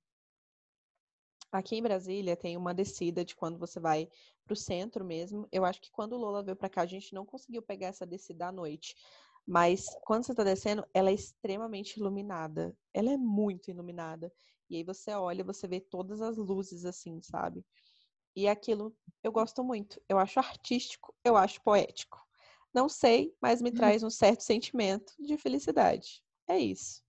Aqui 1.52 1.78
em 1.78 1.82
Brasília 1.82 2.38
tem 2.38 2.56
uma 2.56 2.74
descida 2.74 3.26
de 3.26 3.36
quando 3.36 3.58
você 3.58 3.80
vai 3.80 4.08
para 4.46 4.54
o 4.54 4.56
centro 4.56 5.04
mesmo. 5.04 5.48
Eu 5.52 5.66
acho 5.66 5.82
que 5.82 5.92
quando 5.92 6.14
o 6.14 6.18
Lola 6.18 6.44
veio 6.44 6.56
para 6.56 6.70
cá, 6.70 6.82
a 6.82 6.86
gente 6.86 7.14
não 7.14 7.26
conseguiu 7.26 7.62
pegar 7.62 7.88
essa 7.88 8.06
descida 8.06 8.48
à 8.48 8.52
noite. 8.52 8.96
Mas 9.48 9.88
quando 10.04 10.26
você 10.26 10.32
está 10.32 10.44
descendo, 10.44 10.86
ela 10.94 11.10
é 11.10 11.14
extremamente 11.14 11.98
iluminada. 11.98 12.76
Ela 12.94 13.12
é 13.14 13.18
muito 13.18 13.72
iluminada. 13.72 14.32
E 14.70 14.76
aí 14.76 14.84
você 14.84 15.12
olha, 15.12 15.44
você 15.44 15.68
vê 15.68 15.80
todas 15.82 16.22
as 16.22 16.38
luzes 16.38 16.86
assim, 16.86 17.20
sabe? 17.20 17.66
E 18.36 18.48
aquilo 18.48 18.96
eu 19.24 19.32
gosto 19.32 19.64
muito. 19.64 20.00
Eu 20.08 20.20
acho 20.20 20.40
artístico, 20.40 21.16
eu 21.24 21.36
acho 21.36 21.62
poético. 21.64 22.29
Não 22.74 22.88
sei, 22.88 23.34
mas 23.42 23.62
me 23.62 23.72
traz 23.72 24.04
um 24.04 24.10
certo 24.10 24.42
sentimento 24.42 25.14
de 25.20 25.38
felicidade. 25.38 26.22
É 26.48 26.58
isso. 26.58 27.04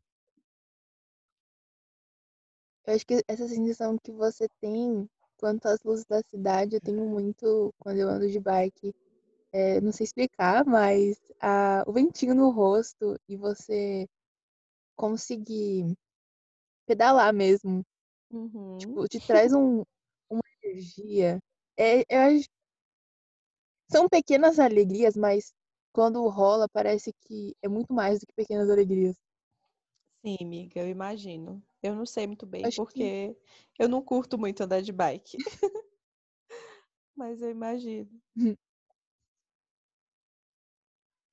Eu 2.87 2.95
acho 2.95 3.07
que 3.07 3.23
essa 3.29 3.47
sensação 3.47 3.97
que 4.03 4.11
você 4.11 4.49
tem 4.61 5.09
quanto 5.39 5.67
às 5.67 5.83
luzes 5.83 6.05
da 6.05 6.21
cidade, 6.23 6.77
eu 6.77 6.81
tenho 6.81 7.07
muito 7.07 7.73
quando 7.79 7.99
eu 7.99 8.09
ando 8.09 8.29
de 8.29 8.41
bike. 8.41 8.95
É, 9.53 9.81
não 9.81 9.91
sei 9.91 10.05
explicar, 10.05 10.65
mas 10.65 11.17
a, 11.41 11.83
o 11.87 11.93
ventinho 11.93 12.35
no 12.35 12.51
rosto 12.51 13.19
e 13.29 13.37
você 13.37 14.07
conseguir 14.97 15.97
pedalar 16.87 17.33
mesmo. 17.33 17.85
Uhum. 18.31 18.79
Tipo, 18.79 19.09
te 19.09 19.21
traz 19.21 19.53
um, 19.53 19.83
uma 20.29 20.43
energia. 20.63 21.41
É, 21.77 22.01
eu 22.09 22.21
acho, 22.21 22.49
são 23.91 24.09
pequenas 24.09 24.59
alegrias, 24.59 25.17
mas 25.17 25.53
quando 25.93 26.27
rola, 26.29 26.69
parece 26.69 27.13
que 27.23 27.55
é 27.61 27.69
muito 27.69 27.93
mais 27.93 28.21
do 28.21 28.27
que 28.27 28.33
pequenas 28.35 28.71
alegrias. 28.71 29.17
Sim, 30.25 30.37
amiga, 30.41 30.81
eu 30.81 30.89
imagino. 30.89 31.63
Eu 31.83 31.95
não 31.95 32.07
sei 32.07 32.27
muito 32.27 32.47
bem, 32.47 32.63
Acho 32.65 32.77
porque 32.77 33.35
que... 33.35 33.83
eu 33.83 33.89
não 33.89 34.03
curto 34.03 34.39
muito 34.39 34.63
andar 34.63 34.83
de 34.83 34.93
bike. 34.93 35.37
Mas 37.17 37.43
eu 37.43 37.51
imagino. 37.51 38.09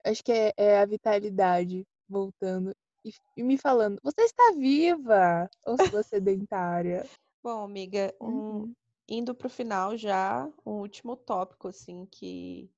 Acho 0.03 0.23
que 0.23 0.31
é, 0.31 0.53
é 0.55 0.79
a 0.79 0.85
vitalidade 0.85 1.85
voltando 2.07 2.73
e, 3.03 3.11
e, 3.35 3.43
me 3.43 3.57
falando: 3.57 3.99
Você 4.03 4.21
está 4.21 4.53
viva? 4.53 5.49
Ou 5.65 5.77
sua 5.89 6.01
sedentária? 6.01 7.05
Bom, 7.43 7.63
amiga, 7.63 8.13
um, 8.21 8.29
uhum 8.29 8.75
indo 9.07 9.33
para 9.33 9.47
o 9.47 9.49
final 9.49 9.97
já, 9.97 10.51
um 10.65 10.73
último 10.81 11.15
tópico, 11.15 11.67
assim, 11.69 12.05
que 12.05 12.69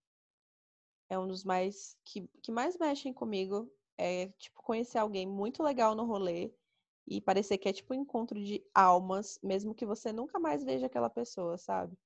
é 1.09 1.17
um 1.17 1.27
dos 1.27 1.43
mais 1.43 1.97
que, 2.05 2.27
que 2.41 2.51
mais 2.51 2.77
mexem 2.77 3.13
comigo. 3.13 3.71
É, 3.97 4.27
tipo, 4.37 4.61
conhecer 4.63 4.97
alguém 4.97 5.27
muito 5.27 5.61
legal 5.61 5.93
no 5.93 6.05
rolê 6.05 6.53
e 7.05 7.19
parecer 7.19 7.57
que 7.57 7.67
é 7.67 7.73
tipo 7.73 7.93
um 7.93 7.97
encontro 7.97 8.41
de 8.41 8.63
almas, 8.73 9.37
mesmo 9.43 9.75
que 9.75 9.85
você 9.85 10.13
nunca 10.13 10.39
mais 10.39 10.63
veja 10.63 10.85
aquela 10.85 11.09
pessoa, 11.09 11.57
sabe? 11.57 11.97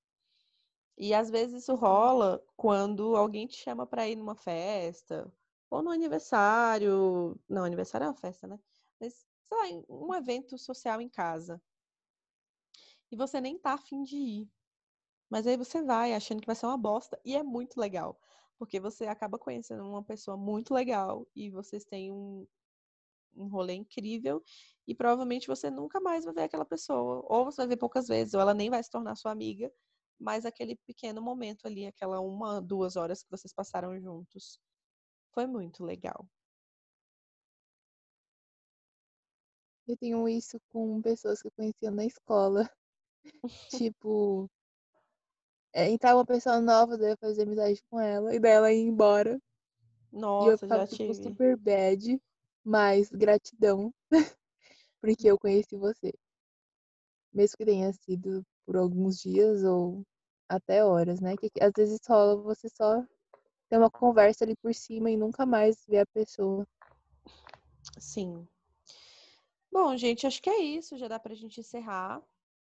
E 0.98 1.14
às 1.14 1.30
vezes 1.30 1.64
isso 1.64 1.76
rola 1.76 2.44
quando 2.56 3.16
alguém 3.16 3.46
te 3.48 3.58
chama 3.58 3.86
para 3.86 4.08
ir 4.08 4.16
numa 4.16 4.36
festa, 4.36 5.32
ou 5.70 5.84
no 5.84 5.92
aniversário. 5.92 7.40
Não, 7.50 7.64
aniversário 7.64 8.06
é 8.06 8.08
uma 8.10 8.16
festa, 8.16 8.48
né? 8.48 8.60
Mas, 9.00 9.26
sei 9.44 9.58
lá, 9.58 9.84
um 9.90 10.14
evento 10.16 10.58
social 10.58 11.02
em 11.02 11.10
casa 11.10 11.62
e 13.14 13.16
você 13.16 13.40
nem 13.40 13.60
tá 13.60 13.74
afim 13.74 14.02
de 14.04 14.18
ir. 14.18 14.50
Mas 15.30 15.46
aí 15.46 15.56
você 15.56 15.84
vai 15.84 16.16
achando 16.16 16.42
que 16.42 16.48
vai 16.48 16.56
ser 16.56 16.66
uma 16.66 16.78
bosta 16.78 17.20
e 17.24 17.36
é 17.36 17.44
muito 17.44 17.80
legal, 17.80 18.20
porque 18.58 18.80
você 18.80 19.06
acaba 19.06 19.38
conhecendo 19.38 19.84
uma 19.88 20.04
pessoa 20.04 20.36
muito 20.36 20.74
legal 20.74 21.28
e 21.36 21.52
vocês 21.52 21.86
têm 21.86 22.12
um, 22.12 22.48
um 23.36 23.48
rolê 23.48 23.74
incrível 23.76 24.44
e 24.88 24.96
provavelmente 24.96 25.48
você 25.48 25.70
nunca 25.70 26.00
mais 26.00 26.26
vai 26.26 26.34
ver 26.34 26.44
aquela 26.44 26.66
pessoa, 26.66 27.24
ou 27.30 27.46
você 27.46 27.58
vai 27.58 27.68
ver 27.68 27.78
poucas 27.78 28.08
vezes, 28.08 28.34
ou 28.34 28.42
ela 28.42 28.54
nem 28.54 28.72
vai 28.72 28.84
se 28.84 28.90
tornar 28.90 29.16
sua 29.16 29.32
amiga, 29.32 29.72
mas 30.20 30.44
aquele 30.44 30.76
pequeno 30.76 31.22
momento 31.22 31.68
ali, 31.68 31.86
aquela 31.86 32.20
uma, 32.20 32.60
duas 32.60 32.96
horas 32.96 33.22
que 33.22 33.30
vocês 33.30 33.54
passaram 33.54 34.00
juntos, 34.00 34.60
foi 35.34 35.46
muito 35.46 35.84
legal. 35.84 36.28
Eu 39.88 39.98
tenho 39.98 40.28
isso 40.28 40.60
com 40.70 41.00
pessoas 41.02 41.42
que 41.42 41.48
eu 41.48 41.52
conhecia 41.52 41.92
na 41.92 42.06
escola. 42.06 42.68
Tipo, 43.70 44.50
é, 45.74 45.90
entrar 45.90 46.16
uma 46.16 46.26
pessoa 46.26 46.62
nova, 46.62 46.98
daí 46.98 47.12
eu 47.12 47.18
fazer 47.18 47.44
amizade 47.44 47.82
com 47.90 48.00
ela, 48.00 48.34
e 48.36 48.40
daí 48.40 48.52
ela 48.52 48.72
ir 48.72 48.82
embora. 48.82 49.40
Nossa, 50.12 50.50
e 50.50 50.54
eu 50.54 50.58
ficava, 50.58 50.86
já 50.86 50.88
tipo, 50.88 51.14
tive. 51.14 51.24
super 51.24 51.58
bad, 51.58 52.22
mas 52.64 53.10
gratidão, 53.10 53.94
porque 55.02 55.28
eu 55.28 55.40
conheci 55.40 55.76
você. 55.76 56.14
Mesmo 57.34 57.58
que 57.58 57.66
tenha 57.66 57.92
sido 57.94 58.46
por 58.66 58.78
alguns 58.78 59.20
dias 59.20 59.64
ou 59.64 60.04
até 60.48 60.86
horas, 60.86 61.20
né? 61.20 61.36
Que 61.36 61.50
às 61.60 61.72
vezes 61.76 62.00
rola 62.08 62.36
você 62.36 62.70
só 62.70 63.04
ter 63.70 63.78
uma 63.78 63.90
conversa 63.90 64.44
ali 64.46 64.56
por 64.58 64.74
cima 64.74 65.10
e 65.10 65.18
nunca 65.18 65.46
mais 65.46 65.84
ver 65.88 66.00
a 66.00 66.06
pessoa. 66.06 66.66
Sim. 67.98 68.48
Bom, 69.72 69.98
gente, 69.98 70.28
acho 70.28 70.42
que 70.42 70.50
é 70.50 70.60
isso. 70.60 70.98
Já 70.98 71.08
dá 71.08 71.20
pra 71.20 71.34
gente 71.34 71.60
encerrar. 71.60 72.22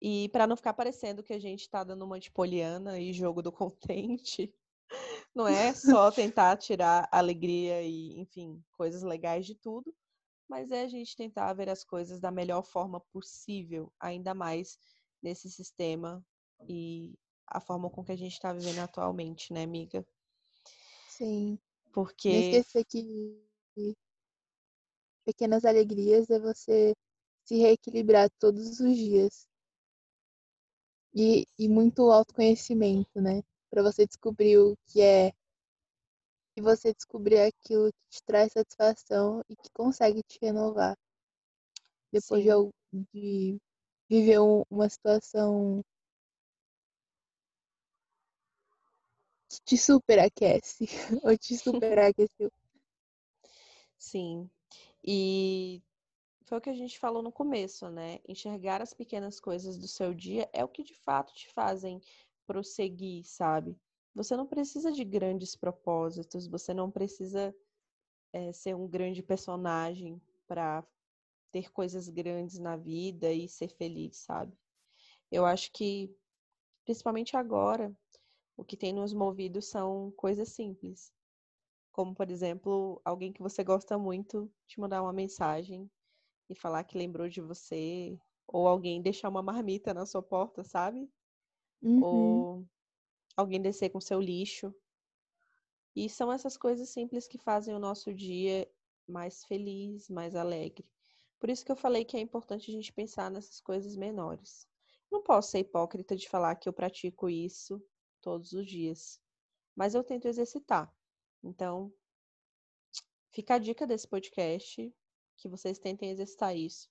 E 0.00 0.28
para 0.28 0.46
não 0.46 0.56
ficar 0.56 0.74
parecendo 0.74 1.22
que 1.22 1.32
a 1.32 1.40
gente 1.40 1.68
tá 1.68 1.82
dando 1.82 2.04
uma 2.04 2.20
de 2.20 2.30
poliana 2.30 2.98
e 2.98 3.12
jogo 3.12 3.42
do 3.42 3.50
contente, 3.50 4.54
não 5.34 5.46
é 5.46 5.72
só 5.74 6.10
tentar 6.12 6.56
tirar 6.56 7.08
alegria 7.10 7.82
e, 7.82 8.20
enfim, 8.20 8.62
coisas 8.72 9.02
legais 9.02 9.44
de 9.44 9.54
tudo, 9.54 9.94
mas 10.48 10.70
é 10.70 10.82
a 10.82 10.88
gente 10.88 11.16
tentar 11.16 11.52
ver 11.52 11.68
as 11.68 11.84
coisas 11.84 12.20
da 12.20 12.30
melhor 12.30 12.62
forma 12.62 13.00
possível, 13.12 13.92
ainda 13.98 14.34
mais 14.34 14.78
nesse 15.22 15.50
sistema 15.50 16.24
e 16.68 17.14
a 17.46 17.60
forma 17.60 17.90
com 17.90 18.04
que 18.04 18.12
a 18.12 18.16
gente 18.16 18.32
está 18.32 18.52
vivendo 18.52 18.78
atualmente, 18.78 19.52
né, 19.52 19.64
amiga? 19.64 20.06
Sim. 21.08 21.58
Porque. 21.92 22.30
Não 22.30 22.38
esquecer 22.38 22.84
que 22.84 23.48
pequenas 25.24 25.64
alegrias 25.64 26.30
é 26.30 26.38
você 26.38 26.94
se 27.44 27.56
reequilibrar 27.56 28.30
todos 28.38 28.80
os 28.80 28.96
dias. 28.96 29.47
E, 31.14 31.46
e 31.58 31.68
muito 31.68 32.10
autoconhecimento, 32.10 33.20
né? 33.20 33.42
Para 33.70 33.82
você 33.82 34.06
descobrir 34.06 34.58
o 34.58 34.76
que 34.86 35.00
é. 35.00 35.32
E 36.56 36.60
você 36.60 36.92
descobrir 36.92 37.40
aquilo 37.40 37.92
que 37.92 38.18
te 38.18 38.22
traz 38.24 38.52
satisfação 38.52 39.42
e 39.48 39.56
que 39.56 39.70
consegue 39.72 40.22
te 40.22 40.38
renovar. 40.42 40.96
Depois 42.12 42.42
de, 42.42 42.50
de, 43.12 43.58
viver 44.08 44.38
uma 44.70 44.88
situação 44.88 45.84
que 49.48 49.60
te 49.64 49.76
superaquece 49.76 50.86
ou 51.22 51.36
te 51.36 51.56
superaqueceu. 51.58 52.50
Sim. 53.98 54.50
E 55.04 55.82
foi 56.48 56.58
o 56.58 56.60
que 56.60 56.70
a 56.70 56.74
gente 56.74 56.98
falou 56.98 57.22
no 57.22 57.30
começo, 57.30 57.90
né? 57.90 58.20
Enxergar 58.26 58.80
as 58.80 58.94
pequenas 58.94 59.38
coisas 59.38 59.76
do 59.76 59.86
seu 59.86 60.14
dia 60.14 60.48
é 60.52 60.64
o 60.64 60.68
que 60.68 60.82
de 60.82 60.94
fato 60.94 61.34
te 61.34 61.52
fazem 61.52 62.00
prosseguir, 62.46 63.24
sabe? 63.24 63.78
Você 64.14 64.34
não 64.34 64.46
precisa 64.46 64.90
de 64.90 65.04
grandes 65.04 65.54
propósitos, 65.54 66.48
você 66.48 66.72
não 66.72 66.90
precisa 66.90 67.54
é, 68.32 68.50
ser 68.52 68.74
um 68.74 68.88
grande 68.88 69.22
personagem 69.22 70.20
para 70.46 70.82
ter 71.52 71.70
coisas 71.70 72.08
grandes 72.08 72.58
na 72.58 72.76
vida 72.76 73.30
e 73.30 73.46
ser 73.46 73.68
feliz, 73.68 74.16
sabe? 74.16 74.56
Eu 75.30 75.44
acho 75.44 75.70
que, 75.72 76.10
principalmente 76.84 77.36
agora, 77.36 77.94
o 78.56 78.64
que 78.64 78.76
tem 78.76 78.92
nos 78.92 79.12
movido 79.12 79.60
são 79.60 80.10
coisas 80.16 80.48
simples. 80.48 81.12
Como, 81.92 82.14
por 82.14 82.30
exemplo, 82.30 83.00
alguém 83.04 83.32
que 83.32 83.42
você 83.42 83.62
gosta 83.62 83.98
muito 83.98 84.50
te 84.66 84.80
mandar 84.80 85.02
uma 85.02 85.12
mensagem 85.12 85.90
e 86.48 86.54
falar 86.54 86.84
que 86.84 86.96
lembrou 86.96 87.28
de 87.28 87.40
você, 87.40 88.18
ou 88.46 88.66
alguém 88.66 89.02
deixar 89.02 89.28
uma 89.28 89.42
marmita 89.42 89.92
na 89.92 90.06
sua 90.06 90.22
porta, 90.22 90.64
sabe? 90.64 91.10
Uhum. 91.82 92.02
Ou 92.02 92.66
alguém 93.36 93.60
descer 93.60 93.90
com 93.90 94.00
seu 94.00 94.20
lixo. 94.20 94.74
E 95.94 96.08
são 96.08 96.32
essas 96.32 96.56
coisas 96.56 96.88
simples 96.88 97.28
que 97.28 97.38
fazem 97.38 97.74
o 97.74 97.78
nosso 97.78 98.12
dia 98.14 98.68
mais 99.06 99.44
feliz, 99.44 100.08
mais 100.08 100.34
alegre. 100.34 100.88
Por 101.38 101.50
isso 101.50 101.64
que 101.64 101.70
eu 101.70 101.76
falei 101.76 102.04
que 102.04 102.16
é 102.16 102.20
importante 102.20 102.70
a 102.70 102.74
gente 102.74 102.92
pensar 102.92 103.30
nessas 103.30 103.60
coisas 103.60 103.96
menores. 103.96 104.66
Não 105.10 105.22
posso 105.22 105.52
ser 105.52 105.60
hipócrita 105.60 106.16
de 106.16 106.28
falar 106.28 106.56
que 106.56 106.68
eu 106.68 106.72
pratico 106.72 107.28
isso 107.28 107.82
todos 108.20 108.52
os 108.52 108.66
dias, 108.66 109.20
mas 109.74 109.94
eu 109.94 110.04
tento 110.04 110.26
exercitar. 110.26 110.92
Então, 111.42 111.92
fica 113.30 113.54
a 113.54 113.58
dica 113.58 113.86
desse 113.86 114.06
podcast 114.06 114.92
que 115.38 115.48
vocês 115.48 115.78
tentem 115.78 116.10
exercitar 116.10 116.54
isso, 116.54 116.90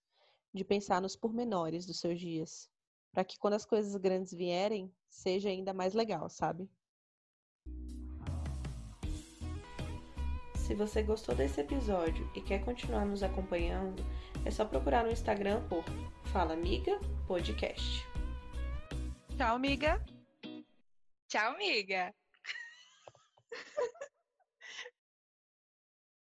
de 0.53 0.63
pensar 0.63 1.01
nos 1.01 1.15
pormenores 1.15 1.85
dos 1.85 1.99
seus 1.99 2.19
dias, 2.19 2.69
para 3.11 3.23
que 3.23 3.37
quando 3.37 3.53
as 3.53 3.65
coisas 3.65 3.95
grandes 3.97 4.33
vierem, 4.33 4.91
seja 5.09 5.49
ainda 5.49 5.73
mais 5.73 5.93
legal, 5.93 6.29
sabe? 6.29 6.69
Se 10.55 10.73
você 10.75 11.01
gostou 11.01 11.33
desse 11.35 11.61
episódio 11.61 12.29
e 12.35 12.41
quer 12.41 12.63
continuar 12.65 13.05
nos 13.05 13.23
acompanhando, 13.23 14.03
é 14.45 14.51
só 14.51 14.65
procurar 14.65 15.03
no 15.03 15.11
Instagram 15.11 15.65
por 15.69 15.83
Fala 16.25 16.53
Amiga 16.53 16.99
Podcast. 17.25 18.05
Tchau, 19.37 19.55
amiga! 19.55 20.03
Tchau, 21.29 21.53
amiga! 21.53 22.13